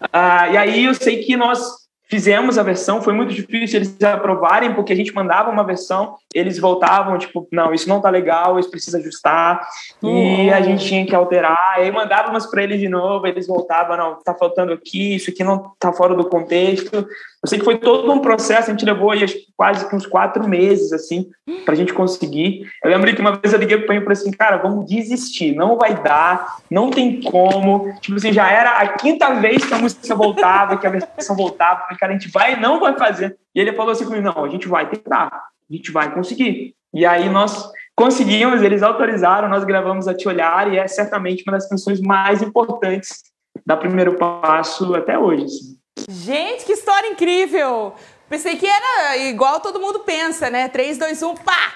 Uh, 0.03 0.51
e 0.53 0.57
aí 0.57 0.85
eu 0.87 0.95
sei 0.95 1.23
que 1.23 1.37
nós 1.37 1.88
Fizemos 2.09 2.57
a 2.57 2.63
versão, 2.63 3.03
foi 3.03 3.13
muito 3.13 3.35
difícil 3.35 3.79
eles 3.79 4.03
aprovarem, 4.03 4.75
porque 4.75 4.93
a 4.93 4.97
gente 4.97 5.15
mandava 5.15 5.51
uma 5.51 5.63
versão, 5.63 6.17
eles 6.35 6.59
voltavam, 6.59 7.19
tipo, 7.19 7.47
não, 7.53 7.75
isso 7.75 7.89
não 7.89 8.01
tá 8.01 8.09
legal, 8.09 8.59
isso 8.59 8.71
precisa 8.71 8.97
ajustar, 8.99 9.61
uhum. 10.03 10.45
e 10.45 10.51
a 10.51 10.63
gente 10.63 10.87
tinha 10.87 11.05
que 11.05 11.15
alterar, 11.15 11.75
aí 11.77 11.91
mandávamos 11.93 12.47
para 12.47 12.63
eles 12.63 12.81
de 12.81 12.89
novo, 12.89 13.27
eles 13.27 13.47
voltavam, 13.47 13.97
não, 13.97 14.23
tá 14.23 14.35
faltando 14.35 14.73
aqui, 14.73 15.17
isso 15.17 15.31
aqui 15.31 15.45
não 15.45 15.73
tá 15.79 15.93
fora 15.93 16.15
do 16.15 16.29
contexto. 16.29 17.07
Eu 17.43 17.49
sei 17.49 17.59
que 17.59 17.65
foi 17.65 17.79
todo 17.79 18.11
um 18.11 18.19
processo, 18.19 18.69
a 18.69 18.73
gente 18.73 18.85
levou 18.85 19.13
aí 19.13 19.25
quase 19.57 19.87
uns 19.95 20.07
quatro 20.07 20.49
meses, 20.49 20.93
assim, 20.93 21.29
pra 21.65 21.77
gente 21.77 21.93
conseguir. 21.93 22.69
Eu 22.83 22.91
lembro 22.91 23.15
que 23.15 23.21
uma 23.21 23.37
vez 23.37 23.53
eu 23.53 23.61
liguei 23.61 23.79
pro 23.79 23.87
Panho 23.87 24.01
e 24.01 24.03
falei 24.03 24.19
assim, 24.19 24.33
cara, 24.33 24.57
vamos 24.57 24.87
desistir, 24.87 25.55
não 25.55 25.79
vai 25.79 26.03
dar, 26.03 26.57
não 26.69 26.91
tem 26.91 27.23
como. 27.23 27.93
Tipo 28.01 28.17
assim, 28.17 28.33
já 28.33 28.51
era 28.51 28.79
a 28.79 28.89
quinta 28.95 29.35
vez 29.35 29.65
que 29.65 29.73
a 29.73 29.79
música 29.79 30.15
voltava, 30.17 30.77
que 30.77 30.87
a 30.87 30.91
versão 30.91 31.37
voltava, 31.37 31.87
cara, 31.99 32.13
a 32.13 32.19
gente 32.19 32.29
vai 32.31 32.55
e 32.55 32.61
não 32.61 32.81
vai 32.81 32.99
fazer. 32.99 33.37
E 33.55 33.61
ele 33.61 33.73
falou 33.73 33.93
assim 33.93 34.05
comigo, 34.05 34.25
não, 34.25 34.45
a 34.45 34.49
gente 34.49 34.67
vai 34.67 34.89
tentar, 34.89 35.27
a 35.27 35.73
gente 35.73 35.93
vai 35.93 36.13
conseguir. 36.13 36.75
E 36.93 37.07
aí 37.07 37.29
nós 37.29 37.71
conseguimos, 37.95 38.63
eles 38.63 38.83
autorizaram, 38.83 39.49
nós 39.49 39.63
gravamos 39.63 40.09
a 40.09 40.15
Te 40.15 40.27
Olhar 40.27 40.73
e 40.73 40.79
é 40.79 40.89
certamente 40.89 41.45
uma 41.47 41.53
das 41.53 41.69
canções 41.69 42.01
mais 42.01 42.43
importantes 42.43 43.23
da 43.65 43.77
Primeiro 43.77 44.17
Passo 44.17 44.95
até 44.95 45.17
hoje. 45.17 45.45
Assim. 45.45 45.78
Gente, 46.09 46.65
que 46.65 46.73
história 46.73 47.09
incrível! 47.09 47.95
Pensei 48.29 48.57
que 48.57 48.67
era 48.67 49.17
igual 49.17 49.61
todo 49.61 49.81
mundo 49.81 50.01
pensa, 50.01 50.51
né? 50.51 50.69
3, 50.69 50.99
2, 50.99 51.23
1, 51.23 51.35
pá! 51.37 51.75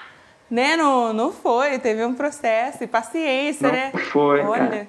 Né? 0.49 0.77
Não, 0.77 1.11
não 1.11 1.31
foi, 1.31 1.79
teve 1.79 2.05
um 2.05 2.13
processo 2.13 2.83
e 2.83 2.87
paciência, 2.87 3.67
não 3.67 3.75
né? 3.75 3.91
Foi. 4.11 4.41
Olha. 4.41 4.67
Cara. 4.67 4.87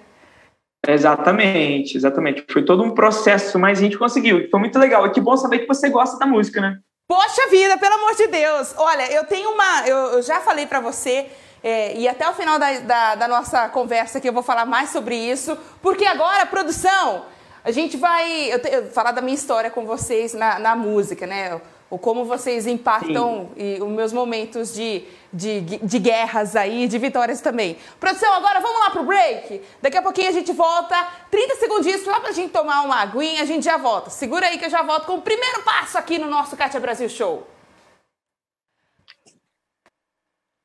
Exatamente, 0.87 1.97
exatamente. 1.97 2.44
Foi 2.51 2.62
todo 2.62 2.83
um 2.83 2.90
processo, 2.90 3.59
mas 3.59 3.79
a 3.79 3.81
gente 3.81 3.97
conseguiu. 3.97 4.49
Foi 4.51 4.61
muito 4.61 4.79
legal. 4.79 5.07
E 5.07 5.11
que 5.11 5.20
bom 5.20 5.37
saber 5.37 5.61
que 5.61 5.66
você 5.66 5.88
gosta 5.88 6.18
da 6.18 6.27
música, 6.27 6.61
né? 6.61 6.79
Poxa 7.09 7.49
vida, 7.51 7.77
pelo 7.79 7.94
amor 7.94 8.14
de 8.14 8.27
Deus! 8.27 8.75
Olha, 8.77 9.11
eu 9.12 9.25
tenho 9.25 9.51
uma. 9.51 9.87
Eu, 9.87 9.97
eu 10.14 10.23
já 10.23 10.40
falei 10.40 10.66
para 10.66 10.81
você, 10.81 11.27
é, 11.62 11.97
e 11.97 12.09
até 12.09 12.29
o 12.29 12.35
final 12.35 12.59
da, 12.59 12.79
da, 12.81 13.14
da, 13.14 13.29
nossa 13.29 13.68
conversa 13.68 14.20
que 14.20 14.29
eu 14.29 14.33
vou 14.33 14.42
falar 14.42 14.66
mais 14.66 14.90
sobre 14.90 15.14
isso, 15.14 15.57
porque 15.81 16.05
agora, 16.05 16.47
produção, 16.47 17.25
a 17.64 17.70
gente 17.70 17.96
vai 17.96 18.53
eu 18.53 18.61
te, 18.61 18.68
eu, 18.68 18.90
falar 18.90 19.12
da 19.12 19.22
minha 19.22 19.35
história 19.35 19.70
com 19.70 19.87
vocês 19.87 20.35
na, 20.35 20.59
na 20.59 20.77
música, 20.77 21.27
né? 21.27 21.61
o 21.94 21.98
como 21.98 22.24
vocês 22.24 22.66
impactam 22.66 23.50
e 23.57 23.81
os 23.81 23.88
meus 23.88 24.12
momentos 24.12 24.74
de, 24.74 25.05
de, 25.33 25.61
de 25.61 25.98
guerras 25.98 26.57
aí, 26.57 26.88
de 26.88 26.98
vitórias 26.98 27.40
também. 27.40 27.79
Produção, 28.00 28.33
agora 28.33 28.59
vamos 28.59 28.81
lá 28.81 28.90
pro 28.90 29.05
break. 29.05 29.62
Daqui 29.81 29.96
a 29.96 30.03
pouquinho 30.03 30.29
a 30.29 30.33
gente 30.33 30.53
volta, 30.53 30.96
30 31.31 31.55
segundinhos 31.57 32.03
só 32.03 32.18
pra 32.18 32.33
gente 32.33 32.50
tomar 32.53 32.83
uma 32.83 32.96
aguinha, 32.96 33.42
a 33.42 33.44
gente 33.44 33.64
já 33.64 33.77
volta. 33.77 34.11
Segura 34.11 34.46
aí 34.46 34.59
que 34.59 34.64
eu 34.64 34.70
já 34.70 34.83
volto 34.83 35.07
com 35.07 35.14
o 35.14 35.22
primeiro 35.22 35.62
passo 35.62 35.96
aqui 35.96 36.18
no 36.18 36.29
nosso 36.29 36.57
Kátia 36.57 36.81
Brasil 36.81 37.09
Show. 37.09 37.46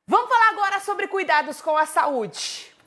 Vamos 0.08 0.28
falar 0.28 0.48
agora 0.50 0.80
sobre 0.80 1.06
cuidados 1.06 1.60
com 1.60 1.76
a 1.76 1.86
saúde. 1.86 2.72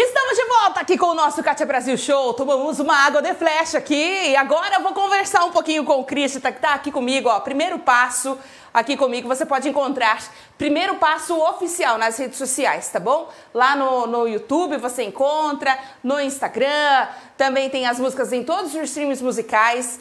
Estamos 0.00 0.36
de 0.36 0.44
volta 0.44 0.78
aqui 0.78 0.96
com 0.96 1.06
o 1.06 1.14
nosso 1.14 1.42
Cátia 1.42 1.66
Brasil 1.66 1.98
Show. 1.98 2.32
Tomamos 2.32 2.78
uma 2.78 2.94
água 2.94 3.20
de 3.20 3.34
flecha 3.34 3.78
aqui 3.78 4.28
e 4.28 4.36
agora 4.36 4.76
eu 4.76 4.80
vou 4.80 4.92
conversar 4.92 5.44
um 5.44 5.50
pouquinho 5.50 5.84
com 5.84 5.98
o 5.98 6.04
Cristo, 6.04 6.40
que 6.40 6.52
tá 6.52 6.74
aqui 6.74 6.92
comigo, 6.92 7.28
ó. 7.28 7.40
Primeiro 7.40 7.80
passo 7.80 8.38
aqui 8.72 8.96
comigo, 8.96 9.26
você 9.26 9.44
pode 9.44 9.68
encontrar 9.68 10.22
primeiro 10.56 10.94
passo 10.98 11.36
oficial 11.36 11.98
nas 11.98 12.16
redes 12.16 12.38
sociais, 12.38 12.88
tá 12.88 13.00
bom? 13.00 13.28
Lá 13.52 13.74
no, 13.74 14.06
no 14.06 14.28
YouTube 14.28 14.76
você 14.76 15.02
encontra, 15.02 15.76
no 16.00 16.20
Instagram, 16.20 17.08
também 17.36 17.68
tem 17.68 17.84
as 17.84 17.98
músicas 17.98 18.32
em 18.32 18.44
todos 18.44 18.76
os 18.76 18.82
streams 18.82 19.20
musicais. 19.20 19.98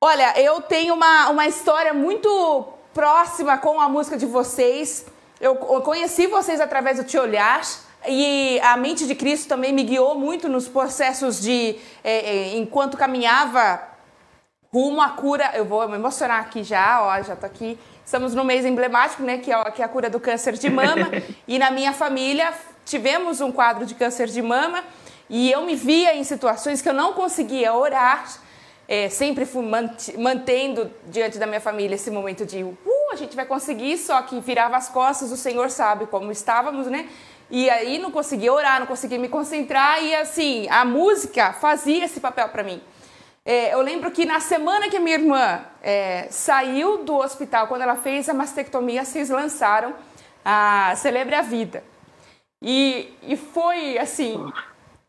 Olha, 0.00 0.40
eu 0.40 0.60
tenho 0.60 0.94
uma, 0.94 1.30
uma 1.30 1.48
história 1.48 1.92
muito 1.92 2.68
próxima 2.94 3.58
com 3.58 3.80
a 3.80 3.88
música 3.88 4.16
de 4.16 4.26
vocês. 4.26 5.06
Eu 5.40 5.56
conheci 5.56 6.28
vocês 6.28 6.60
através 6.60 6.98
do 6.98 7.02
Te 7.02 7.18
Olhar 7.18 7.87
e 8.08 8.60
a 8.60 8.76
mente 8.76 9.06
de 9.06 9.14
Cristo 9.14 9.48
também 9.48 9.72
me 9.72 9.82
guiou 9.82 10.14
muito 10.18 10.48
nos 10.48 10.66
processos 10.66 11.40
de, 11.40 11.76
é, 12.02 12.12
é, 12.12 12.56
enquanto 12.56 12.96
caminhava 12.96 13.80
rumo 14.72 15.00
à 15.00 15.10
cura. 15.10 15.50
Eu 15.54 15.64
vou 15.64 15.88
me 15.88 15.94
emocionar 15.94 16.40
aqui 16.40 16.62
já, 16.62 17.02
ó, 17.02 17.22
já 17.22 17.36
tô 17.36 17.46
aqui. 17.46 17.78
Estamos 18.04 18.34
no 18.34 18.44
mês 18.44 18.64
emblemático, 18.64 19.22
né, 19.22 19.38
que 19.38 19.52
é, 19.52 19.70
que 19.70 19.82
é 19.82 19.84
a 19.84 19.88
cura 19.88 20.08
do 20.08 20.18
câncer 20.18 20.54
de 20.54 20.70
mama. 20.70 21.08
e 21.46 21.58
na 21.58 21.70
minha 21.70 21.92
família 21.92 22.52
tivemos 22.84 23.40
um 23.40 23.52
quadro 23.52 23.84
de 23.84 23.94
câncer 23.94 24.28
de 24.28 24.40
mama 24.40 24.82
e 25.28 25.50
eu 25.50 25.62
me 25.62 25.74
via 25.74 26.16
em 26.16 26.24
situações 26.24 26.80
que 26.80 26.88
eu 26.88 26.94
não 26.94 27.12
conseguia 27.12 27.74
orar. 27.74 28.26
É, 28.90 29.10
sempre 29.10 29.44
fui 29.44 29.62
mantendo 30.16 30.90
diante 31.08 31.38
da 31.38 31.46
minha 31.46 31.60
família 31.60 31.94
esse 31.94 32.10
momento 32.10 32.46
de 32.46 32.62
uh, 32.62 32.78
a 33.12 33.16
gente 33.16 33.36
vai 33.36 33.44
conseguir, 33.44 33.98
só 33.98 34.22
que 34.22 34.40
virava 34.40 34.78
as 34.78 34.88
costas, 34.88 35.30
o 35.30 35.36
Senhor 35.36 35.70
sabe 35.70 36.06
como 36.06 36.32
estávamos, 36.32 36.86
né? 36.86 37.06
E 37.50 37.70
aí 37.70 37.98
não 37.98 38.10
conseguia 38.10 38.52
orar, 38.52 38.78
não 38.78 38.86
conseguia 38.86 39.18
me 39.18 39.28
concentrar 39.28 40.02
e 40.02 40.14
assim, 40.14 40.68
a 40.68 40.84
música 40.84 41.52
fazia 41.54 42.04
esse 42.04 42.20
papel 42.20 42.48
para 42.50 42.62
mim. 42.62 42.80
É, 43.44 43.72
eu 43.72 43.80
lembro 43.80 44.10
que 44.10 44.26
na 44.26 44.40
semana 44.40 44.90
que 44.90 44.98
minha 44.98 45.16
irmã 45.16 45.64
é, 45.82 46.28
saiu 46.30 47.04
do 47.04 47.16
hospital, 47.16 47.66
quando 47.66 47.80
ela 47.80 47.96
fez 47.96 48.28
a 48.28 48.34
mastectomia, 48.34 49.04
vocês 49.04 49.30
lançaram 49.30 49.94
a 50.44 50.94
Celebre 50.96 51.34
a 51.34 51.40
Vida. 51.40 51.82
E, 52.60 53.14
e 53.22 53.36
foi 53.36 53.96
assim, 53.96 54.52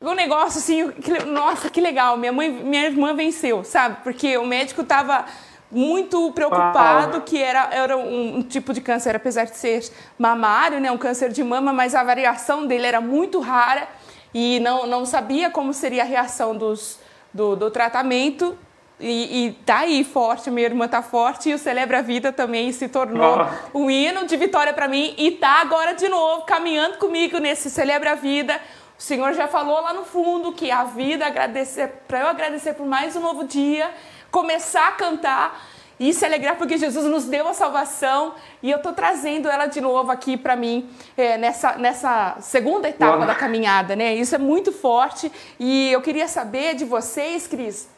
um 0.01 0.13
negócio 0.13 0.59
assim, 0.59 0.91
que, 0.91 1.25
nossa, 1.25 1.69
que 1.69 1.81
legal, 1.81 2.15
minha 2.15 2.31
mãe, 2.31 2.49
minha 2.49 2.85
irmã 2.85 3.13
venceu, 3.13 3.65
sabe? 3.65 3.97
Porque 4.03 4.37
o 4.37 4.45
médico 4.45 4.81
estava 4.81 5.25
muito 5.71 6.31
preocupado 6.31 7.17
Uau. 7.17 7.21
que 7.21 7.41
era, 7.41 7.69
era 7.71 7.97
um, 7.97 8.37
um, 8.37 8.41
tipo 8.41 8.73
de 8.73 8.81
câncer, 8.81 9.15
apesar 9.15 9.45
de 9.45 9.55
ser 9.55 9.87
mamário, 10.17 10.79
né, 10.79 10.91
um 10.91 10.97
câncer 10.97 11.31
de 11.31 11.43
mama, 11.43 11.71
mas 11.71 11.93
a 11.93 12.03
variação 12.03 12.65
dele 12.65 12.87
era 12.87 12.99
muito 12.99 13.39
rara 13.39 13.87
e 14.33 14.59
não, 14.59 14.87
não 14.87 15.05
sabia 15.05 15.49
como 15.49 15.73
seria 15.73 16.01
a 16.01 16.05
reação 16.05 16.55
dos, 16.55 16.99
do, 17.33 17.55
do 17.55 17.69
tratamento. 17.69 18.57
E, 19.01 19.45
e 19.45 19.51
tá 19.65 19.79
aí 19.79 20.03
forte, 20.03 20.51
minha 20.51 20.67
irmã 20.67 20.85
tá 20.85 21.01
forte 21.01 21.49
e 21.49 21.53
o 21.53 21.57
Celebra 21.57 21.99
a 21.99 22.01
Vida 22.01 22.33
também 22.33 22.69
se 22.73 22.89
tornou 22.89 23.47
oh. 23.73 23.79
um 23.79 23.89
hino 23.89 24.25
de 24.25 24.35
vitória 24.35 24.73
para 24.73 24.89
mim 24.89 25.13
e 25.17 25.31
tá 25.31 25.61
agora 25.61 25.93
de 25.93 26.09
novo 26.09 26.41
caminhando 26.41 26.97
comigo 26.97 27.37
nesse 27.37 27.69
Celebra 27.69 28.11
a 28.11 28.15
Vida. 28.15 28.59
O 28.97 29.01
Senhor 29.01 29.31
já 29.31 29.47
falou 29.47 29.79
lá 29.79 29.93
no 29.93 30.03
fundo 30.03 30.51
que 30.51 30.69
a 30.69 30.83
vida 30.83 31.25
agradecer 31.25 31.87
para 32.05 32.19
eu 32.19 32.27
agradecer 32.27 32.73
por 32.73 32.85
mais 32.85 33.15
um 33.15 33.21
novo 33.21 33.45
dia 33.45 33.89
começar 34.31 34.87
a 34.87 34.91
cantar 34.91 35.69
e 35.99 36.13
se 36.13 36.25
alegrar 36.25 36.57
porque 36.57 36.77
Jesus 36.77 37.05
nos 37.05 37.25
deu 37.25 37.47
a 37.47 37.53
salvação 37.53 38.33
e 38.63 38.71
eu 38.71 38.77
estou 38.77 38.93
trazendo 38.93 39.49
ela 39.49 39.65
de 39.65 39.81
novo 39.81 40.09
aqui 40.11 40.37
para 40.37 40.55
mim 40.55 40.89
é, 41.17 41.37
nessa, 41.37 41.73
nessa 41.73 42.37
segunda 42.39 42.87
etapa 42.87 43.17
Uau. 43.17 43.27
da 43.27 43.35
caminhada, 43.35 43.95
né? 43.95 44.15
Isso 44.15 44.33
é 44.33 44.37
muito 44.37 44.71
forte 44.71 45.29
e 45.59 45.91
eu 45.91 46.01
queria 46.01 46.27
saber 46.27 46.75
de 46.75 46.85
vocês, 46.85 47.47
Cris, 47.47 47.89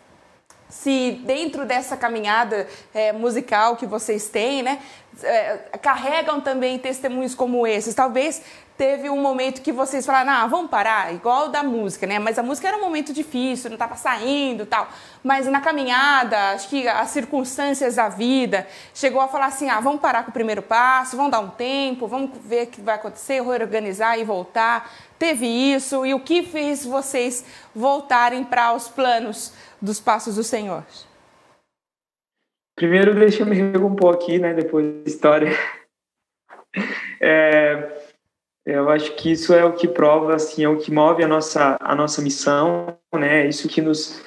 se 0.67 1.21
dentro 1.25 1.65
dessa 1.65 1.95
caminhada 1.95 2.67
é, 2.93 3.11
musical 3.11 3.75
que 3.75 3.85
vocês 3.85 4.29
têm, 4.29 4.63
né, 4.63 4.79
é, 5.21 5.57
carregam 5.81 6.41
também 6.41 6.79
testemunhos 6.79 7.35
como 7.35 7.67
esses. 7.67 7.93
Talvez 7.93 8.41
teve 8.81 9.11
um 9.11 9.21
momento 9.21 9.61
que 9.61 9.71
vocês 9.71 10.03
falaram, 10.03 10.31
ah, 10.31 10.47
vamos 10.47 10.71
parar, 10.71 11.13
igual 11.13 11.49
da 11.49 11.61
música, 11.61 12.07
né? 12.07 12.17
Mas 12.17 12.39
a 12.39 12.41
música 12.41 12.67
era 12.67 12.77
um 12.77 12.81
momento 12.81 13.13
difícil, 13.13 13.69
não 13.69 13.75
estava 13.75 13.95
saindo 13.95 14.65
tal. 14.65 14.89
Mas 15.23 15.45
na 15.45 15.61
caminhada, 15.61 16.53
acho 16.53 16.67
que 16.67 16.87
as 16.87 17.09
circunstâncias 17.09 17.97
da 17.97 18.09
vida, 18.09 18.67
chegou 18.91 19.21
a 19.21 19.27
falar 19.27 19.45
assim, 19.45 19.69
ah, 19.69 19.79
vamos 19.79 20.01
parar 20.01 20.23
com 20.23 20.31
o 20.31 20.33
primeiro 20.33 20.63
passo, 20.63 21.15
vamos 21.15 21.31
dar 21.31 21.41
um 21.41 21.49
tempo, 21.51 22.07
vamos 22.07 22.31
ver 22.43 22.63
o 22.63 22.67
que 22.71 22.81
vai 22.81 22.95
acontecer, 22.95 23.43
reorganizar 23.43 24.17
e 24.17 24.23
voltar. 24.23 24.91
Teve 25.19 25.45
isso, 25.45 26.03
e 26.03 26.15
o 26.15 26.19
que 26.19 26.41
fez 26.41 26.83
vocês 26.83 27.45
voltarem 27.75 28.43
para 28.43 28.73
os 28.73 28.87
planos 28.87 29.53
dos 29.79 29.99
passos 29.99 30.37
do 30.37 30.43
Senhor? 30.43 30.83
Primeiro, 32.75 33.13
deixa 33.13 33.43
eu 33.43 33.45
me 33.45 33.55
recompor 33.55 34.15
aqui, 34.15 34.39
né, 34.39 34.55
depois 34.55 35.03
da 35.03 35.07
história. 35.07 35.51
É, 37.23 38.00
eu 38.71 38.89
acho 38.89 39.13
que 39.15 39.31
isso 39.31 39.53
é 39.53 39.65
o 39.65 39.73
que 39.73 39.87
prova, 39.87 40.35
assim, 40.35 40.63
é 40.63 40.69
o 40.69 40.77
que 40.77 40.91
move 40.91 41.23
a 41.23 41.27
nossa, 41.27 41.77
a 41.79 41.95
nossa 41.95 42.21
missão, 42.21 42.95
né? 43.13 43.47
Isso 43.47 43.67
que 43.67 43.81
nos, 43.81 44.21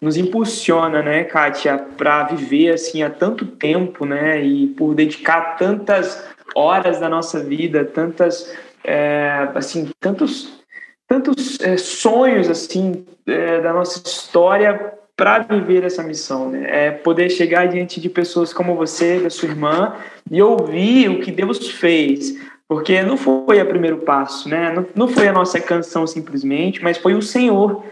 nos 0.00 0.16
impulsiona, 0.16 1.02
né, 1.02 1.24
Kátia, 1.24 1.78
para 1.96 2.24
viver, 2.24 2.74
assim, 2.74 3.02
há 3.02 3.10
tanto 3.10 3.44
tempo, 3.44 4.06
né? 4.06 4.42
E 4.42 4.68
por 4.68 4.94
dedicar 4.94 5.56
tantas 5.56 6.24
horas 6.54 7.00
da 7.00 7.08
nossa 7.08 7.40
vida, 7.40 7.84
tantas, 7.84 8.54
é, 8.84 9.48
assim, 9.54 9.90
tantos, 9.98 10.62
tantos 11.08 11.60
é, 11.60 11.76
sonhos, 11.76 12.48
assim, 12.48 13.04
é, 13.26 13.60
da 13.60 13.72
nossa 13.72 14.00
história 14.06 14.94
para 15.16 15.40
viver 15.40 15.84
essa 15.84 16.02
missão, 16.02 16.48
né? 16.48 16.86
É 16.86 16.90
poder 16.90 17.28
chegar 17.28 17.66
diante 17.66 18.00
de 18.00 18.08
pessoas 18.08 18.52
como 18.52 18.74
você, 18.74 19.20
da 19.20 19.28
sua 19.28 19.48
irmã, 19.48 19.96
e 20.30 20.40
ouvir 20.40 21.10
o 21.10 21.20
que 21.20 21.30
Deus 21.30 21.68
fez, 21.68 22.36
porque 22.70 23.02
não 23.02 23.16
foi 23.16 23.60
o 23.60 23.66
primeiro 23.66 23.98
passo, 23.98 24.48
né? 24.48 24.72
Não, 24.72 24.86
não 24.94 25.08
foi 25.08 25.26
a 25.26 25.32
nossa 25.32 25.60
canção 25.60 26.06
simplesmente, 26.06 26.80
mas 26.80 26.96
foi 26.96 27.14
o 27.14 27.20
Senhor 27.20 27.84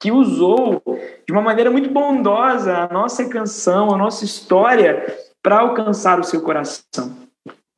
que 0.00 0.10
usou 0.10 0.82
de 1.26 1.30
uma 1.30 1.42
maneira 1.42 1.70
muito 1.70 1.90
bondosa 1.90 2.78
a 2.78 2.88
nossa 2.90 3.28
canção, 3.28 3.94
a 3.94 3.98
nossa 3.98 4.24
história 4.24 5.04
para 5.42 5.60
alcançar 5.60 6.18
o 6.18 6.24
seu 6.24 6.40
coração. 6.40 7.14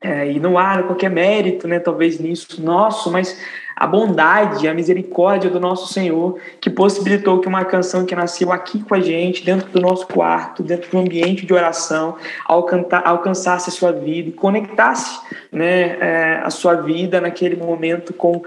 É, 0.00 0.30
e 0.30 0.38
não 0.38 0.56
há 0.56 0.80
qualquer 0.84 1.10
mérito, 1.10 1.66
né, 1.66 1.80
talvez 1.80 2.20
nisso 2.20 2.62
nosso, 2.62 3.10
mas 3.10 3.36
a 3.76 3.86
bondade, 3.86 4.68
a 4.68 4.74
misericórdia 4.74 5.50
do 5.50 5.58
nosso 5.58 5.92
Senhor 5.92 6.38
que 6.60 6.70
possibilitou 6.70 7.40
que 7.40 7.48
uma 7.48 7.64
canção 7.64 8.04
que 8.04 8.14
nasceu 8.14 8.52
aqui 8.52 8.82
com 8.82 8.94
a 8.94 9.00
gente, 9.00 9.44
dentro 9.44 9.70
do 9.70 9.80
nosso 9.80 10.06
quarto, 10.06 10.62
dentro 10.62 10.90
do 10.90 10.98
ambiente 10.98 11.44
de 11.44 11.52
oração, 11.52 12.16
alcançasse 12.46 13.70
a 13.70 13.72
sua 13.72 13.92
vida 13.92 14.28
e 14.28 14.32
conectasse 14.32 15.20
né, 15.50 15.98
é, 15.98 16.40
a 16.42 16.50
sua 16.50 16.74
vida 16.74 17.20
naquele 17.20 17.56
momento 17.56 18.12
com 18.12 18.42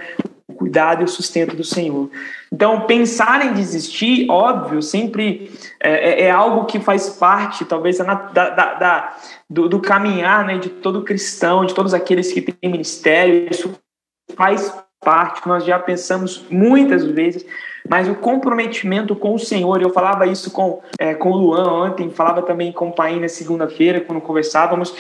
o 0.48 0.54
cuidado 0.54 1.02
e 1.02 1.06
o 1.06 1.08
sustento 1.08 1.56
do 1.56 1.64
Senhor. 1.64 2.10
Então, 2.52 2.82
pensar 2.82 3.46
em 3.46 3.54
desistir, 3.54 4.30
óbvio, 4.30 4.82
sempre 4.82 5.52
é, 5.80 5.92
é, 5.92 6.22
é 6.24 6.32
algo 6.32 6.66
que 6.66 6.80
faz 6.80 7.10
parte, 7.10 7.66
talvez, 7.66 7.98
da, 7.98 8.14
da, 8.14 8.50
da 8.50 9.18
do, 9.50 9.68
do, 9.68 9.80
caminhar 9.82 10.46
né, 10.46 10.58
de 10.58 10.70
todo 10.70 11.04
cristão, 11.04 11.66
de 11.66 11.74
todos 11.74 11.94
aqueles 11.94 12.32
que 12.32 12.42
têm 12.42 12.72
ministério. 12.72 13.48
Isso 13.52 13.78
faz 14.36 14.74
parte, 15.00 15.48
nós 15.48 15.64
já 15.64 15.78
pensamos 15.80 16.46
muitas 16.50 17.04
vezes, 17.06 17.46
mas 17.88 18.08
o 18.10 18.16
comprometimento 18.16 19.16
com 19.16 19.34
o 19.34 19.40
Senhor, 19.40 19.82
eu 19.82 19.90
falava 19.90 20.26
isso 20.28 20.52
com, 20.52 20.82
é, 21.00 21.14
com 21.14 21.32
o 21.32 21.38
Luan 21.38 21.86
ontem, 21.86 22.10
falava 22.10 22.42
também 22.42 22.72
com 22.72 22.90
o 22.90 22.94
Pai 22.94 23.20
na 23.20 23.30
segunda-feira, 23.30 24.02
quando 24.02 24.22
conversávamos, 24.22 24.94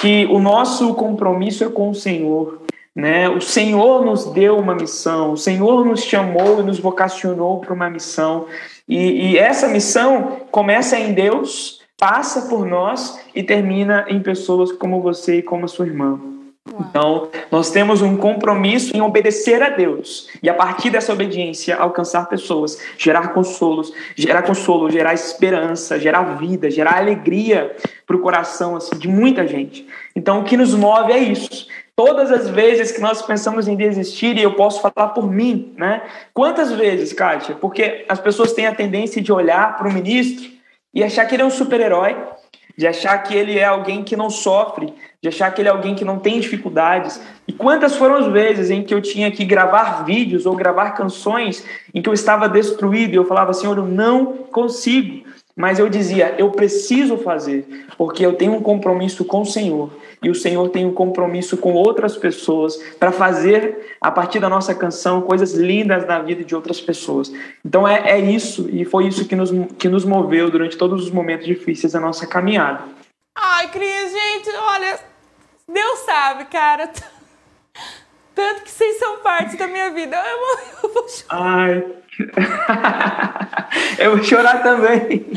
que 0.00 0.26
o 0.26 0.38
nosso 0.38 0.94
compromisso 0.94 1.64
é 1.64 1.68
com 1.68 1.90
o 1.90 1.94
Senhor. 1.94 2.62
Né? 2.94 3.28
O 3.28 3.40
Senhor 3.40 4.04
nos 4.04 4.24
deu 4.32 4.58
uma 4.58 4.74
missão, 4.74 5.32
o 5.32 5.36
Senhor 5.36 5.84
nos 5.84 6.02
chamou 6.02 6.60
e 6.60 6.62
nos 6.62 6.80
vocacionou 6.80 7.60
para 7.60 7.74
uma 7.74 7.90
missão. 7.90 8.46
E, 8.88 9.32
e 9.32 9.38
essa 9.38 9.68
missão 9.68 10.38
começa 10.50 10.98
em 10.98 11.12
Deus, 11.12 11.82
passa 11.98 12.48
por 12.48 12.64
nós 12.64 13.20
e 13.34 13.42
termina 13.42 14.06
em 14.08 14.20
pessoas 14.20 14.72
como 14.72 15.02
você 15.02 15.38
e 15.38 15.42
como 15.42 15.66
a 15.66 15.68
sua 15.68 15.86
irmã. 15.86 16.35
Então, 16.78 17.28
nós 17.50 17.70
temos 17.70 18.02
um 18.02 18.16
compromisso 18.16 18.96
em 18.96 19.00
obedecer 19.00 19.62
a 19.62 19.70
Deus 19.70 20.28
e 20.42 20.48
a 20.48 20.54
partir 20.54 20.90
dessa 20.90 21.12
obediência 21.12 21.76
alcançar 21.76 22.28
pessoas, 22.28 22.78
gerar 22.98 23.28
consolos, 23.28 23.92
gerar 24.14 24.42
consolo, 24.42 24.90
gerar 24.90 25.14
esperança, 25.14 25.98
gerar 25.98 26.36
vida, 26.36 26.70
gerar 26.70 26.98
alegria 26.98 27.74
para 28.06 28.16
o 28.16 28.20
coração 28.20 28.76
assim, 28.76 28.96
de 28.98 29.08
muita 29.08 29.46
gente. 29.46 29.86
Então, 30.14 30.40
o 30.40 30.44
que 30.44 30.56
nos 30.56 30.74
move 30.74 31.12
é 31.12 31.18
isso. 31.18 31.66
Todas 31.96 32.30
as 32.30 32.50
vezes 32.50 32.92
que 32.92 33.00
nós 33.00 33.22
pensamos 33.22 33.66
em 33.66 33.74
desistir, 33.74 34.36
e 34.36 34.42
eu 34.42 34.52
posso 34.52 34.82
falar 34.82 35.08
por 35.08 35.32
mim, 35.32 35.72
né? 35.78 36.02
Quantas 36.34 36.70
vezes, 36.70 37.14
Kátia? 37.14 37.54
Porque 37.54 38.04
as 38.06 38.20
pessoas 38.20 38.52
têm 38.52 38.66
a 38.66 38.74
tendência 38.74 39.22
de 39.22 39.32
olhar 39.32 39.78
para 39.78 39.88
o 39.88 39.92
ministro 39.92 40.46
e 40.92 41.02
achar 41.02 41.24
que 41.24 41.34
ele 41.34 41.42
é 41.42 41.46
um 41.46 41.50
super-herói, 41.50 42.14
de 42.76 42.86
achar 42.86 43.16
que 43.22 43.34
ele 43.34 43.58
é 43.58 43.64
alguém 43.64 44.04
que 44.04 44.14
não 44.14 44.28
sofre, 44.28 44.92
de 45.20 45.28
achar 45.28 45.50
que 45.52 45.60
ele 45.60 45.68
é 45.68 45.72
alguém 45.72 45.94
que 45.94 46.04
não 46.04 46.18
tem 46.18 46.38
dificuldades. 46.40 47.20
E 47.46 47.52
quantas 47.52 47.96
foram 47.96 48.16
as 48.16 48.26
vezes 48.26 48.70
em 48.70 48.82
que 48.82 48.94
eu 48.94 49.00
tinha 49.00 49.30
que 49.30 49.44
gravar 49.44 50.04
vídeos 50.04 50.46
ou 50.46 50.54
gravar 50.54 50.92
canções 50.92 51.64
em 51.94 52.02
que 52.02 52.08
eu 52.08 52.14
estava 52.14 52.48
destruído 52.48 53.12
e 53.12 53.16
eu 53.16 53.24
falava, 53.24 53.52
Senhor, 53.52 53.76
eu 53.76 53.86
não 53.86 54.26
consigo. 54.26 55.26
Mas 55.56 55.78
eu 55.78 55.88
dizia, 55.88 56.34
eu 56.36 56.50
preciso 56.50 57.16
fazer, 57.16 57.86
porque 57.96 58.24
eu 58.24 58.34
tenho 58.34 58.52
um 58.52 58.60
compromisso 58.60 59.24
com 59.24 59.40
o 59.40 59.46
Senhor 59.46 59.90
e 60.22 60.30
o 60.30 60.34
Senhor 60.34 60.68
tem 60.68 60.84
um 60.84 60.92
compromisso 60.92 61.56
com 61.56 61.72
outras 61.72 62.16
pessoas 62.16 62.76
para 62.98 63.12
fazer, 63.12 63.96
a 64.00 64.10
partir 64.10 64.40
da 64.40 64.48
nossa 64.48 64.74
canção, 64.74 65.22
coisas 65.22 65.54
lindas 65.54 66.06
na 66.06 66.18
vida 66.18 66.44
de 66.44 66.54
outras 66.54 66.80
pessoas. 66.80 67.32
Então 67.64 67.86
é, 67.86 68.10
é 68.10 68.18
isso, 68.18 68.68
e 68.70 68.84
foi 68.84 69.06
isso 69.06 69.26
que 69.26 69.36
nos, 69.36 69.50
que 69.78 69.88
nos 69.88 70.04
moveu 70.04 70.50
durante 70.50 70.76
todos 70.76 71.04
os 71.04 71.10
momentos 71.10 71.46
difíceis 71.46 71.92
da 71.92 72.00
nossa 72.00 72.26
caminhada. 72.26 72.95
Ai, 73.36 73.68
Cris, 73.68 74.12
gente, 74.12 74.50
olha, 74.56 74.98
Deus 75.68 75.98
sabe, 76.00 76.46
cara. 76.46 76.90
Tanto 78.34 78.62
que 78.62 78.70
vocês 78.70 78.98
são 78.98 79.18
parte 79.18 79.56
da 79.56 79.66
minha 79.66 79.90
vida. 79.90 80.16
Eu 80.16 80.38
vou, 80.38 80.58
eu 80.82 80.94
vou 80.94 81.08
chorar. 81.08 81.42
Ai. 81.42 81.84
eu 83.98 84.16
vou 84.16 84.24
chorar 84.24 84.62
também. 84.62 85.30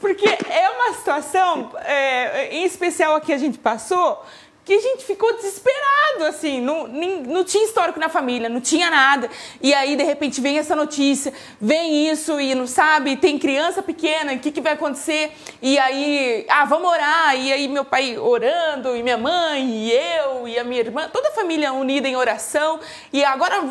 Porque 0.00 0.28
é 0.28 0.70
uma 0.70 0.94
situação, 0.94 1.72
é, 1.84 2.54
em 2.54 2.64
especial 2.64 3.16
a 3.16 3.20
que 3.20 3.32
a 3.32 3.38
gente 3.38 3.58
passou, 3.58 4.24
que 4.68 4.74
a 4.74 4.80
gente 4.80 5.02
ficou 5.02 5.34
desesperado, 5.34 6.26
assim, 6.26 6.60
não, 6.60 6.86
nem, 6.86 7.22
não 7.22 7.42
tinha 7.42 7.64
histórico 7.64 7.98
na 7.98 8.10
família, 8.10 8.50
não 8.50 8.60
tinha 8.60 8.90
nada. 8.90 9.30
E 9.62 9.72
aí, 9.72 9.96
de 9.96 10.02
repente, 10.02 10.42
vem 10.42 10.58
essa 10.58 10.76
notícia, 10.76 11.32
vem 11.58 12.10
isso 12.10 12.38
e 12.38 12.54
não 12.54 12.66
sabe, 12.66 13.16
tem 13.16 13.38
criança 13.38 13.82
pequena, 13.82 14.34
o 14.34 14.38
que, 14.38 14.52
que 14.52 14.60
vai 14.60 14.74
acontecer? 14.74 15.32
E 15.62 15.78
aí, 15.78 16.44
ah, 16.50 16.66
vamos 16.66 16.86
orar. 16.86 17.34
E 17.34 17.50
aí, 17.50 17.66
meu 17.66 17.82
pai 17.82 18.18
orando, 18.18 18.94
e 18.94 19.02
minha 19.02 19.16
mãe, 19.16 19.70
e 19.70 19.90
eu, 19.90 20.46
e 20.46 20.58
a 20.58 20.64
minha 20.64 20.80
irmã, 20.80 21.08
toda 21.10 21.30
a 21.30 21.32
família 21.32 21.72
unida 21.72 22.06
em 22.06 22.14
oração. 22.14 22.78
E 23.10 23.24
agora 23.24 23.62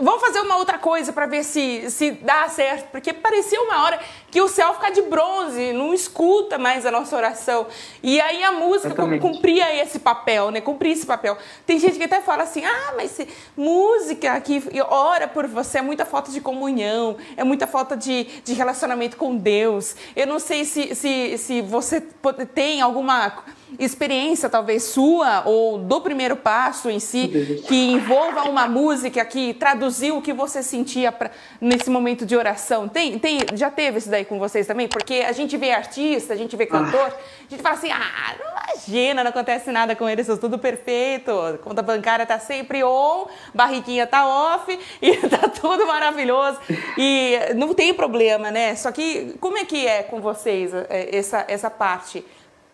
vamos 0.00 0.20
fazer 0.20 0.40
uma 0.40 0.56
outra 0.56 0.78
coisa 0.78 1.12
para 1.12 1.26
ver 1.26 1.44
se, 1.44 1.90
se 1.90 2.12
dá 2.12 2.48
certo, 2.48 2.90
porque 2.90 3.12
parecia 3.12 3.60
uma 3.60 3.84
hora 3.84 4.00
que 4.34 4.40
o 4.40 4.48
céu 4.48 4.74
fica 4.74 4.90
de 4.90 5.02
bronze, 5.02 5.72
não 5.72 5.94
escuta 5.94 6.58
mais 6.58 6.84
a 6.84 6.90
nossa 6.90 7.14
oração. 7.14 7.68
E 8.02 8.20
aí 8.20 8.42
a 8.42 8.50
música 8.50 8.92
cumpria 9.20 9.80
esse 9.80 10.00
papel, 10.00 10.50
né? 10.50 10.60
Cumpria 10.60 10.92
esse 10.92 11.06
papel. 11.06 11.38
Tem 11.64 11.78
gente 11.78 11.96
que 11.96 12.02
até 12.02 12.20
fala 12.20 12.42
assim: 12.42 12.64
ah, 12.64 12.94
mas 12.96 13.12
se, 13.12 13.28
música 13.56 14.40
que 14.40 14.60
ora 14.88 15.28
por 15.28 15.46
você 15.46 15.78
é 15.78 15.82
muita 15.82 16.04
falta 16.04 16.32
de 16.32 16.40
comunhão, 16.40 17.16
é 17.36 17.44
muita 17.44 17.68
falta 17.68 17.96
de, 17.96 18.24
de 18.44 18.54
relacionamento 18.54 19.16
com 19.16 19.36
Deus. 19.36 19.94
Eu 20.16 20.26
não 20.26 20.40
sei 20.40 20.64
se, 20.64 20.96
se, 20.96 21.38
se 21.38 21.62
você 21.62 22.00
tem 22.00 22.80
alguma 22.80 23.44
experiência 23.78 24.48
talvez 24.48 24.84
sua 24.84 25.42
ou 25.46 25.78
do 25.78 26.00
primeiro 26.00 26.36
passo 26.36 26.88
em 26.88 27.00
si 27.00 27.62
que 27.66 27.74
envolva 27.92 28.48
uma 28.48 28.66
música 28.68 29.24
que 29.24 29.54
traduziu 29.54 30.16
o 30.16 30.22
que 30.22 30.32
você 30.32 30.62
sentia 30.62 31.10
pra, 31.10 31.30
nesse 31.60 31.90
momento 31.90 32.24
de 32.24 32.36
oração. 32.36 32.88
Tem, 32.88 33.18
tem 33.18 33.38
já 33.54 33.70
teve 33.70 33.98
isso 33.98 34.10
daí 34.10 34.24
com 34.24 34.38
vocês 34.38 34.66
também? 34.66 34.88
Porque 34.88 35.24
a 35.26 35.32
gente 35.32 35.56
vê 35.56 35.72
artista 35.72 36.34
a 36.34 36.36
gente 36.36 36.56
vê 36.56 36.66
cantor 36.66 37.12
ah. 37.12 37.18
a 37.46 37.50
gente 37.50 37.62
fala 37.62 37.74
assim 37.74 37.90
ah 37.90 38.34
não 38.38 38.74
imagina 38.74 39.22
não 39.22 39.30
acontece 39.30 39.70
nada 39.70 39.96
com 39.96 40.08
eles 40.08 40.26
são 40.26 40.36
tudo 40.36 40.58
perfeito. 40.58 41.32
Conta 41.62 41.82
bancária 41.82 42.24
tá 42.24 42.38
sempre 42.38 42.82
on 42.84 43.26
barriguinha 43.52 44.06
tá 44.06 44.26
off 44.26 44.78
e 45.02 45.16
tá 45.28 45.48
tudo 45.48 45.86
maravilhoso. 45.86 46.58
E 46.96 47.38
não 47.54 47.74
tem 47.74 47.92
problema 47.92 48.50
né? 48.50 48.74
Só 48.76 48.90
que 48.92 49.34
como 49.40 49.58
é 49.58 49.64
que 49.64 49.86
é 49.86 50.02
com 50.02 50.20
vocês 50.20 50.72
é, 50.74 51.16
essa 51.16 51.44
essa 51.48 51.70
parte 51.70 52.24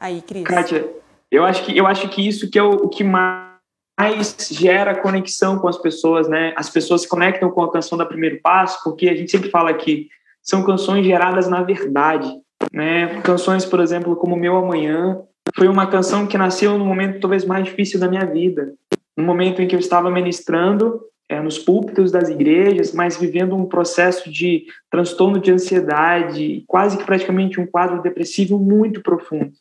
aí, 0.01 0.23
Cris? 0.23 0.45
Kátia, 0.45 0.89
eu 1.31 1.45
acho 1.45 1.65
que, 1.65 1.77
eu 1.77 1.87
acho 1.87 2.09
que 2.09 2.27
isso 2.27 2.51
que 2.51 2.59
é 2.59 2.63
o, 2.63 2.71
o 2.71 2.89
que 2.89 3.05
mais 3.05 4.49
gera 4.51 4.95
conexão 4.95 5.59
com 5.59 5.69
as 5.69 5.79
pessoas, 5.79 6.29
né? 6.29 6.53
As 6.57 6.71
pessoas 6.71 7.03
se 7.03 7.09
conectam 7.09 7.51
com 7.51 7.63
a 7.63 7.71
canção 7.71 7.97
da 7.97 8.07
Primeiro 8.07 8.41
Passo, 8.41 8.83
porque 8.83 9.09
a 9.09 9.15
gente 9.15 9.31
sempre 9.31 9.51
fala 9.51 9.73
que 9.75 10.09
são 10.43 10.65
canções 10.65 11.05
geradas 11.05 11.49
na 11.49 11.63
verdade, 11.63 12.33
né? 12.73 13.21
Canções, 13.21 13.65
por 13.65 13.81
exemplo, 13.81 14.17
como 14.17 14.37
Meu 14.37 14.57
Amanhã, 14.57 15.21
foi 15.55 15.69
uma 15.69 15.87
canção 15.87 16.27
que 16.27 16.39
nasceu 16.39 16.79
no 16.79 16.85
momento 16.85 17.21
talvez 17.21 17.45
mais 17.45 17.65
difícil 17.65 18.01
da 18.01 18.09
minha 18.09 18.25
vida, 18.25 18.73
no 19.17 19.25
momento 19.25 19.61
em 19.61 19.69
que 19.69 19.75
eu 19.75 19.81
estava 19.81 20.11
ministrando 20.11 21.01
é, 21.29 21.41
nos 21.41 21.59
púlpitos 21.59 22.11
das 22.11 22.29
igrejas, 22.29 22.93
mas 22.93 23.17
vivendo 23.17 23.55
um 23.55 23.65
processo 23.65 24.31
de 24.31 24.65
transtorno 24.91 25.39
de 25.39 25.53
ansiedade, 25.53 26.65
quase 26.67 26.99
que 26.99 27.05
praticamente 27.05 27.61
um 27.61 27.67
quadro 27.67 28.03
depressivo 28.03 28.59
muito 28.59 29.01
profundo. 29.01 29.53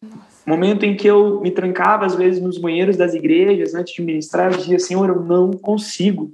Momento 0.50 0.84
em 0.84 0.95
que 0.95 1.08
eu 1.08 1.39
me 1.41 1.52
trancava, 1.52 2.08
às 2.08 2.16
vezes, 2.16 2.41
nos 2.41 2.58
banheiros 2.58 2.97
das 2.97 3.14
igrejas, 3.14 3.76
antes 3.76 3.93
de 3.93 4.02
ministrar, 4.02 4.52
eu 4.52 4.58
dizia, 4.58 4.80
Senhor, 4.80 5.08
eu 5.08 5.22
não 5.22 5.52
consigo. 5.52 6.34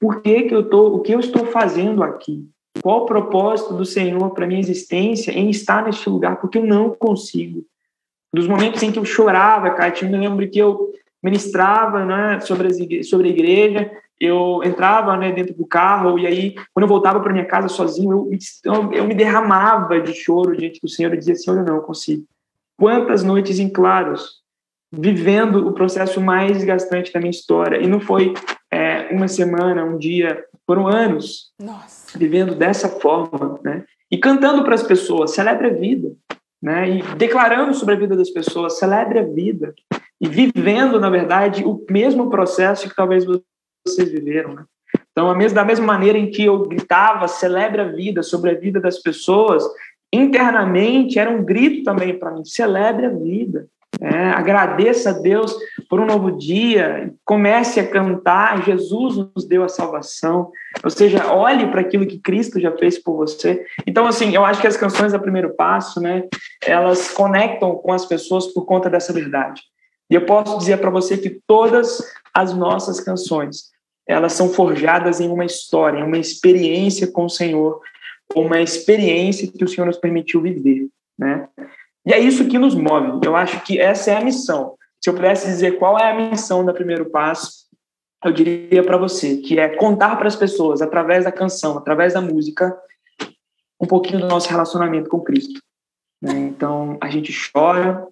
Por 0.00 0.22
que, 0.22 0.42
que 0.42 0.54
eu 0.54 0.70
tô, 0.70 0.94
o 0.94 1.00
que 1.00 1.12
eu 1.12 1.18
estou 1.18 1.44
fazendo 1.46 2.04
aqui? 2.04 2.48
Qual 2.80 3.02
o 3.02 3.06
propósito 3.06 3.74
do 3.74 3.84
Senhor 3.84 4.30
para 4.30 4.46
minha 4.46 4.60
existência 4.60 5.32
em 5.32 5.50
estar 5.50 5.84
neste 5.84 6.08
lugar? 6.08 6.40
Porque 6.40 6.58
eu 6.58 6.64
não 6.64 6.90
consigo. 6.90 7.64
Dos 8.32 8.46
momentos 8.46 8.84
em 8.84 8.92
que 8.92 9.00
eu 9.00 9.04
chorava, 9.04 9.70
Kátia, 9.70 10.06
eu 10.06 10.12
me 10.12 10.16
lembro 10.16 10.48
que 10.48 10.60
eu 10.60 10.92
ministrava 11.20 12.04
né, 12.04 12.38
sobre, 12.38 12.68
as 12.68 13.08
sobre 13.08 13.30
a 13.30 13.32
igreja, 13.32 13.90
eu 14.20 14.60
entrava 14.62 15.16
né, 15.16 15.32
dentro 15.32 15.54
do 15.54 15.66
carro 15.66 16.20
e 16.20 16.24
aí, 16.24 16.54
quando 16.72 16.84
eu 16.84 16.88
voltava 16.88 17.18
para 17.18 17.32
minha 17.32 17.46
casa 17.46 17.66
sozinho, 17.66 18.30
eu, 18.64 18.92
eu, 18.92 19.04
me 19.08 19.14
derramava 19.14 20.00
de 20.00 20.14
choro 20.14 20.56
diante 20.56 20.80
do 20.80 20.88
Senhor 20.88 21.12
e 21.12 21.18
dizia, 21.18 21.34
Senhor, 21.34 21.58
eu 21.58 21.64
não 21.64 21.80
consigo. 21.80 22.24
Quantas 22.80 23.22
noites 23.22 23.58
em 23.58 23.68
claros, 23.68 24.40
vivendo 24.90 25.68
o 25.68 25.72
processo 25.72 26.18
mais 26.18 26.52
desgastante 26.52 27.12
da 27.12 27.20
minha 27.20 27.30
história. 27.30 27.76
E 27.76 27.86
não 27.86 28.00
foi 28.00 28.32
é, 28.72 29.08
uma 29.12 29.28
semana, 29.28 29.84
um 29.84 29.98
dia, 29.98 30.42
foram 30.66 30.88
anos 30.88 31.52
Nossa. 31.60 32.18
vivendo 32.18 32.54
dessa 32.54 32.88
forma, 32.88 33.60
né? 33.62 33.84
E 34.10 34.16
cantando 34.16 34.64
para 34.64 34.74
as 34.74 34.82
pessoas, 34.82 35.32
celebre 35.32 35.66
a 35.66 35.74
vida, 35.74 36.10
né? 36.62 36.88
E 36.88 37.02
declarando 37.16 37.74
sobre 37.74 37.96
a 37.96 37.98
vida 37.98 38.16
das 38.16 38.30
pessoas, 38.30 38.78
celebre 38.78 39.18
a 39.18 39.24
vida. 39.24 39.74
E 40.18 40.26
vivendo, 40.26 40.98
na 40.98 41.10
verdade, 41.10 41.62
o 41.62 41.84
mesmo 41.90 42.30
processo 42.30 42.88
que 42.88 42.96
talvez 42.96 43.26
vocês 43.86 44.10
viveram, 44.10 44.54
né? 44.54 44.64
Então, 45.12 45.36
da 45.52 45.64
mesma 45.64 45.86
maneira 45.86 46.16
em 46.16 46.30
que 46.30 46.44
eu 46.44 46.66
gritava, 46.66 47.28
celebre 47.28 47.80
a 47.80 47.84
vida, 47.84 48.22
sobre 48.22 48.50
a 48.50 48.54
vida 48.54 48.80
das 48.80 48.98
pessoas, 48.98 49.64
internamente 50.12 51.18
era 51.18 51.30
um 51.30 51.44
grito 51.44 51.84
também 51.84 52.18
para 52.18 52.32
mim: 52.32 52.44
celebre 52.44 53.06
a 53.06 53.10
vida. 53.10 53.66
É, 54.02 54.30
agradeça 54.30 55.10
a 55.10 55.12
Deus 55.12 55.54
por 55.88 56.00
um 56.00 56.06
novo 56.06 56.32
dia, 56.32 57.12
comece 57.22 57.78
a 57.80 57.86
cantar. 57.86 58.64
Jesus 58.64 59.16
nos 59.34 59.46
deu 59.46 59.62
a 59.62 59.68
salvação. 59.68 60.50
Ou 60.82 60.88
seja, 60.88 61.30
olhe 61.32 61.66
para 61.66 61.82
aquilo 61.82 62.06
que 62.06 62.18
Cristo 62.18 62.58
já 62.58 62.72
fez 62.78 62.98
por 62.98 63.16
você. 63.16 63.62
Então, 63.86 64.06
assim, 64.06 64.34
eu 64.34 64.42
acho 64.42 64.60
que 64.60 64.66
as 64.66 64.76
canções 64.76 65.12
da 65.12 65.18
Primeiro 65.18 65.54
Passo, 65.54 66.00
né, 66.00 66.24
elas 66.64 67.10
conectam 67.10 67.74
com 67.74 67.92
as 67.92 68.06
pessoas 68.06 68.46
por 68.46 68.64
conta 68.64 68.88
dessa 68.88 69.12
verdade. 69.12 69.62
E 70.08 70.14
eu 70.14 70.24
posso 70.24 70.56
dizer 70.56 70.78
para 70.78 70.90
você 70.90 71.18
que 71.18 71.38
todas 71.46 72.02
as 72.32 72.54
nossas 72.54 73.00
canções, 73.00 73.70
elas 74.08 74.32
são 74.32 74.48
forjadas 74.48 75.20
em 75.20 75.28
uma 75.28 75.44
história, 75.44 75.98
em 75.98 76.04
uma 76.04 76.18
experiência 76.18 77.06
com 77.06 77.26
o 77.26 77.30
Senhor, 77.30 77.80
uma 78.34 78.60
experiência 78.60 79.50
que 79.50 79.64
o 79.64 79.68
Senhor 79.68 79.86
nos 79.86 79.98
permitiu 79.98 80.40
viver, 80.40 80.88
né? 81.18 81.48
E 82.06 82.12
é 82.12 82.18
isso 82.18 82.48
que 82.48 82.58
nos 82.58 82.74
move. 82.74 83.20
Eu 83.24 83.36
acho 83.36 83.62
que 83.62 83.78
essa 83.78 84.10
é 84.10 84.16
a 84.16 84.24
missão. 84.24 84.74
Se 85.00 85.10
eu 85.10 85.14
pudesse 85.14 85.46
dizer 85.46 85.78
qual 85.78 85.98
é 85.98 86.10
a 86.10 86.30
missão 86.30 86.64
da 86.64 86.72
Primeiro 86.72 87.10
Passo, 87.10 87.66
eu 88.24 88.32
diria 88.32 88.82
para 88.82 88.96
você 88.96 89.38
que 89.38 89.58
é 89.58 89.68
contar 89.76 90.16
para 90.16 90.28
as 90.28 90.36
pessoas, 90.36 90.82
através 90.82 91.24
da 91.24 91.32
canção, 91.32 91.78
através 91.78 92.14
da 92.14 92.20
música, 92.20 92.76
um 93.80 93.86
pouquinho 93.86 94.20
do 94.20 94.28
nosso 94.28 94.48
relacionamento 94.48 95.08
com 95.08 95.20
Cristo. 95.20 95.60
Né? 96.20 96.32
Então, 96.38 96.98
a 97.00 97.08
gente 97.08 97.32
chora, 97.50 98.06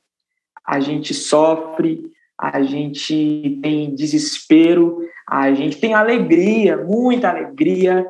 a 0.65 0.81
gente 0.81 1.13
sofre, 1.13 2.11
a 2.39 2.63
gente 2.63 3.59
tem 3.63 3.95
desespero, 3.95 5.01
a 5.27 5.53
gente 5.53 5.77
tem 5.79 5.93
alegria, 5.93 6.77
muita 6.77 7.29
alegria, 7.29 8.07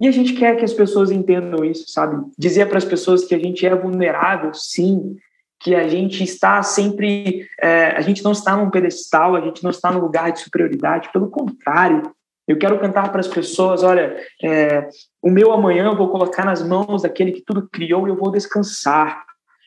e 0.00 0.06
a 0.06 0.10
gente 0.10 0.34
quer 0.34 0.56
que 0.56 0.64
as 0.64 0.74
pessoas 0.74 1.10
entendam 1.10 1.64
isso, 1.64 1.88
sabe? 1.88 2.22
Dizer 2.38 2.66
para 2.68 2.78
as 2.78 2.84
pessoas 2.84 3.24
que 3.24 3.34
a 3.34 3.38
gente 3.38 3.66
é 3.66 3.74
vulnerável, 3.74 4.52
sim, 4.52 5.16
que 5.60 5.74
a 5.74 5.88
gente 5.88 6.22
está 6.22 6.62
sempre, 6.62 7.48
é, 7.60 7.88
a 7.88 8.00
gente 8.02 8.22
não 8.22 8.32
está 8.32 8.56
num 8.56 8.70
pedestal, 8.70 9.34
a 9.34 9.40
gente 9.40 9.64
não 9.64 9.70
está 9.70 9.90
num 9.90 10.00
lugar 10.00 10.30
de 10.32 10.40
superioridade, 10.40 11.10
pelo 11.12 11.30
contrário. 11.30 12.14
Eu 12.46 12.58
quero 12.58 12.78
cantar 12.78 13.10
para 13.10 13.20
as 13.20 13.26
pessoas, 13.26 13.82
olha, 13.82 14.16
é, 14.42 14.88
o 15.22 15.30
meu 15.30 15.50
amanhã 15.52 15.86
eu 15.86 15.96
vou 15.96 16.10
colocar 16.10 16.44
nas 16.44 16.62
mãos 16.62 17.02
daquele 17.02 17.32
que 17.32 17.42
tudo 17.42 17.68
criou 17.68 18.06
e 18.06 18.10
eu 18.10 18.16
vou 18.16 18.30
descansar, 18.30 19.24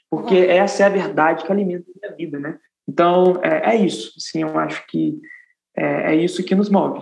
porque 0.10 0.36
essa 0.36 0.84
é 0.84 0.86
a 0.86 0.90
verdade 0.90 1.44
que 1.44 1.52
alimenta 1.52 1.86
a 1.90 2.08
minha 2.08 2.16
vida, 2.16 2.40
né? 2.40 2.58
Então, 2.88 3.40
é, 3.44 3.72
é 3.72 3.76
isso. 3.76 4.14
Assim, 4.18 4.42
eu 4.42 4.58
acho 4.58 4.86
que 4.88 5.20
é, 5.76 6.14
é 6.14 6.16
isso 6.16 6.44
que 6.44 6.56
nos 6.56 6.70
move. 6.70 7.02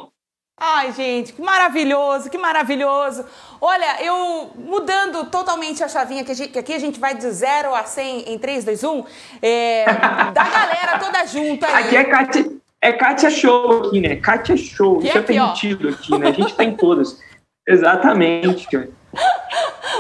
Ai, 0.60 0.92
gente, 0.92 1.34
que 1.34 1.42
maravilhoso, 1.42 2.32
que 2.32 2.38
maravilhoso. 2.38 3.24
Olha, 3.62 4.04
eu 4.04 4.50
mudando 4.56 5.26
totalmente 5.26 5.84
a 5.84 5.88
chavinha, 5.88 6.24
que, 6.24 6.32
a 6.32 6.36
gente, 6.36 6.52
que 6.52 6.58
aqui 6.58 6.74
a 6.74 6.80
gente 6.80 7.00
vai 7.00 7.16
de 7.16 7.30
0 7.30 7.76
a 7.76 7.84
100 7.84 8.34
em 8.34 8.40
3, 8.40 8.66
2, 8.66 8.84
1, 8.84 9.04
é, 9.40 9.86
da 10.34 10.44
galera 10.44 10.98
toda 10.98 11.24
junta 11.28 11.68
aí. 11.68 11.86
Aqui 11.86 11.96
é 11.98 12.04
Kátia, 12.06 12.52
é 12.82 12.92
Kátia 12.92 13.30
Show 13.30 13.86
aqui, 13.86 14.02
né? 14.02 14.16
Kátia 14.16 14.58
Show, 14.58 14.98
que 14.98 15.08
isso 15.08 15.18
é 15.18 15.22
aqui, 15.22 15.34
é 15.34 15.36
permitido 15.36 15.90
ó. 15.90 15.92
aqui, 15.92 16.18
né? 16.18 16.28
A 16.30 16.32
gente 16.32 16.56
tá 16.56 16.64
em 16.64 16.76
todas. 16.76 17.20
Exatamente. 17.68 18.68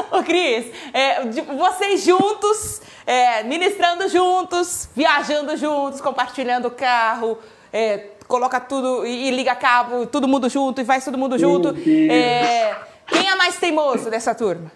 Ô, 0.09 0.23
Cris, 0.23 0.71
é, 0.91 1.23
vocês 1.55 2.03
juntos, 2.03 2.81
é, 3.05 3.43
ministrando 3.43 4.09
juntos, 4.09 4.89
viajando 4.95 5.55
juntos, 5.55 6.01
compartilhando 6.01 6.69
o 6.69 6.71
carro, 6.71 7.37
é, 7.71 8.16
coloca 8.27 8.59
tudo 8.59 9.05
e, 9.05 9.27
e, 9.27 9.31
liga 9.31 9.55
cabo, 9.55 10.05
todo 10.05 10.27
mundo 10.27 10.49
junto 10.49 10.81
e 10.81 10.85
faz 10.85 11.05
todo 11.05 11.17
mundo 11.17 11.37
junto. 11.37 11.69
É, 11.69 12.75
quem 13.07 13.29
é 13.29 13.35
mais 13.35 13.57
teimoso 13.57 14.09
dessa 14.09 14.35
turma? 14.35 14.71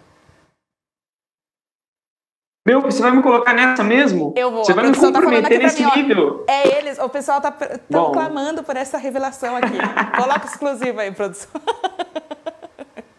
Meu, 2.66 2.80
você 2.80 3.02
vai 3.02 3.12
me 3.12 3.24
colocar 3.24 3.54
nessa 3.54 3.84
mesmo? 3.84 4.34
Eu 4.38 4.52
vou. 4.52 4.64
Você 4.64 4.74
vai 4.74 4.86
me 4.86 4.94
tá 4.94 5.00
comprometer 5.00 5.58
tá 5.58 5.64
nesse 5.64 5.84
mim, 5.84 5.92
nível? 5.96 6.46
Ó, 6.48 6.52
é 6.52 6.78
eles, 6.78 7.00
o 7.00 7.10
pessoal 7.10 7.42
tá 7.42 7.52
tão 7.52 8.12
clamando 8.12 8.64
por 8.64 8.76
essa 8.76 9.00
revelação 9.00 9.56
aqui. 9.56 9.78
Coloca 10.16 10.46
exclusiva 10.46 11.02
aí, 11.02 11.12
produção. 11.12 11.50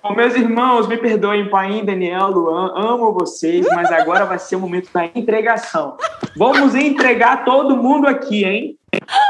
Bom, 0.00 0.14
meus 0.14 0.34
irmãos, 0.34 0.88
me 0.88 0.96
perdoem, 0.96 1.48
Pai, 1.48 1.80
Daniel, 1.82 2.28
Luan, 2.28 2.72
amo 2.74 3.12
vocês, 3.12 3.66
mas 3.72 3.90
agora 3.90 4.24
vai 4.24 4.38
ser 4.38 4.56
o 4.56 4.60
momento 4.60 4.92
da 4.92 5.06
entregação. 5.06 5.96
Vamos 6.36 6.74
entregar 6.74 7.44
todo 7.44 7.76
mundo 7.76 8.08
aqui, 8.08 8.44
hein? 8.44 8.78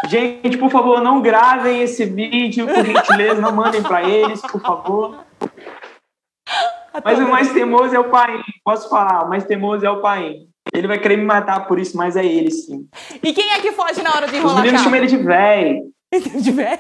Gente, 0.08 0.58
por 0.58 0.70
favor, 0.70 1.00
não 1.00 1.22
gravem 1.22 1.82
esse 1.82 2.04
vídeo, 2.04 2.66
por 2.66 2.84
gentileza, 2.84 3.40
não 3.40 3.52
mandem 3.52 3.82
para 3.82 4.02
eles, 4.02 4.40
por 4.40 4.60
favor. 4.60 5.24
Mas 7.04 7.18
o 7.18 7.28
mais 7.28 7.52
teimoso 7.52 7.94
é 7.94 7.98
o 7.98 8.10
pai. 8.10 8.40
Posso 8.64 8.88
falar? 8.88 9.24
O 9.24 9.28
mais 9.28 9.44
teimoso 9.44 9.86
é 9.86 9.90
o 9.90 10.00
pai. 10.00 10.40
Ele 10.72 10.86
vai 10.86 10.98
querer 10.98 11.16
me 11.16 11.24
matar 11.24 11.66
por 11.66 11.78
isso, 11.78 11.96
mas 11.96 12.16
é 12.16 12.24
ele, 12.24 12.50
sim. 12.50 12.88
E 13.22 13.32
quem 13.32 13.52
é 13.52 13.60
que 13.60 13.72
foge 13.72 14.02
na 14.02 14.10
hora 14.10 14.28
de 14.28 14.36
enrolar 14.36 14.56
Os 14.56 14.62
meninos 14.62 14.82
chamam 14.82 14.98
ele 14.98 15.06
de 15.06 15.16
véi. 15.16 15.80
de 16.40 16.50
véi? 16.50 16.78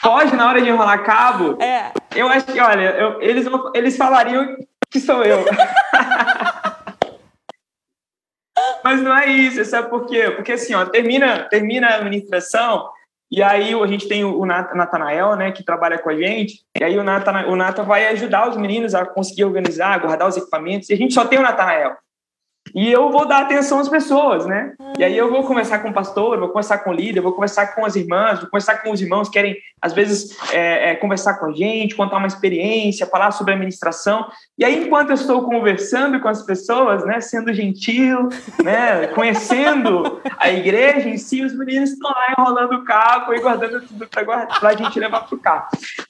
Foge 0.00 0.34
na 0.34 0.48
hora 0.48 0.60
de 0.60 0.68
enrolar 0.68 1.02
cabo? 1.04 1.62
É. 1.62 1.92
Eu 2.14 2.28
acho 2.28 2.46
que, 2.46 2.60
olha, 2.60 2.90
eu, 2.90 3.20
eles, 3.20 3.46
eles 3.74 3.96
falariam 3.96 4.56
que 4.90 5.00
sou 5.00 5.22
eu. 5.22 5.44
Mas 8.82 9.00
não 9.00 9.16
é 9.16 9.26
isso, 9.26 9.64
sabe 9.64 9.88
por 9.88 10.06
quê? 10.06 10.30
Porque 10.30 10.52
assim, 10.52 10.74
ó, 10.74 10.84
termina, 10.86 11.44
termina 11.48 11.88
a 11.88 11.96
administração 11.96 12.88
e 13.30 13.42
aí 13.42 13.74
a 13.74 13.86
gente 13.86 14.06
tem 14.06 14.24
o 14.24 14.46
Natanael, 14.46 15.34
né, 15.34 15.50
que 15.50 15.64
trabalha 15.64 15.98
com 15.98 16.08
a 16.08 16.16
gente, 16.16 16.60
e 16.78 16.84
aí 16.84 16.96
o 16.96 17.02
Nata, 17.02 17.32
o 17.48 17.56
Nata 17.56 17.82
vai 17.82 18.06
ajudar 18.08 18.48
os 18.48 18.56
meninos 18.56 18.94
a 18.94 19.04
conseguir 19.04 19.44
organizar, 19.44 19.98
guardar 19.98 20.28
os 20.28 20.36
equipamentos, 20.36 20.88
e 20.88 20.94
a 20.94 20.96
gente 20.96 21.14
só 21.14 21.24
tem 21.24 21.38
o 21.38 21.42
Natanael. 21.42 21.96
E 22.74 22.90
eu 22.90 23.08
vou 23.08 23.24
dar 23.24 23.42
atenção 23.42 23.78
às 23.78 23.88
pessoas, 23.88 24.46
né? 24.46 24.72
E 24.98 25.04
aí 25.04 25.16
eu 25.16 25.30
vou 25.30 25.44
conversar 25.44 25.78
com 25.78 25.90
o 25.90 25.92
pastor, 25.92 26.40
vou 26.40 26.48
conversar 26.48 26.78
com 26.78 26.90
o 26.90 26.92
líder, 26.92 27.20
vou 27.20 27.32
conversar 27.32 27.68
com 27.68 27.84
as 27.84 27.94
irmãs, 27.94 28.40
vou 28.40 28.50
conversar 28.50 28.82
com 28.82 28.90
os 28.90 29.00
irmãos 29.00 29.28
que 29.28 29.34
querem, 29.34 29.56
às 29.80 29.92
vezes, 29.92 30.36
é, 30.52 30.90
é, 30.90 30.94
conversar 30.96 31.34
com 31.34 31.46
a 31.46 31.52
gente, 31.52 31.94
contar 31.94 32.16
uma 32.16 32.26
experiência, 32.26 33.06
falar 33.06 33.30
sobre 33.30 33.52
a 33.52 33.56
administração. 33.56 34.26
E 34.58 34.64
aí, 34.64 34.84
enquanto 34.84 35.10
eu 35.10 35.14
estou 35.14 35.44
conversando 35.44 36.18
com 36.18 36.26
as 36.26 36.42
pessoas, 36.42 37.04
né, 37.06 37.20
sendo 37.20 37.54
gentil, 37.54 38.28
né, 38.62 39.06
conhecendo 39.14 40.20
a 40.36 40.50
igreja 40.50 41.08
em 41.08 41.16
si, 41.16 41.44
os 41.44 41.56
meninos 41.56 41.92
estão 41.92 42.10
lá 42.10 42.34
enrolando 42.36 42.74
o 42.74 42.84
carro 42.84 43.32
e 43.34 43.40
guardando 43.40 43.86
tudo 43.86 44.08
para 44.08 44.68
a 44.68 44.74
gente 44.74 44.98
levar 44.98 45.20
para 45.20 45.36
o 45.36 45.40
carro. 45.40 45.68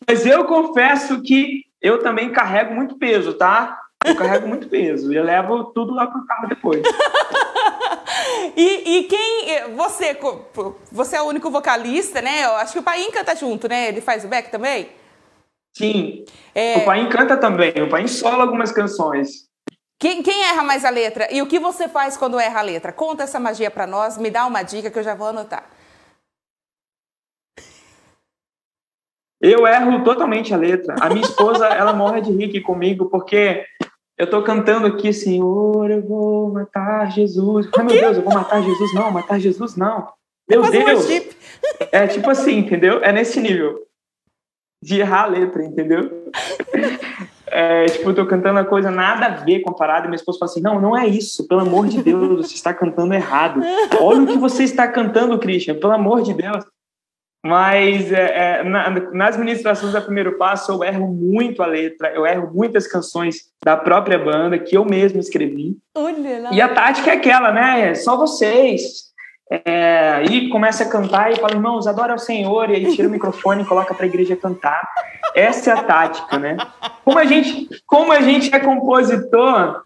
Mas 0.09 0.25
eu 0.25 0.45
confesso 0.47 1.21
que 1.21 1.65
eu 1.83 1.99
também 2.03 2.31
carrego 2.31 2.75
muito 2.75 2.97
peso, 2.97 3.35
tá? 3.35 3.79
Eu 4.05 4.15
carrego 4.15 4.47
muito 4.47 4.69
peso 4.69 5.11
e 5.11 5.17
eu 5.17 5.25
levo 5.25 5.65
tudo 5.73 5.95
lá 5.95 6.07
pro 6.07 6.27
carro 6.27 6.47
depois. 6.47 6.83
e, 8.55 8.99
e, 8.99 9.03
quem. 9.05 9.75
Você, 9.75 10.19
você 10.93 11.17
é 11.17 11.23
o 11.23 11.27
único 11.27 11.51
vocalista, 11.51 12.21
né? 12.21 12.45
Eu 12.45 12.57
acho 12.57 12.75
que 12.75 12.79
o 12.79 12.83
pai 12.83 13.03
canta 13.11 13.35
junto, 13.35 13.67
né? 13.67 13.89
Ele 13.89 14.03
faz 14.03 14.25
o 14.25 14.29
back 14.29 14.51
também? 14.51 14.91
Sim. 15.75 16.25
É... 16.55 16.79
O 16.79 16.85
pai 16.85 17.09
canta 17.09 17.37
também. 17.37 17.73
O 17.83 17.89
pai 17.89 18.07
sola 18.07 18.45
algumas 18.45 18.71
canções. 18.71 19.49
Quem, 19.99 20.23
quem, 20.23 20.45
erra 20.45 20.63
mais 20.63 20.85
a 20.85 20.91
letra? 20.91 21.29
E 21.33 21.41
o 21.41 21.47
que 21.47 21.59
você 21.59 21.89
faz 21.89 22.17
quando 22.17 22.39
erra 22.39 22.61
a 22.61 22.63
letra? 22.63 22.93
Conta 22.93 23.23
essa 23.23 23.41
magia 23.41 23.71
para 23.71 23.87
nós, 23.87 24.19
me 24.19 24.31
dá 24.31 24.45
uma 24.45 24.63
dica 24.63 24.91
que 24.91 24.99
eu 24.99 25.03
já 25.03 25.15
vou 25.15 25.29
anotar. 25.29 25.65
Eu 29.41 29.67
erro 29.67 30.03
totalmente 30.05 30.55
a 30.55 30.57
letra. 30.57 30.95
A 31.01 31.09
minha 31.09 31.21
esposa, 31.21 31.67
ela 31.69 31.93
morre 31.93 32.21
de 32.21 32.33
rir 32.33 32.61
comigo, 32.63 33.11
porque 33.11 33.65
eu 34.17 34.29
tô 34.29 34.43
cantando 34.43 34.87
aqui, 34.87 35.12
Senhor, 35.12 35.91
eu 35.91 36.03
vou 36.03 36.53
matar 36.53 37.11
Jesus. 37.11 37.69
Ai, 37.77 37.85
meu 37.85 38.01
Deus, 38.01 38.17
eu 38.17 38.23
vou 38.23 38.35
matar 38.35 38.62
Jesus. 38.62 38.95
Não, 38.95 39.11
matar 39.11 39.41
Jesus 39.41 39.77
não. 39.77 40.09
Meu 40.49 40.62
Deus. 40.71 41.07
É 41.91 42.07
tipo 42.07 42.31
assim, 42.31 42.59
entendeu? 42.59 43.03
É 43.03 43.12
nesse 43.12 43.41
nível 43.41 43.83
de 44.83 45.01
errar 45.01 45.25
a 45.25 45.27
letra, 45.27 45.65
entendeu? 45.65 46.31
É, 47.57 47.87
tipo, 47.87 48.11
eu 48.11 48.15
tô 48.15 48.27
cantando 48.27 48.59
a 48.59 48.65
coisa 48.65 48.91
nada 48.91 49.27
a 49.27 49.29
ver 49.29 49.61
comparado, 49.61 50.07
e 50.07 50.09
minha 50.09 50.17
esposa 50.17 50.41
fala 50.41 50.51
assim: 50.51 50.61
não, 50.61 50.81
não 50.81 50.97
é 50.97 51.07
isso, 51.07 51.47
pelo 51.47 51.61
amor 51.61 51.87
de 51.87 52.03
Deus, 52.03 52.49
você 52.49 52.55
está 52.55 52.75
cantando 52.75 53.15
errado. 53.15 53.61
Olha 54.01 54.23
o 54.23 54.27
que 54.27 54.37
você 54.37 54.65
está 54.65 54.89
cantando, 54.89 55.39
Christian, 55.39 55.79
pelo 55.79 55.93
amor 55.93 56.23
de 56.23 56.35
Deus. 56.35 56.65
Mas 57.45 58.11
é, 58.11 58.61
é, 58.61 58.64
na, 58.64 58.88
nas 59.12 59.36
ministrações 59.36 59.92
da 59.92 60.01
Primeiro 60.01 60.38
Passo 60.38 60.72
eu 60.72 60.82
erro 60.82 61.07
muito 61.09 61.62
a 61.62 61.66
letra, 61.66 62.09
eu 62.09 62.26
erro 62.26 62.51
muitas 62.55 62.86
canções 62.86 63.51
da 63.62 63.76
própria 63.76 64.18
banda 64.18 64.59
que 64.59 64.74
eu 64.74 64.82
mesmo 64.82 65.20
escrevi. 65.20 65.76
Olha, 65.95 66.49
e 66.51 66.61
a 66.62 66.68
tática 66.70 67.11
é 67.11 67.14
aquela, 67.14 67.53
né? 67.53 67.90
É 67.90 67.95
só 67.95 68.16
vocês. 68.16 69.12
É, 69.51 70.22
e 70.24 70.49
começa 70.49 70.84
a 70.84 70.88
cantar 70.88 71.30
e 71.32 71.36
fala, 71.36 71.53
irmãos, 71.53 71.86
adora 71.86 72.14
o 72.14 72.18
Senhor, 72.18 72.70
e 72.70 72.76
aí 72.76 72.97
tira 72.97 73.09
o 73.09 73.11
microfone 73.12 73.62
e 73.62 73.66
coloca 73.66 73.92
para 73.92 74.07
a 74.07 74.09
igreja 74.09 74.34
cantar. 74.34 74.80
Essa 75.34 75.70
é 75.70 75.74
a 75.74 75.82
tática, 75.82 76.38
né? 76.38 76.57
Como 77.05 77.18
a 77.18 77.26
gente, 77.26 77.68
como 77.86 78.11
a 78.11 78.22
gente 78.22 78.55
é 78.55 78.59
compositor, 78.59 79.82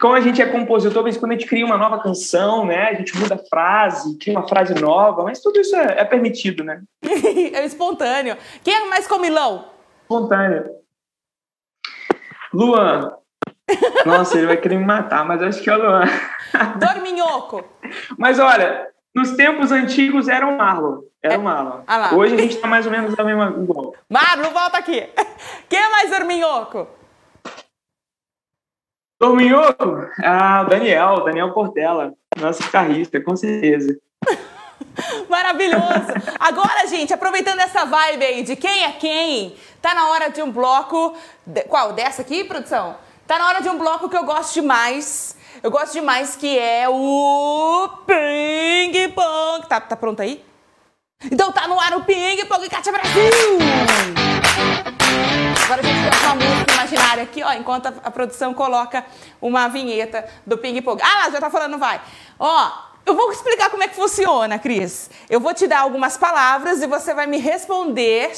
como 0.00 0.14
a 0.14 0.20
gente 0.20 0.40
é 0.40 0.46
compositor, 0.46 1.02
vez 1.02 1.16
quando 1.16 1.32
a 1.32 1.34
gente 1.34 1.46
cria 1.46 1.64
uma 1.64 1.76
nova 1.76 2.02
canção, 2.02 2.64
né? 2.66 2.88
A 2.88 2.94
gente 2.94 3.16
muda 3.16 3.34
a 3.34 3.48
frase, 3.48 4.16
cria 4.18 4.38
uma 4.38 4.48
frase 4.48 4.74
nova, 4.74 5.22
mas 5.22 5.40
tudo 5.40 5.60
isso 5.60 5.74
é, 5.76 6.00
é 6.00 6.04
permitido, 6.04 6.64
né? 6.64 6.82
é 7.04 7.64
espontâneo. 7.64 8.36
Quem 8.62 8.74
é 8.74 8.84
mais 8.86 9.06
comilão? 9.06 9.66
Espontâneo. 10.02 10.64
Luan. 12.52 13.12
Nossa, 14.06 14.38
ele 14.38 14.46
vai 14.46 14.56
querer 14.56 14.78
me 14.78 14.84
matar, 14.84 15.24
mas 15.24 15.42
acho 15.42 15.62
que 15.62 15.68
é 15.68 15.76
o 15.76 15.78
Luan. 15.78 16.04
Dorminhoco. 16.78 17.64
mas 18.18 18.38
olha, 18.38 18.88
nos 19.14 19.32
tempos 19.32 19.72
antigos 19.72 20.28
era 20.28 20.46
o 20.46 20.56
Marlon. 20.56 21.00
Era 21.22 21.34
é. 21.34 21.38
o 21.38 21.42
Marlon. 21.42 21.82
Ah 21.86 22.14
Hoje 22.14 22.34
a 22.34 22.38
gente 22.38 22.56
tá 22.58 22.68
mais 22.68 22.86
ou 22.86 22.92
menos 22.92 23.16
na 23.16 23.24
mesma 23.24 23.54
igual. 23.62 23.94
Marlon, 24.08 24.50
volta 24.50 24.78
aqui. 24.78 25.08
Quem 25.68 25.78
é 25.78 25.88
mais 25.90 26.10
dorminhoco? 26.10 26.95
Dorminhoco? 29.18 30.08
Ah, 30.22 30.62
o 30.66 30.68
Daniel, 30.68 31.24
Daniel 31.24 31.52
Portela, 31.52 32.12
nosso 32.38 32.62
guitarrista, 32.62 33.20
com 33.20 33.34
certeza. 33.34 33.98
Maravilhoso! 35.28 36.12
Agora, 36.38 36.86
gente, 36.86 37.12
aproveitando 37.12 37.60
essa 37.60 37.84
vibe 37.84 38.24
aí 38.24 38.42
de 38.42 38.56
quem 38.56 38.84
é 38.84 38.92
quem, 38.92 39.56
tá 39.80 39.94
na 39.94 40.08
hora 40.10 40.28
de 40.28 40.42
um 40.42 40.50
bloco. 40.50 41.16
De... 41.46 41.62
Qual? 41.62 41.92
Dessa 41.92 42.22
aqui, 42.22 42.44
produção? 42.44 42.96
Tá 43.26 43.38
na 43.38 43.48
hora 43.48 43.62
de 43.62 43.68
um 43.68 43.78
bloco 43.78 44.08
que 44.08 44.16
eu 44.16 44.24
gosto 44.24 44.54
demais. 44.54 45.36
Eu 45.62 45.70
gosto 45.70 45.94
demais, 45.94 46.36
que 46.36 46.58
é 46.58 46.86
o 46.88 47.88
Ping 48.06 49.08
Pong. 49.14 49.66
Tá, 49.66 49.80
tá 49.80 49.96
pronto 49.96 50.20
aí? 50.20 50.44
Então 51.32 51.50
tá 51.50 51.66
no 51.66 51.80
ar 51.80 51.96
o 51.96 52.04
Ping 52.04 52.44
Pong 52.44 52.68
Cátia 52.68 52.92
Brasil! 52.92 54.25
Uma 56.26 56.34
música 56.34 56.72
imaginária 56.72 57.22
aqui, 57.22 57.42
ó, 57.42 57.52
enquanto 57.52 57.86
a, 57.86 57.94
a 58.04 58.10
produção 58.10 58.52
coloca 58.52 59.04
uma 59.40 59.68
vinheta 59.68 60.26
do 60.44 60.58
Ping 60.58 60.80
Pong. 60.82 61.00
Ah, 61.02 61.24
lá, 61.24 61.30
já 61.30 61.40
tá 61.40 61.50
falando, 61.50 61.78
vai. 61.78 62.00
Ó, 62.38 62.72
eu 63.04 63.14
vou 63.14 63.30
explicar 63.30 63.70
como 63.70 63.82
é 63.82 63.88
que 63.88 63.94
funciona, 63.94 64.58
Cris. 64.58 65.10
Eu 65.30 65.40
vou 65.40 65.54
te 65.54 65.66
dar 65.66 65.80
algumas 65.80 66.16
palavras 66.16 66.82
e 66.82 66.86
você 66.86 67.14
vai 67.14 67.26
me 67.26 67.38
responder, 67.38 68.32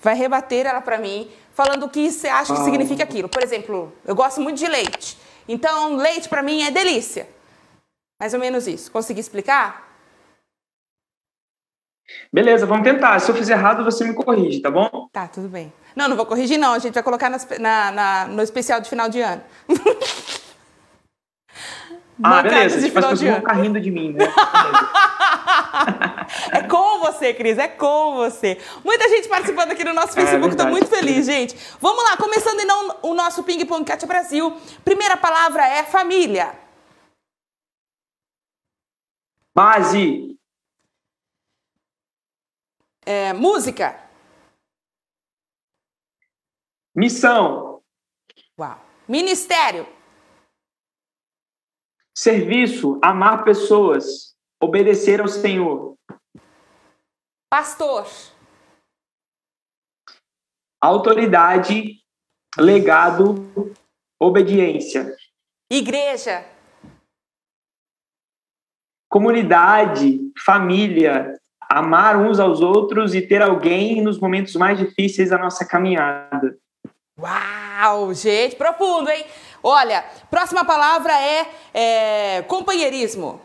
vai 0.00 0.14
rebater 0.14 0.66
ela 0.66 0.80
para 0.80 0.98
mim, 0.98 1.30
falando 1.52 1.84
o 1.84 1.88
que 1.88 2.10
você 2.10 2.28
acha 2.28 2.54
que 2.54 2.64
significa 2.64 3.04
aquilo. 3.04 3.28
Por 3.28 3.42
exemplo, 3.42 3.92
eu 4.04 4.14
gosto 4.14 4.40
muito 4.40 4.58
de 4.58 4.66
leite. 4.66 5.18
Então, 5.46 5.96
leite 5.96 6.28
para 6.28 6.42
mim 6.42 6.62
é 6.62 6.70
delícia. 6.70 7.28
Mais 8.18 8.32
ou 8.32 8.40
menos 8.40 8.66
isso. 8.66 8.90
Consegui 8.90 9.20
explicar? 9.20 9.92
Beleza, 12.32 12.64
vamos 12.64 12.84
tentar. 12.84 13.18
Se 13.20 13.30
eu 13.30 13.34
fizer 13.34 13.54
errado, 13.54 13.84
você 13.84 14.04
me 14.04 14.14
corrige, 14.14 14.60
tá 14.60 14.70
bom? 14.70 15.08
Tá, 15.12 15.28
tudo 15.28 15.48
bem. 15.48 15.72
Não, 15.94 16.08
não 16.08 16.16
vou 16.16 16.26
corrigir, 16.26 16.58
não. 16.58 16.72
A 16.72 16.78
gente 16.78 16.94
vai 16.94 17.02
colocar 17.02 17.30
na, 17.30 17.90
na, 17.90 18.26
no 18.26 18.42
especial 18.42 18.80
de 18.80 18.88
final 18.88 19.08
de 19.08 19.20
ano. 19.20 19.42
Ah, 22.22 22.42
beleza. 22.42 22.80
Tipo, 22.80 22.98
as 22.98 23.04
pessoas 23.04 23.20
vão 23.20 23.34
ficar 23.36 23.54
rindo 23.54 23.80
de 23.80 23.90
mim, 23.90 24.12
né? 24.12 24.24
é 26.52 26.62
com 26.62 27.00
você, 27.00 27.34
Cris, 27.34 27.58
é 27.58 27.66
com 27.66 28.14
você. 28.14 28.58
Muita 28.84 29.08
gente 29.08 29.28
participando 29.28 29.72
aqui 29.72 29.82
no 29.84 29.92
nosso 29.92 30.18
é 30.18 30.22
Facebook, 30.22 30.54
estou 30.54 30.68
muito 30.68 30.86
feliz, 30.86 31.26
gente. 31.26 31.56
Vamos 31.80 32.04
lá, 32.04 32.16
começando 32.16 32.60
então 32.60 32.98
o 33.02 33.14
nosso 33.14 33.42
Ping 33.42 33.64
Pong 33.64 33.84
Cat 33.84 34.06
Brasil. 34.06 34.56
Primeira 34.84 35.16
palavra 35.16 35.66
é 35.66 35.82
família. 35.82 36.54
Base. 39.54 40.36
É, 43.04 43.32
música. 43.32 44.03
Missão. 46.94 47.82
Uau. 48.58 48.80
Ministério. 49.08 49.86
Serviço, 52.16 53.00
amar 53.02 53.44
pessoas, 53.44 54.36
obedecer 54.62 55.20
ao 55.20 55.26
Senhor. 55.26 55.96
Pastor. 57.50 58.06
Autoridade, 60.80 62.00
legado, 62.56 63.74
obediência. 64.20 65.16
Igreja. 65.70 66.48
Comunidade, 69.10 70.32
família, 70.44 71.40
amar 71.68 72.16
uns 72.16 72.38
aos 72.38 72.60
outros 72.60 73.14
e 73.14 73.26
ter 73.26 73.42
alguém 73.42 74.00
nos 74.00 74.20
momentos 74.20 74.54
mais 74.54 74.78
difíceis 74.78 75.30
da 75.30 75.38
nossa 75.38 75.66
caminhada. 75.66 76.56
Uau, 77.16 78.12
gente, 78.12 78.56
profundo, 78.56 79.08
hein? 79.08 79.24
Olha, 79.62 80.04
próxima 80.28 80.64
palavra 80.64 81.12
é, 81.12 81.48
é 81.72 82.42
companheirismo. 82.42 83.40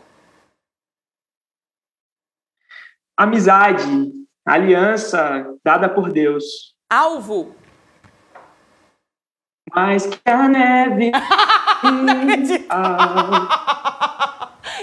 Amizade, 3.16 4.12
aliança 4.44 5.56
dada 5.64 5.88
por 5.88 6.10
Deus. 6.12 6.74
Alvo. 6.90 7.54
Mais 9.72 10.04
que 10.06 10.20
a 10.28 10.48
neve. 10.48 11.12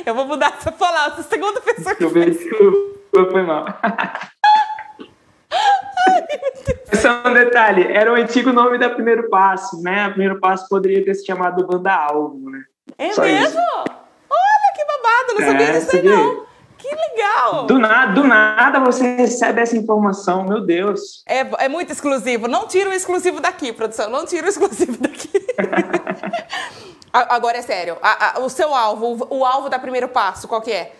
Eu 0.05 0.15
vou 0.15 0.25
mudar 0.25 0.53
essa 0.53 0.71
palavra, 0.71 1.21
segunda 1.23 1.59
pessoa 1.59 1.93
que 1.93 2.05
Eu 2.05 2.13
desculpa, 2.13 3.31
foi 3.31 3.41
mal. 3.43 3.65
Só 6.93 7.21
um 7.25 7.33
detalhe, 7.33 7.91
era 7.91 8.11
o 8.11 8.15
antigo 8.15 8.51
nome 8.51 8.77
da 8.77 8.89
Primeiro 8.89 9.29
Passo, 9.29 9.81
né? 9.81 10.05
A 10.05 10.09
Primeiro 10.09 10.39
Passo 10.39 10.67
poderia 10.67 11.03
ter 11.03 11.13
se 11.15 11.25
chamado 11.25 11.65
Banda 11.65 11.93
Alvo, 11.93 12.49
né? 12.49 12.63
É 12.97 13.11
Só 13.13 13.21
mesmo? 13.21 13.47
Isso. 13.47 13.57
Olha 14.29 14.73
que 14.75 14.85
babado, 14.85 15.39
não 15.39 15.47
sabia 15.47 15.67
é, 15.67 15.79
disso 15.79 15.95
aí 15.95 16.03
não. 16.03 16.47
Que 16.77 16.89
legal! 16.95 17.65
Do 17.65 17.79
nada, 17.79 18.13
do 18.13 18.23
nada 18.23 18.79
você 18.79 19.15
recebe 19.15 19.61
essa 19.61 19.75
informação, 19.75 20.43
meu 20.43 20.61
Deus. 20.61 21.23
É, 21.27 21.65
é 21.65 21.67
muito 21.67 21.91
exclusivo. 21.91 22.47
Não 22.47 22.67
tira 22.67 22.89
o 22.89 22.93
exclusivo 22.93 23.41
daqui, 23.41 23.73
produção. 23.73 24.09
Não 24.09 24.25
tira 24.25 24.45
o 24.45 24.49
exclusivo 24.49 24.97
daqui. 24.99 25.29
Agora 27.11 27.57
é 27.57 27.61
sério. 27.61 27.97
A, 28.01 28.37
a, 28.37 28.39
o 28.41 28.49
seu 28.49 28.75
alvo, 28.75 29.25
o, 29.29 29.39
o 29.39 29.45
alvo 29.45 29.69
da 29.69 29.79
primeiro 29.79 30.07
passo, 30.07 30.47
qual 30.47 30.61
que 30.61 30.71
é? 30.71 30.93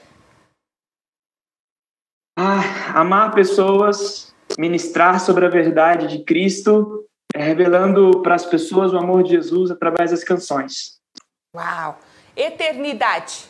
Ah, 2.35 2.99
amar 2.99 3.33
pessoas 3.33 4.33
ministrar 4.57 5.19
sobre 5.19 5.45
a 5.45 5.49
verdade 5.49 6.07
de 6.07 6.23
Cristo, 6.23 7.05
é, 7.35 7.41
revelando 7.41 8.21
para 8.21 8.35
as 8.35 8.45
pessoas 8.45 8.93
o 8.93 8.97
amor 8.97 9.23
de 9.23 9.31
Jesus 9.31 9.71
através 9.71 10.11
das 10.11 10.23
canções. 10.23 10.99
Uau! 11.55 11.99
Eternidade. 12.35 13.45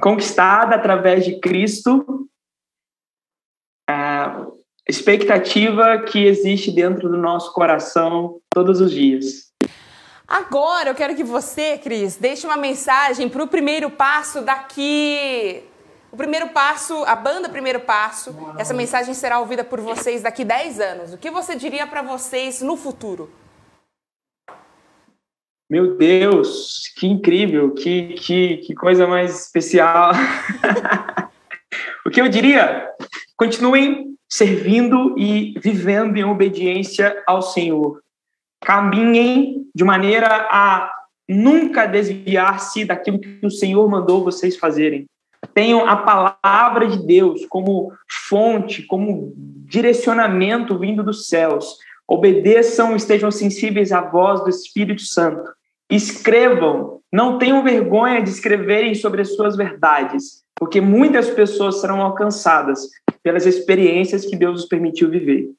Conquistada 0.00 0.76
através 0.76 1.24
de 1.24 1.40
Cristo, 1.40 2.28
a 3.88 4.46
expectativa 4.88 6.02
que 6.02 6.24
existe 6.24 6.70
dentro 6.70 7.08
do 7.08 7.16
nosso 7.16 7.52
coração 7.52 8.40
todos 8.50 8.80
os 8.80 8.92
dias. 8.92 9.52
Agora 10.28 10.90
eu 10.90 10.94
quero 10.94 11.14
que 11.14 11.24
você, 11.24 11.78
Cris, 11.78 12.16
deixe 12.16 12.46
uma 12.46 12.56
mensagem 12.56 13.28
para 13.28 13.42
o 13.42 13.48
primeiro 13.48 13.90
passo 13.90 14.42
daqui 14.42 15.64
o 16.16 16.24
primeiro 16.24 16.48
passo, 16.48 17.04
a 17.04 17.14
banda 17.14 17.46
Primeiro 17.46 17.80
Passo, 17.80 18.34
essa 18.56 18.72
mensagem 18.72 19.12
será 19.12 19.38
ouvida 19.38 19.62
por 19.62 19.82
vocês 19.82 20.22
daqui 20.22 20.46
10 20.46 20.80
anos. 20.80 21.12
O 21.12 21.18
que 21.18 21.30
você 21.30 21.54
diria 21.54 21.86
para 21.86 22.00
vocês 22.00 22.62
no 22.62 22.74
futuro? 22.74 23.30
Meu 25.68 25.94
Deus, 25.98 26.90
que 26.96 27.06
incrível, 27.06 27.74
que, 27.74 28.14
que, 28.14 28.56
que 28.58 28.74
coisa 28.74 29.06
mais 29.06 29.42
especial. 29.42 30.12
o 32.06 32.08
que 32.08 32.22
eu 32.22 32.28
diria? 32.30 32.88
Continuem 33.36 34.16
servindo 34.26 35.18
e 35.18 35.52
vivendo 35.62 36.16
em 36.16 36.24
obediência 36.24 37.22
ao 37.26 37.42
Senhor. 37.42 38.00
Caminhem 38.62 39.66
de 39.74 39.84
maneira 39.84 40.48
a 40.50 40.90
nunca 41.28 41.84
desviar-se 41.84 42.86
daquilo 42.86 43.18
que 43.20 43.44
o 43.44 43.50
Senhor 43.50 43.86
mandou 43.90 44.24
vocês 44.24 44.56
fazerem 44.56 45.06
tenham 45.54 45.88
a 45.88 45.96
palavra 45.96 46.86
de 46.86 47.04
Deus 47.04 47.46
como 47.46 47.92
fonte, 48.28 48.82
como 48.82 49.32
direcionamento 49.36 50.78
vindo 50.78 51.02
dos 51.02 51.28
céus. 51.28 51.78
Obedeçam, 52.06 52.94
estejam 52.94 53.30
sensíveis 53.30 53.92
à 53.92 54.00
voz 54.00 54.42
do 54.42 54.50
Espírito 54.50 55.02
Santo. 55.02 55.50
Escrevam, 55.90 57.00
não 57.12 57.38
tenham 57.38 57.62
vergonha 57.62 58.22
de 58.22 58.30
escreverem 58.30 58.94
sobre 58.94 59.22
as 59.22 59.34
suas 59.34 59.56
verdades, 59.56 60.42
porque 60.54 60.80
muitas 60.80 61.30
pessoas 61.30 61.80
serão 61.80 62.00
alcançadas 62.00 62.80
pelas 63.22 63.46
experiências 63.46 64.24
que 64.24 64.36
Deus 64.36 64.62
os 64.62 64.68
permitiu 64.68 65.10
viver. 65.10 65.50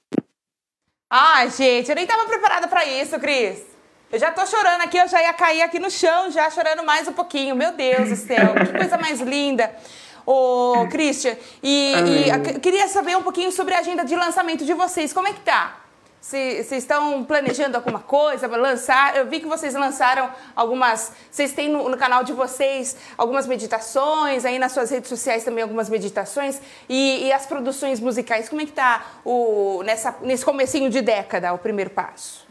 Ai, 1.09 1.49
gente, 1.49 1.89
eu 1.89 1.95
nem 1.95 2.03
estava 2.03 2.25
preparada 2.25 2.67
para 2.67 2.85
isso, 2.85 3.17
Cris. 3.19 3.76
Eu 4.09 4.17
já 4.17 4.31
tô 4.31 4.45
chorando 4.45 4.81
aqui, 4.81 4.97
eu 4.97 5.07
já 5.09 5.21
ia 5.21 5.33
cair 5.33 5.61
aqui 5.61 5.79
no 5.79 5.91
chão, 5.91 6.31
já 6.31 6.49
chorando 6.49 6.81
mais 6.81 7.09
um 7.09 7.13
pouquinho. 7.13 7.53
Meu 7.57 7.73
Deus 7.73 8.07
do 8.07 8.15
céu, 8.15 8.53
que 8.65 8.77
coisa 8.77 8.97
mais 8.97 9.19
linda. 9.19 9.69
Ô, 10.25 10.87
Christian, 10.89 11.35
e, 11.61 11.93
e 11.93 12.59
queria 12.61 12.87
saber 12.87 13.17
um 13.17 13.21
pouquinho 13.21 13.51
sobre 13.51 13.73
a 13.73 13.79
agenda 13.79 14.05
de 14.05 14.15
lançamento 14.15 14.63
de 14.63 14.73
vocês. 14.73 15.11
Como 15.11 15.27
é 15.27 15.33
que 15.33 15.41
tá? 15.41 15.81
Vocês 16.21 16.71
estão 16.71 17.21
planejando 17.25 17.75
alguma 17.75 17.99
coisa 17.99 18.47
lançar? 18.47 19.17
Eu 19.17 19.27
vi 19.27 19.41
que 19.41 19.45
vocês 19.45 19.73
lançaram 19.73 20.29
algumas. 20.55 21.11
Vocês 21.29 21.51
têm 21.51 21.69
no, 21.69 21.89
no, 21.89 21.97
canal 21.97 22.23
de 22.23 22.31
vocês 22.31 22.95
algumas 23.17 23.45
meditações, 23.45 24.45
aí 24.45 24.57
nas 24.57 24.71
suas 24.71 24.89
redes 24.89 25.09
sociais 25.09 25.43
também 25.43 25.63
algumas 25.63 25.89
meditações. 25.89 26.61
E, 26.87 27.25
e 27.25 27.33
as 27.33 27.45
produções 27.45 27.99
musicais, 27.99 28.47
como 28.47 28.61
é 28.61 28.65
que 28.65 28.71
tá 28.71 29.05
o, 29.25 29.83
nessa, 29.83 30.15
nesse 30.21 30.45
comecinho 30.45 30.89
de 30.89 31.01
década, 31.01 31.51
o 31.51 31.57
primeiro 31.57 31.89
passo? 31.89 32.46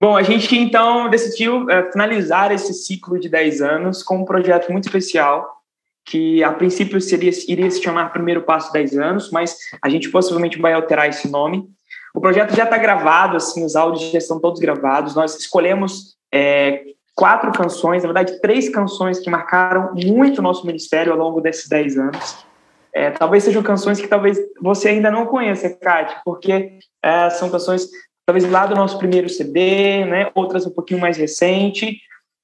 Bom, 0.00 0.16
a 0.16 0.22
gente 0.22 0.56
então 0.56 1.10
decidiu 1.10 1.68
é, 1.68 1.92
finalizar 1.92 2.50
esse 2.50 2.72
ciclo 2.72 3.20
de 3.20 3.28
10 3.28 3.60
anos 3.60 4.02
com 4.02 4.16
um 4.16 4.24
projeto 4.24 4.72
muito 4.72 4.86
especial, 4.86 5.60
que 6.06 6.42
a 6.42 6.50
princípio 6.50 6.98
seria, 7.02 7.30
iria 7.46 7.70
se 7.70 7.82
chamar 7.82 8.10
Primeiro 8.10 8.40
Passo 8.40 8.72
10 8.72 8.96
anos, 8.98 9.30
mas 9.30 9.58
a 9.82 9.90
gente 9.90 10.08
possivelmente 10.08 10.58
vai 10.58 10.72
alterar 10.72 11.06
esse 11.06 11.28
nome. 11.28 11.68
O 12.14 12.20
projeto 12.20 12.56
já 12.56 12.64
está 12.64 12.78
gravado, 12.78 13.36
assim, 13.36 13.62
os 13.62 13.76
áudios 13.76 14.10
já 14.10 14.16
estão 14.16 14.40
todos 14.40 14.58
gravados. 14.58 15.14
Nós 15.14 15.38
escolhemos 15.38 16.16
é, 16.32 16.82
quatro 17.14 17.52
canções, 17.52 18.02
na 18.02 18.08
verdade, 18.08 18.40
três 18.40 18.70
canções 18.70 19.18
que 19.18 19.28
marcaram 19.28 19.92
muito 19.94 20.38
o 20.38 20.42
nosso 20.42 20.66
ministério 20.66 21.12
ao 21.12 21.18
longo 21.18 21.42
desses 21.42 21.68
10 21.68 21.98
anos. 21.98 22.46
É, 22.92 23.10
talvez 23.10 23.44
sejam 23.44 23.62
canções 23.62 24.00
que 24.00 24.08
talvez 24.08 24.38
você 24.60 24.88
ainda 24.88 25.10
não 25.10 25.26
conheça, 25.26 25.68
Kátia, 25.68 26.22
porque 26.24 26.78
é, 27.02 27.28
são 27.28 27.50
canções 27.50 27.86
talvez 28.30 28.48
lá 28.48 28.64
do 28.64 28.76
nosso 28.76 28.96
primeiro 28.96 29.28
CD, 29.28 30.04
né? 30.04 30.30
Outras 30.36 30.64
um 30.64 30.70
pouquinho 30.70 31.00
mais 31.00 31.16
recente. 31.16 31.98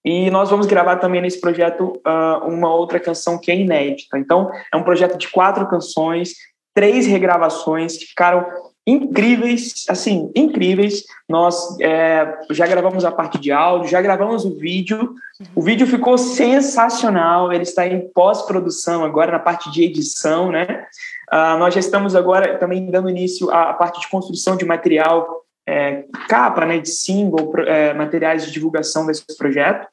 E 0.04 0.28
nós 0.32 0.50
vamos 0.50 0.66
gravar 0.66 0.96
também 0.96 1.20
nesse 1.20 1.40
projeto 1.40 2.00
uh, 2.04 2.48
uma 2.48 2.74
outra 2.74 2.98
canção 2.98 3.38
que 3.38 3.52
é 3.52 3.56
inédita. 3.56 4.18
Então, 4.18 4.50
é 4.72 4.76
um 4.76 4.82
projeto 4.82 5.16
de 5.16 5.28
quatro 5.28 5.64
canções, 5.68 6.32
três 6.74 7.06
regravações 7.06 7.96
que 7.96 8.06
ficaram 8.06 8.44
incríveis, 8.84 9.84
assim, 9.88 10.30
incríveis. 10.34 11.04
Nós 11.28 11.78
é, 11.80 12.36
já 12.50 12.66
gravamos 12.66 13.04
a 13.04 13.12
parte 13.12 13.38
de 13.38 13.52
áudio, 13.52 13.88
já 13.88 14.02
gravamos 14.02 14.44
o 14.44 14.56
vídeo. 14.56 15.14
O 15.54 15.62
vídeo 15.62 15.86
ficou 15.86 16.18
sensacional, 16.18 17.52
ele 17.52 17.62
está 17.62 17.86
em 17.86 18.08
pós-produção 18.12 19.04
agora, 19.04 19.32
na 19.32 19.38
parte 19.38 19.70
de 19.70 19.84
edição, 19.84 20.50
né? 20.50 20.84
Uh, 21.32 21.58
nós 21.58 21.74
já 21.74 21.80
estamos 21.80 22.16
agora 22.16 22.58
também 22.58 22.86
dando 22.86 23.10
início 23.10 23.50
à 23.50 23.72
parte 23.72 24.00
de 24.00 24.08
construção 24.08 24.56
de 24.56 24.64
material 24.64 25.45
é, 25.66 26.04
capa 26.28 26.64
né, 26.64 26.78
de 26.78 26.88
single, 26.88 27.52
é, 27.66 27.92
materiais 27.92 28.44
de 28.44 28.52
divulgação 28.52 29.06
desse 29.06 29.24
projeto. 29.36 29.86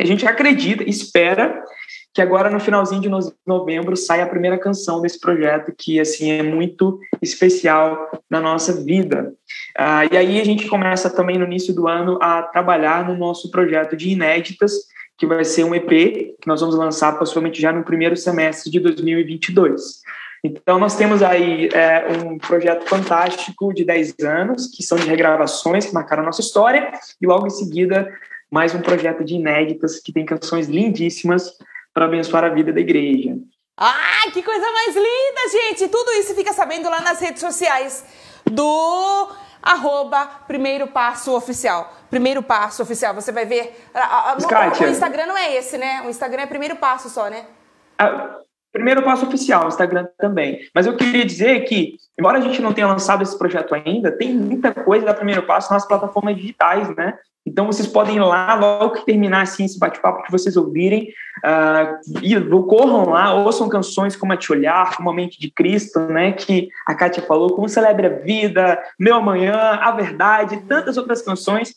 A 0.00 0.04
gente 0.04 0.26
acredita, 0.26 0.82
espera 0.84 1.62
que 2.12 2.22
agora 2.22 2.48
no 2.48 2.58
finalzinho 2.58 3.00
de 3.02 3.10
novembro 3.46 3.94
saia 3.94 4.24
a 4.24 4.28
primeira 4.28 4.58
canção 4.58 5.02
desse 5.02 5.20
projeto 5.20 5.70
que 5.76 6.00
assim 6.00 6.30
é 6.30 6.42
muito 6.42 6.98
especial 7.20 8.10
na 8.28 8.40
nossa 8.40 8.72
vida. 8.82 9.34
Ah, 9.76 10.06
e 10.06 10.16
aí 10.16 10.40
a 10.40 10.44
gente 10.44 10.66
começa 10.66 11.10
também 11.10 11.36
no 11.36 11.44
início 11.44 11.74
do 11.74 11.86
ano 11.86 12.18
a 12.22 12.42
trabalhar 12.42 13.06
no 13.06 13.14
nosso 13.16 13.50
projeto 13.50 13.94
de 13.94 14.08
inéditas, 14.08 14.72
que 15.18 15.26
vai 15.26 15.44
ser 15.44 15.64
um 15.64 15.74
EP 15.74 15.88
que 15.88 16.46
nós 16.46 16.62
vamos 16.62 16.74
lançar 16.74 17.18
possivelmente 17.18 17.60
já 17.60 17.70
no 17.70 17.84
primeiro 17.84 18.16
semestre 18.16 18.70
de 18.70 18.80
2022. 18.80 20.00
Então, 20.46 20.78
nós 20.78 20.94
temos 20.94 21.22
aí 21.22 21.68
é, 21.72 22.06
um 22.24 22.38
projeto 22.38 22.88
fantástico 22.88 23.72
de 23.74 23.84
10 23.84 24.14
anos, 24.22 24.66
que 24.68 24.82
são 24.82 24.96
de 24.96 25.08
regravações 25.08 25.86
que 25.86 25.94
marcaram 25.94 26.22
a 26.22 26.26
nossa 26.26 26.40
história, 26.40 26.92
e 27.20 27.26
logo 27.26 27.46
em 27.46 27.50
seguida, 27.50 28.12
mais 28.50 28.74
um 28.74 28.80
projeto 28.80 29.24
de 29.24 29.34
inéditas, 29.34 29.98
que 29.98 30.12
tem 30.12 30.24
canções 30.24 30.68
lindíssimas 30.68 31.52
para 31.92 32.04
abençoar 32.04 32.44
a 32.44 32.48
vida 32.48 32.72
da 32.72 32.80
igreja. 32.80 33.36
Ah, 33.76 34.30
que 34.32 34.42
coisa 34.42 34.70
mais 34.70 34.94
linda, 34.94 35.50
gente! 35.50 35.88
Tudo 35.88 36.12
isso 36.12 36.34
fica 36.34 36.52
sabendo 36.52 36.88
lá 36.88 37.00
nas 37.00 37.20
redes 37.20 37.40
sociais 37.40 38.04
do 38.50 39.28
arroba 39.60 40.26
Primeiro 40.46 40.86
Passo 40.86 41.34
Oficial. 41.34 41.92
Primeiro 42.08 42.42
Passo 42.42 42.82
Oficial, 42.82 43.12
você 43.14 43.32
vai 43.32 43.44
ver. 43.44 43.84
O, 43.92 44.84
o, 44.84 44.88
Instagram 44.88 45.26
não 45.26 45.36
é 45.36 45.56
esse, 45.56 45.76
né? 45.76 46.02
O 46.06 46.08
Instagram 46.08 46.42
é 46.42 46.46
Primeiro 46.46 46.76
Passo 46.76 47.10
só, 47.10 47.28
né? 47.28 47.44
Ah, 47.98 48.38
primeiro 48.76 49.02
Passo 49.02 49.26
Oficial, 49.26 49.68
Instagram 49.68 50.06
também. 50.18 50.60
Mas 50.74 50.86
eu 50.86 50.94
queria 50.94 51.24
dizer 51.24 51.60
que, 51.64 51.96
embora 52.18 52.36
a 52.36 52.40
gente 52.42 52.60
não 52.60 52.74
tenha 52.74 52.86
lançado 52.86 53.22
esse 53.22 53.36
projeto 53.38 53.74
ainda, 53.74 54.12
tem 54.12 54.34
muita 54.34 54.72
coisa 54.72 55.06
da 55.06 55.14
Primeiro 55.14 55.42
Passo 55.42 55.72
nas 55.72 55.88
plataformas 55.88 56.36
digitais, 56.36 56.94
né? 56.94 57.14
Então, 57.46 57.66
vocês 57.66 57.86
podem 57.86 58.16
ir 58.16 58.20
lá, 58.20 58.54
logo 58.54 58.96
que 58.96 59.06
terminar 59.06 59.42
assim, 59.42 59.64
esse 59.64 59.78
bate-papo, 59.78 60.24
que 60.24 60.32
vocês 60.32 60.56
ouvirem, 60.56 61.08
uh, 61.44 62.20
e 62.20 62.34
corram 62.64 63.10
lá, 63.10 63.32
ouçam 63.34 63.68
canções 63.68 64.16
como 64.16 64.32
A 64.32 64.36
Te 64.36 64.50
Olhar, 64.50 64.96
como 64.96 65.10
A 65.10 65.14
Mente 65.14 65.38
de 65.40 65.48
Cristo, 65.50 66.00
né, 66.00 66.32
que 66.32 66.68
a 66.86 66.94
Kátia 66.94 67.22
falou, 67.22 67.54
como 67.54 67.68
Celebre 67.68 68.06
a 68.06 68.10
Vida, 68.10 68.82
Meu 68.98 69.14
Amanhã, 69.14 69.54
A 69.80 69.92
Verdade, 69.92 70.56
tantas 70.68 70.96
outras 70.96 71.22
canções 71.22 71.72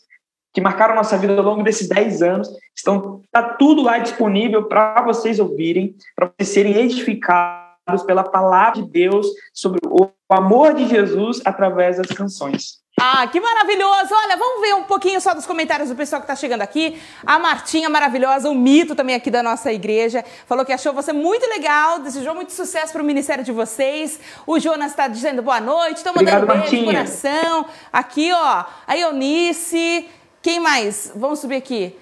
que 0.52 0.60
marcaram 0.60 0.94
nossa 0.94 1.16
vida 1.16 1.36
ao 1.36 1.44
longo 1.44 1.62
desses 1.62 1.88
10 1.88 2.22
anos. 2.22 2.48
Estão, 2.74 3.22
tá 3.30 3.42
tudo 3.42 3.82
lá 3.82 3.98
disponível 3.98 4.64
para 4.64 5.02
vocês 5.02 5.38
ouvirem, 5.38 5.94
para 6.14 6.30
vocês 6.38 6.48
serem 6.48 6.76
edificados 6.76 8.02
pela 8.06 8.22
palavra 8.24 8.82
de 8.82 8.88
Deus 8.88 9.26
sobre 9.52 9.80
o 9.86 10.10
amor 10.28 10.74
de 10.74 10.86
Jesus 10.88 11.40
através 11.44 11.96
das 11.96 12.06
canções. 12.08 12.80
Ah, 13.02 13.26
que 13.26 13.40
maravilhoso! 13.40 14.14
Olha, 14.14 14.36
vamos 14.36 14.60
ver 14.60 14.74
um 14.74 14.82
pouquinho 14.82 15.18
só 15.22 15.32
dos 15.32 15.46
comentários 15.46 15.88
do 15.88 15.96
pessoal 15.96 16.20
que 16.20 16.24
está 16.24 16.36
chegando 16.36 16.60
aqui. 16.60 17.00
A 17.24 17.38
Martinha 17.38 17.88
maravilhosa, 17.88 18.50
o 18.50 18.54
mito 18.54 18.94
também 18.94 19.14
aqui 19.14 19.30
da 19.30 19.42
nossa 19.42 19.72
igreja, 19.72 20.22
falou 20.44 20.66
que 20.66 20.72
achou 20.72 20.92
você 20.92 21.10
muito 21.10 21.48
legal, 21.48 22.00
desejou 22.00 22.34
muito 22.34 22.52
sucesso 22.52 22.92
para 22.92 23.00
o 23.02 23.04
ministério 23.04 23.42
de 23.42 23.52
vocês. 23.52 24.20
O 24.46 24.60
Jonas 24.60 24.90
está 24.90 25.08
dizendo 25.08 25.40
boa 25.40 25.60
noite, 25.62 25.96
estão 25.96 26.12
mandando 26.12 26.44
Obrigado, 26.44 26.60
beijo 26.60 26.76
no 26.76 26.92
coração. 26.92 27.66
Aqui, 27.90 28.30
ó, 28.34 28.64
a 28.86 28.98
Eunice. 28.98 30.06
Quem 30.42 30.58
mais? 30.58 31.12
Vamos 31.14 31.40
subir 31.40 31.56
aqui. 31.56 31.96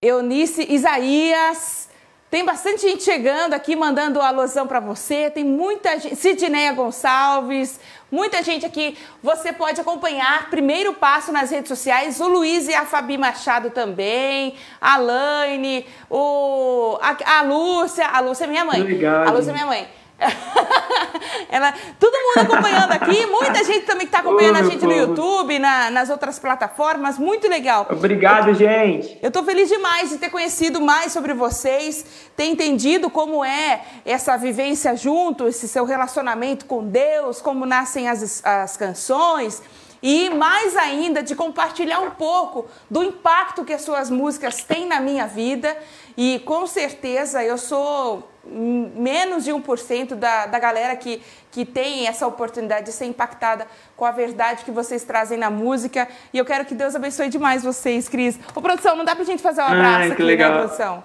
Eunice, 0.00 0.66
Isaías. 0.72 1.88
Tem 2.30 2.46
bastante 2.46 2.80
gente 2.80 3.02
chegando 3.02 3.52
aqui, 3.52 3.76
mandando 3.76 4.18
alusão 4.18 4.66
para 4.66 4.80
você. 4.80 5.28
Tem 5.28 5.44
muita 5.44 5.98
gente. 5.98 6.16
Sidneia 6.16 6.72
Gonçalves, 6.72 7.78
muita 8.10 8.42
gente 8.42 8.64
aqui. 8.64 8.96
Você 9.22 9.52
pode 9.52 9.78
acompanhar 9.80 10.48
primeiro 10.48 10.94
passo 10.94 11.30
nas 11.30 11.50
redes 11.50 11.68
sociais. 11.68 12.20
O 12.20 12.28
Luiz 12.28 12.68
e 12.68 12.74
a 12.74 12.86
Fabi 12.86 13.18
Machado 13.18 13.68
também. 13.68 14.54
A 14.80 14.96
Laine, 14.96 15.84
o, 16.08 16.96
a, 17.02 17.38
a 17.38 17.42
Lúcia. 17.42 18.06
A 18.06 18.20
Lúcia 18.20 18.44
é 18.44 18.46
minha 18.46 18.64
mãe. 18.64 18.80
Obrigado. 18.80 19.28
A 19.28 19.30
Lúcia 19.30 19.50
é 19.50 19.52
minha 19.52 19.66
mãe. 19.66 19.86
Ela, 21.48 21.74
todo 21.98 22.12
mundo 22.12 22.50
acompanhando 22.50 22.92
aqui, 22.92 23.26
muita 23.26 23.62
gente 23.64 23.84
também 23.84 24.06
que 24.06 24.14
está 24.14 24.18
acompanhando 24.18 24.56
a 24.56 24.62
gente 24.62 24.84
no 24.84 24.92
YouTube, 24.92 25.58
na, 25.58 25.90
nas 25.90 26.08
outras 26.10 26.38
plataformas, 26.38 27.18
muito 27.18 27.48
legal. 27.48 27.86
Obrigado, 27.90 28.48
eu, 28.48 28.54
gente. 28.54 29.18
Eu 29.22 29.28
estou 29.28 29.44
feliz 29.44 29.68
demais 29.68 30.10
de 30.10 30.18
ter 30.18 30.30
conhecido 30.30 30.80
mais 30.80 31.12
sobre 31.12 31.34
vocês, 31.34 32.04
ter 32.36 32.46
entendido 32.46 33.10
como 33.10 33.44
é 33.44 33.82
essa 34.04 34.36
vivência 34.36 34.96
junto, 34.96 35.46
esse 35.46 35.68
seu 35.68 35.84
relacionamento 35.84 36.64
com 36.64 36.84
Deus, 36.84 37.40
como 37.40 37.66
nascem 37.66 38.08
as, 38.08 38.42
as 38.44 38.76
canções 38.76 39.62
e 40.02 40.30
mais 40.30 40.76
ainda 40.76 41.22
de 41.22 41.36
compartilhar 41.36 42.00
um 42.00 42.10
pouco 42.10 42.66
do 42.90 43.04
impacto 43.04 43.64
que 43.64 43.72
as 43.72 43.82
suas 43.82 44.10
músicas 44.10 44.64
têm 44.64 44.86
na 44.86 45.00
minha 45.00 45.26
vida. 45.26 45.76
E 46.16 46.40
com 46.40 46.66
certeza 46.66 47.44
eu 47.44 47.56
sou 47.56 48.31
menos 48.44 49.44
de 49.44 49.52
1% 49.52 50.14
da, 50.14 50.46
da 50.46 50.58
galera 50.58 50.96
que, 50.96 51.22
que 51.50 51.64
tem 51.64 52.06
essa 52.06 52.26
oportunidade 52.26 52.86
de 52.86 52.92
ser 52.92 53.06
impactada 53.06 53.66
com 53.96 54.04
a 54.04 54.10
verdade 54.10 54.64
que 54.64 54.70
vocês 54.70 55.04
trazem 55.04 55.38
na 55.38 55.50
música. 55.50 56.08
E 56.32 56.38
eu 56.38 56.44
quero 56.44 56.64
que 56.64 56.74
Deus 56.74 56.94
abençoe 56.94 57.28
demais 57.28 57.62
vocês, 57.62 58.08
Cris. 58.08 58.38
Ô, 58.54 58.60
produção, 58.60 58.96
não 58.96 59.04
dá 59.04 59.14
pra 59.14 59.24
gente 59.24 59.42
fazer 59.42 59.62
um 59.62 59.66
abraço 59.66 59.98
Ai, 59.98 60.10
aqui, 60.12 60.22
né, 60.22 60.26
legal. 60.26 60.52
né, 60.52 60.58
produção? 60.58 61.04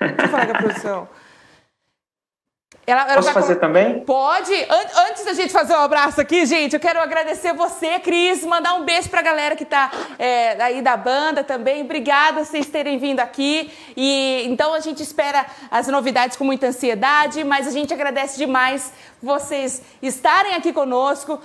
Deixa 0.00 0.22
eu 0.22 0.28
falar 0.28 0.46
com 0.46 0.52
a 0.52 0.58
produção. 0.58 1.08
Ela, 2.86 3.02
ela 3.02 3.14
Posso 3.14 3.32
fazer 3.32 3.54
com... 3.54 3.60
também? 3.60 4.00
Pode. 4.00 4.52
Antes 5.08 5.24
da 5.24 5.32
gente 5.32 5.52
fazer 5.52 5.72
o 5.74 5.76
um 5.76 5.80
abraço 5.80 6.20
aqui, 6.20 6.44
gente, 6.44 6.74
eu 6.74 6.80
quero 6.80 7.00
agradecer 7.00 7.54
você, 7.54 7.98
Cris, 7.98 8.44
mandar 8.44 8.74
um 8.74 8.84
beijo 8.84 9.08
pra 9.08 9.22
galera 9.22 9.56
que 9.56 9.64
tá 9.64 9.90
é, 10.18 10.62
aí 10.62 10.82
da 10.82 10.96
banda 10.96 11.42
também. 11.42 11.82
Obrigada 11.82 12.44
vocês 12.44 12.66
terem 12.66 12.98
vindo 12.98 13.20
aqui. 13.20 13.72
E 13.96 14.44
então 14.46 14.74
a 14.74 14.80
gente 14.80 15.02
espera 15.02 15.46
as 15.70 15.86
novidades 15.88 16.36
com 16.36 16.44
muita 16.44 16.66
ansiedade, 16.66 17.42
mas 17.42 17.66
a 17.66 17.70
gente 17.70 17.94
agradece 17.94 18.36
demais 18.36 18.92
vocês 19.22 19.80
estarem 20.02 20.54
aqui 20.54 20.72
conosco 20.72 21.40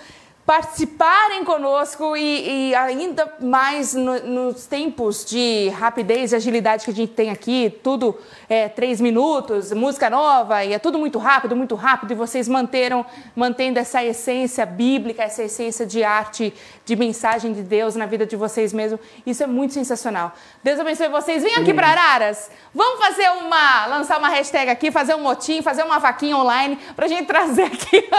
participarem 0.50 1.46
conosco 1.46 2.18
e, 2.18 2.70
e 2.70 2.76
ainda 2.76 3.32
mais 3.40 3.94
no, 3.94 4.20
nos 4.22 4.66
tempos 4.66 5.24
de 5.24 5.70
rapidez 5.70 6.32
e 6.32 6.38
agilidade 6.38 6.86
que 6.86 6.90
a 6.90 6.94
gente 6.94 7.14
tem 7.14 7.30
aqui, 7.30 7.72
tudo 7.84 8.18
é 8.50 8.68
três 8.68 9.00
minutos, 9.00 9.72
música 9.72 10.10
nova 10.10 10.66
e 10.66 10.74
é 10.74 10.80
tudo 10.80 10.97
muito 10.97 11.20
rápido, 11.20 11.56
muito 11.56 11.76
rápido 11.76 12.12
e 12.12 12.16
vocês 12.16 12.47
manteram, 12.47 13.06
mantendo 13.36 13.78
essa 13.78 14.04
essência 14.04 14.66
bíblica, 14.66 15.22
essa 15.22 15.43
essência 15.43 15.86
de 15.86 16.04
arte, 16.04 16.52
de 16.84 16.95
mensagem 16.95 17.54
de 17.54 17.62
Deus 17.62 17.95
na 17.95 18.08
vida 18.08 18.26
de 18.26 18.36
vocês 18.36 18.74
mesmo. 18.74 19.00
Isso 19.24 19.43
é 19.43 19.47
muito 19.47 19.76
sensacional. 19.76 20.34
Deus 20.64 20.80
abençoe 20.80 21.10
vocês. 21.10 21.43
Vem 21.43 21.56
aqui 21.56 21.74
para 21.76 21.88
Araras. 21.89 22.50
Vamos 22.74 23.06
fazer 23.06 23.30
uma, 23.30 23.86
lançar 23.86 24.18
uma 24.18 24.30
hashtag 24.30 24.72
aqui, 24.72 24.89
fazer 24.89 25.14
um 25.14 25.22
motim, 25.22 25.62
fazer 25.62 25.84
uma 25.84 26.00
vaquinha 26.00 26.36
online 26.36 26.80
para 26.95 27.06
a 27.06 27.10
gente 27.10 27.28
trazer 27.28 27.66
aqui 27.66 28.10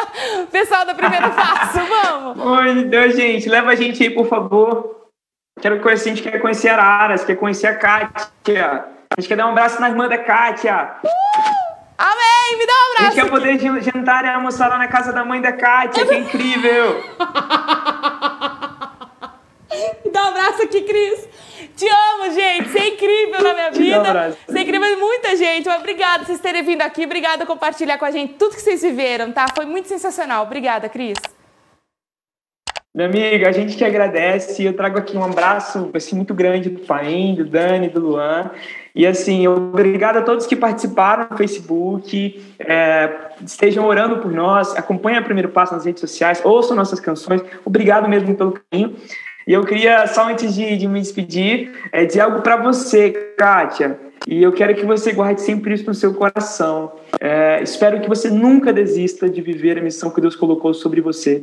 o 0.44 0.46
pessoal 0.46 0.86
do 0.86 0.94
primeiro 0.94 1.28
passo. 1.34 1.78
Vamos. 1.80 2.44
Oi, 2.44 2.84
Deus, 2.84 3.16
gente, 3.16 3.48
leva 3.48 3.70
a 3.70 3.74
gente 3.74 4.00
aí, 4.00 4.10
por 4.10 4.28
favor. 4.28 5.08
Quero 5.60 5.80
conhecer, 5.80 6.10
a 6.10 6.14
gente 6.14 6.30
quer 6.30 6.38
conhecer 6.38 6.68
Araras, 6.68 7.24
quer 7.24 7.34
conhecer 7.34 7.66
a 7.66 7.74
Kátia. 7.74 8.99
A 9.16 9.20
gente 9.20 9.28
quer 9.28 9.36
dar 9.36 9.48
um 9.48 9.50
abraço 9.50 9.80
na 9.80 9.88
irmã 9.88 10.08
da 10.08 10.18
Kátia. 10.18 10.92
Uh! 11.02 11.08
Amém! 11.98 12.58
Me 12.58 12.64
dá 12.64 12.72
um 12.72 12.92
abraço! 12.92 13.00
A 13.00 13.10
gente 13.10 13.14
quer 13.14 13.28
poder 13.28 13.58
jantar 13.82 14.24
e 14.24 14.28
almoçar 14.28 14.68
lá 14.68 14.78
na 14.78 14.86
casa 14.86 15.12
da 15.12 15.24
mãe 15.24 15.40
da 15.40 15.52
Kátia, 15.52 16.06
que 16.06 16.14
é 16.14 16.18
incrível! 16.18 17.02
Me 20.04 20.10
dá 20.12 20.24
um 20.24 20.28
abraço 20.28 20.62
aqui, 20.62 20.82
Cris! 20.82 21.28
Te 21.76 21.88
amo, 21.88 22.32
gente! 22.32 22.68
Você 22.68 22.78
é 22.78 22.88
incrível 22.88 23.42
na 23.42 23.52
minha 23.52 23.70
vida! 23.72 24.36
Você 24.46 24.58
é 24.58 24.62
incrível 24.62 24.98
muita 25.00 25.36
gente! 25.36 25.68
Obrigada 25.68 26.20
por 26.20 26.26
vocês 26.26 26.40
terem 26.40 26.62
vindo 26.62 26.82
aqui, 26.82 27.04
obrigada 27.04 27.44
por 27.44 27.54
compartilhar 27.54 27.98
com 27.98 28.04
a 28.04 28.12
gente 28.12 28.34
tudo 28.34 28.54
que 28.54 28.62
vocês 28.62 28.80
viveram, 28.80 29.32
tá? 29.32 29.46
Foi 29.52 29.66
muito 29.66 29.88
sensacional. 29.88 30.44
Obrigada, 30.44 30.88
Cris! 30.88 31.18
Minha 32.94 33.08
amiga, 33.08 33.48
a 33.48 33.52
gente 33.52 33.76
que 33.76 33.84
agradece. 33.84 34.64
Eu 34.64 34.76
trago 34.76 34.98
aqui 34.98 35.16
um 35.16 35.24
abraço 35.24 35.90
assim, 35.94 36.16
muito 36.16 36.34
grande 36.34 36.70
do 36.70 36.80
Paim, 36.80 37.34
do 37.34 37.44
Dani, 37.44 37.88
do 37.88 38.00
Luan. 38.00 38.50
E 38.94 39.06
assim, 39.06 39.46
obrigado 39.46 40.18
a 40.18 40.22
todos 40.22 40.46
que 40.46 40.56
participaram 40.56 41.28
no 41.30 41.36
Facebook, 41.36 42.42
é, 42.58 43.10
estejam 43.44 43.86
orando 43.86 44.18
por 44.18 44.32
nós, 44.32 44.76
acompanhem 44.76 45.20
o 45.20 45.24
Primeiro 45.24 45.48
Passo 45.48 45.74
nas 45.74 45.84
redes 45.84 46.00
sociais, 46.00 46.40
ouçam 46.44 46.76
nossas 46.76 47.00
canções. 47.00 47.42
Obrigado 47.64 48.08
mesmo 48.08 48.34
pelo 48.34 48.52
carinho. 48.52 48.96
E 49.46 49.52
eu 49.52 49.64
queria, 49.64 50.06
só 50.06 50.28
antes 50.28 50.54
de, 50.54 50.76
de 50.76 50.86
me 50.86 51.00
despedir, 51.00 51.72
é, 51.92 52.04
dizer 52.04 52.20
algo 52.20 52.42
para 52.42 52.56
você, 52.56 53.10
Kátia. 53.36 53.98
E 54.26 54.42
eu 54.42 54.52
quero 54.52 54.74
que 54.74 54.84
você 54.84 55.12
guarde 55.12 55.40
sempre 55.40 55.74
isso 55.74 55.86
no 55.86 55.94
seu 55.94 56.12
coração. 56.12 56.92
É, 57.18 57.60
espero 57.62 58.00
que 58.00 58.08
você 58.08 58.28
nunca 58.28 58.72
desista 58.72 59.28
de 59.30 59.40
viver 59.40 59.78
a 59.78 59.82
missão 59.82 60.10
que 60.10 60.20
Deus 60.20 60.36
colocou 60.36 60.74
sobre 60.74 61.00
você 61.00 61.42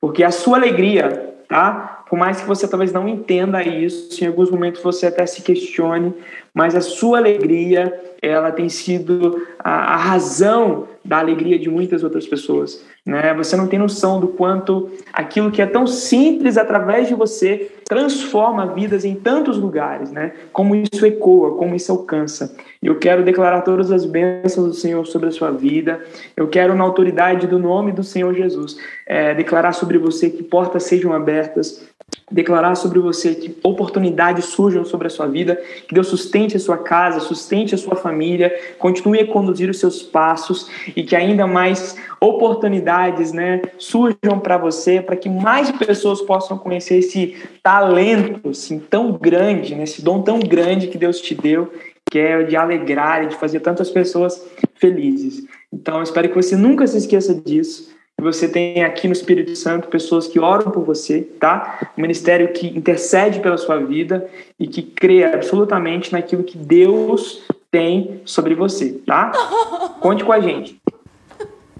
porque 0.00 0.22
a 0.22 0.30
sua 0.30 0.56
alegria, 0.56 1.34
tá? 1.48 1.98
por 2.08 2.18
mais 2.18 2.40
que 2.40 2.46
você 2.46 2.66
talvez 2.66 2.92
não 2.92 3.06
entenda 3.06 3.62
isso, 3.62 4.22
em 4.22 4.26
alguns 4.26 4.50
momentos 4.50 4.82
você 4.82 5.06
até 5.06 5.26
se 5.26 5.42
questione, 5.42 6.14
mas 6.54 6.74
a 6.74 6.80
sua 6.80 7.18
alegria, 7.18 7.92
ela 8.22 8.50
tem 8.50 8.68
sido 8.68 9.46
a, 9.58 9.94
a 9.94 9.96
razão 9.96 10.88
da 11.04 11.18
alegria 11.18 11.58
de 11.58 11.68
muitas 11.68 12.02
outras 12.02 12.26
pessoas. 12.26 12.84
Né? 13.08 13.32
Você 13.32 13.56
não 13.56 13.66
tem 13.66 13.78
noção 13.78 14.20
do 14.20 14.28
quanto 14.28 14.90
aquilo 15.14 15.50
que 15.50 15.62
é 15.62 15.66
tão 15.66 15.86
simples 15.86 16.58
através 16.58 17.08
de 17.08 17.14
você 17.14 17.72
transforma 17.86 18.66
vidas 18.66 19.02
em 19.02 19.14
tantos 19.14 19.56
lugares, 19.56 20.12
né? 20.12 20.34
Como 20.52 20.76
isso 20.76 21.06
ecoa, 21.06 21.56
como 21.56 21.74
isso 21.74 21.90
alcança. 21.90 22.54
Eu 22.82 22.98
quero 22.98 23.24
declarar 23.24 23.62
todas 23.62 23.90
as 23.90 24.04
bênçãos 24.04 24.66
do 24.66 24.74
Senhor 24.74 25.06
sobre 25.06 25.30
a 25.30 25.32
sua 25.32 25.50
vida. 25.50 26.04
Eu 26.36 26.48
quero, 26.48 26.74
na 26.74 26.84
autoridade 26.84 27.46
do 27.46 27.58
nome 27.58 27.92
do 27.92 28.04
Senhor 28.04 28.34
Jesus, 28.34 28.76
é, 29.06 29.34
declarar 29.34 29.72
sobre 29.72 29.96
você 29.96 30.28
que 30.28 30.42
portas 30.42 30.82
sejam 30.82 31.14
abertas, 31.14 31.88
declarar 32.30 32.74
sobre 32.74 32.98
você 32.98 33.34
que 33.34 33.56
oportunidades 33.62 34.46
surjam 34.46 34.84
sobre 34.84 35.06
a 35.06 35.10
sua 35.10 35.26
vida, 35.26 35.56
que 35.86 35.94
Deus 35.94 36.08
sustente 36.08 36.56
a 36.56 36.60
sua 36.60 36.78
casa, 36.78 37.20
sustente 37.20 37.74
a 37.74 37.78
sua 37.78 37.96
família, 37.96 38.54
continue 38.78 39.20
a 39.20 39.26
conduzir 39.26 39.70
os 39.70 39.80
seus 39.80 40.02
passos 40.02 40.70
e 40.94 41.02
que 41.02 41.16
ainda 41.16 41.46
mais 41.46 41.96
oportunidades, 42.20 43.32
né, 43.32 43.62
surjam 43.78 44.38
para 44.42 44.58
você, 44.58 45.00
para 45.00 45.16
que 45.16 45.28
mais 45.28 45.70
pessoas 45.70 46.20
possam 46.20 46.58
conhecer 46.58 46.98
esse 46.98 47.36
talento 47.62 48.50
assim, 48.50 48.78
tão 48.78 49.12
grande, 49.12 49.74
né, 49.74 49.84
esse 49.84 50.02
dom 50.02 50.22
tão 50.22 50.38
grande 50.38 50.88
que 50.88 50.98
Deus 50.98 51.20
te 51.20 51.34
deu, 51.34 51.72
que 52.10 52.18
é 52.18 52.42
de 52.42 52.56
alegrar 52.56 53.24
e 53.24 53.28
de 53.28 53.36
fazer 53.36 53.60
tantas 53.60 53.90
pessoas 53.90 54.42
felizes. 54.74 55.46
Então, 55.72 56.02
espero 56.02 56.28
que 56.28 56.34
você 56.34 56.56
nunca 56.56 56.86
se 56.86 56.96
esqueça 56.96 57.34
disso 57.34 57.97
você 58.20 58.48
tem 58.48 58.82
aqui 58.82 59.06
no 59.06 59.12
Espírito 59.12 59.54
Santo 59.54 59.88
pessoas 59.88 60.26
que 60.26 60.40
oram 60.40 60.72
por 60.72 60.82
você, 60.84 61.22
tá? 61.22 61.92
Um 61.96 62.02
ministério 62.02 62.52
que 62.52 62.66
intercede 62.66 63.38
pela 63.38 63.56
sua 63.56 63.78
vida 63.78 64.28
e 64.58 64.66
que 64.66 64.82
crê 64.82 65.22
absolutamente 65.22 66.12
naquilo 66.12 66.42
que 66.42 66.58
Deus 66.58 67.44
tem 67.70 68.20
sobre 68.24 68.56
você, 68.56 68.92
tá? 69.06 69.30
Conte 70.00 70.24
com 70.24 70.32
a 70.32 70.40
gente. 70.40 70.80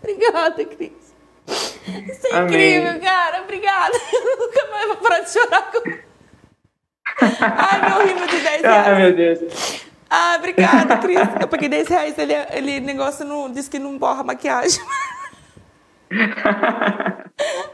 Obrigada, 0.00 0.64
Cris. 0.64 0.92
Isso 1.48 2.26
é 2.28 2.36
Amém. 2.36 2.76
incrível, 2.76 3.00
cara. 3.00 3.42
Obrigada. 3.42 3.94
Eu 4.12 4.38
nunca 4.38 4.70
mais 4.70 4.86
vou 4.86 4.96
parar 4.96 5.20
de 5.20 5.30
chorar 5.30 5.72
com. 5.72 6.08
Ai, 7.40 7.90
meu 7.90 8.06
rimo 8.06 8.26
de 8.28 8.38
10 8.38 8.62
reais. 8.62 8.86
Ai, 8.86 8.94
meu 8.96 9.12
Deus. 9.12 9.88
Ah, 10.08 10.36
obrigada, 10.38 10.98
Cris. 10.98 11.18
Eu 11.40 11.48
paguei 11.48 11.68
10 11.68 11.88
reais, 11.88 12.18
ele, 12.18 12.32
ele 12.52 12.80
negócio 12.80 13.24
não, 13.24 13.50
disse 13.50 13.68
que 13.68 13.78
não 13.78 13.98
borra 13.98 14.22
maquiagem. 14.22 14.80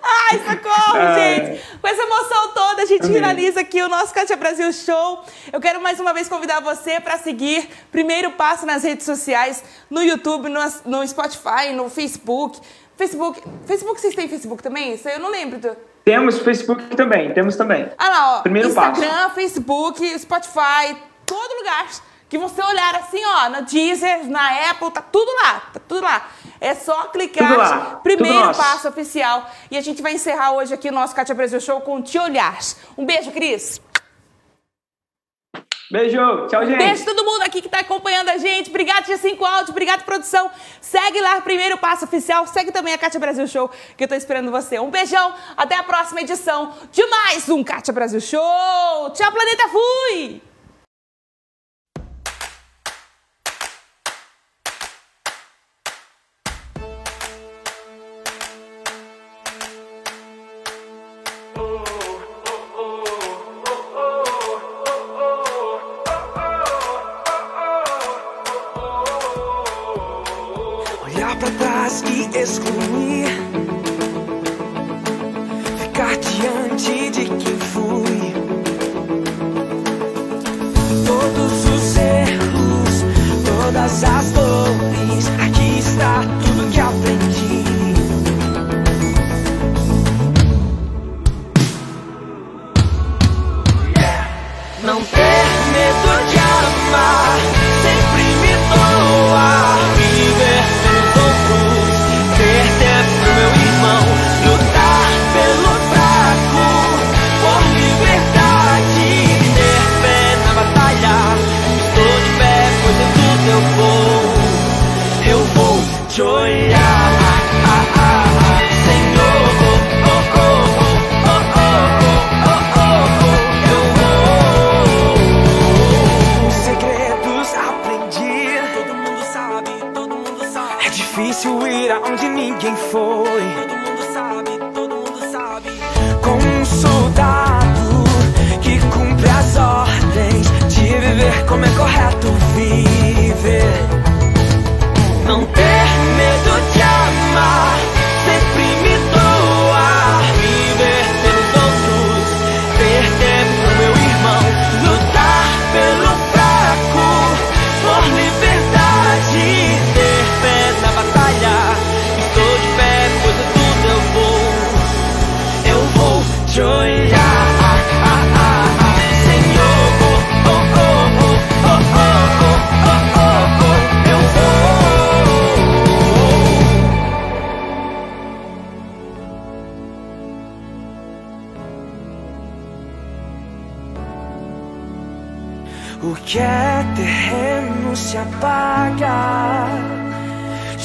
Ai, 0.02 0.38
socorro, 0.38 1.14
gente! 1.14 1.60
Com 1.80 1.88
essa 1.88 2.02
emoção 2.02 2.48
toda, 2.52 2.82
a 2.82 2.86
gente 2.86 3.04
Amém. 3.04 3.14
finaliza 3.14 3.60
aqui 3.60 3.80
o 3.80 3.88
nosso 3.88 4.12
Cátia 4.12 4.36
Brasil 4.36 4.72
Show. 4.72 5.22
Eu 5.52 5.60
quero 5.60 5.80
mais 5.80 6.00
uma 6.00 6.12
vez 6.12 6.28
convidar 6.28 6.60
você 6.60 7.00
para 7.00 7.16
seguir 7.18 7.68
Primeiro 7.92 8.32
Passo 8.32 8.66
nas 8.66 8.82
redes 8.82 9.06
sociais, 9.06 9.62
no 9.88 10.02
YouTube, 10.02 10.48
no, 10.48 10.60
no 10.84 11.06
Spotify, 11.06 11.72
no 11.74 11.88
Facebook. 11.88 12.60
Facebook, 12.96 13.42
Facebook, 13.66 14.00
vocês 14.00 14.14
têm 14.14 14.28
Facebook 14.28 14.62
também? 14.62 14.94
Isso 14.94 15.08
eu 15.08 15.20
não 15.20 15.30
lembro. 15.30 15.58
Do... 15.58 15.76
Temos 16.04 16.38
Facebook 16.40 16.84
também, 16.96 17.32
temos 17.32 17.56
também. 17.56 17.88
Ah 17.96 18.08
lá, 18.08 18.38
ó. 18.38 18.42
Primeiro 18.42 18.68
Instagram, 18.68 19.08
passo. 19.08 19.34
Facebook, 19.34 20.18
Spotify, 20.18 20.96
todo 21.24 21.58
lugar 21.58 21.86
que 22.34 22.38
você 22.38 22.60
olhar 22.60 22.96
assim, 22.96 23.24
ó, 23.24 23.48
na 23.48 23.60
Deezer, 23.60 24.28
na 24.28 24.70
Apple, 24.70 24.90
tá 24.90 25.00
tudo 25.00 25.30
lá, 25.36 25.60
tá 25.72 25.80
tudo 25.86 26.02
lá. 26.02 26.28
É 26.60 26.74
só 26.74 27.04
clicar 27.04 28.00
primeiro 28.02 28.52
passo 28.56 28.88
oficial. 28.88 29.48
E 29.70 29.78
a 29.78 29.80
gente 29.80 30.02
vai 30.02 30.14
encerrar 30.14 30.50
hoje 30.50 30.74
aqui 30.74 30.88
o 30.88 30.92
nosso 30.92 31.14
Cátia 31.14 31.32
Brasil 31.32 31.60
Show 31.60 31.80
com 31.82 32.02
Te 32.02 32.18
Olhar. 32.18 32.58
Um 32.98 33.06
beijo, 33.06 33.30
Cris. 33.30 33.80
Beijo, 35.92 36.48
tchau, 36.48 36.66
gente. 36.66 36.78
Beijo 36.78 37.04
todo 37.04 37.24
mundo 37.24 37.42
aqui 37.42 37.60
que 37.60 37.68
está 37.68 37.78
acompanhando 37.78 38.30
a 38.30 38.36
gente. 38.36 38.68
Obrigado, 38.68 39.04
G5 39.04 39.40
Áudio, 39.40 39.70
obrigado, 39.70 40.02
produção. 40.02 40.50
Segue 40.80 41.20
lá, 41.20 41.40
primeiro 41.40 41.78
passo 41.78 42.04
oficial. 42.04 42.48
Segue 42.48 42.72
também 42.72 42.94
a 42.94 42.98
Cátia 42.98 43.20
Brasil 43.20 43.46
Show, 43.46 43.70
que 43.96 44.02
eu 44.02 44.06
estou 44.06 44.18
esperando 44.18 44.50
você. 44.50 44.80
Um 44.80 44.90
beijão, 44.90 45.32
até 45.56 45.76
a 45.76 45.84
próxima 45.84 46.20
edição 46.20 46.74
de 46.90 47.06
mais 47.06 47.48
um 47.48 47.62
Cátia 47.62 47.94
Brasil 47.94 48.20
Show. 48.20 49.10
Tchau, 49.12 49.30
planeta, 49.30 49.68
fui! 49.68 50.53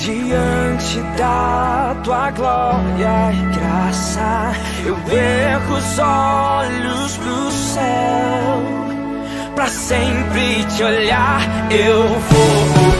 Diante 0.02 1.02
da 1.18 1.96
tua 2.04 2.32
glória 2.32 3.32
e 3.34 3.60
graça. 3.60 4.54
Eu 4.86 4.96
ergo 5.14 5.74
os 5.74 6.00
olhos 6.00 7.18
pro 7.18 7.52
céu, 7.52 8.64
pra 9.56 9.68
sempre 9.68 10.64
te 10.76 10.84
olhar. 10.84 11.42
Eu 11.72 12.08
vou. 12.08 12.99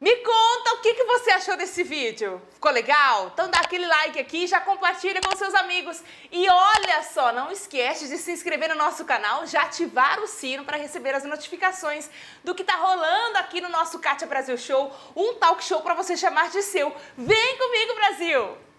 Me 0.00 0.16
conta 0.16 0.74
o 0.74 0.80
que, 0.80 0.92
que 0.94 1.04
você 1.04 1.30
achou 1.30 1.56
desse 1.56 1.82
vídeo. 1.82 2.42
Ficou 2.52 2.70
legal? 2.70 3.30
Então 3.32 3.48
dá 3.48 3.60
aquele 3.60 3.86
like 3.86 4.18
aqui, 4.18 4.46
já 4.46 4.60
compartilha 4.60 5.20
com 5.20 5.36
seus 5.36 5.54
amigos. 5.54 6.02
E 6.30 6.48
olha 6.48 7.02
só, 7.04 7.32
não 7.32 7.50
esquece 7.50 8.08
de 8.08 8.18
se 8.18 8.32
inscrever 8.32 8.68
no 8.68 8.74
nosso 8.74 9.04
canal, 9.04 9.46
já 9.46 9.62
ativar 9.62 10.20
o 10.20 10.26
sino 10.26 10.64
para 10.64 10.76
receber 10.76 11.14
as 11.14 11.24
notificações 11.24 12.10
do 12.42 12.54
que 12.54 12.64
tá 12.64 12.74
rolando 12.76 13.38
aqui 13.38 13.60
no 13.60 13.68
nosso 13.68 13.98
Kátia 13.98 14.26
Brasil 14.26 14.58
Show, 14.58 14.92
um 15.16 15.34
talk 15.34 15.62
show 15.64 15.80
para 15.80 15.94
você 15.94 16.16
chamar 16.16 16.50
de 16.50 16.62
seu. 16.62 16.94
Vem 17.16 17.56
comigo, 17.56 17.94
Brasil! 17.94 18.73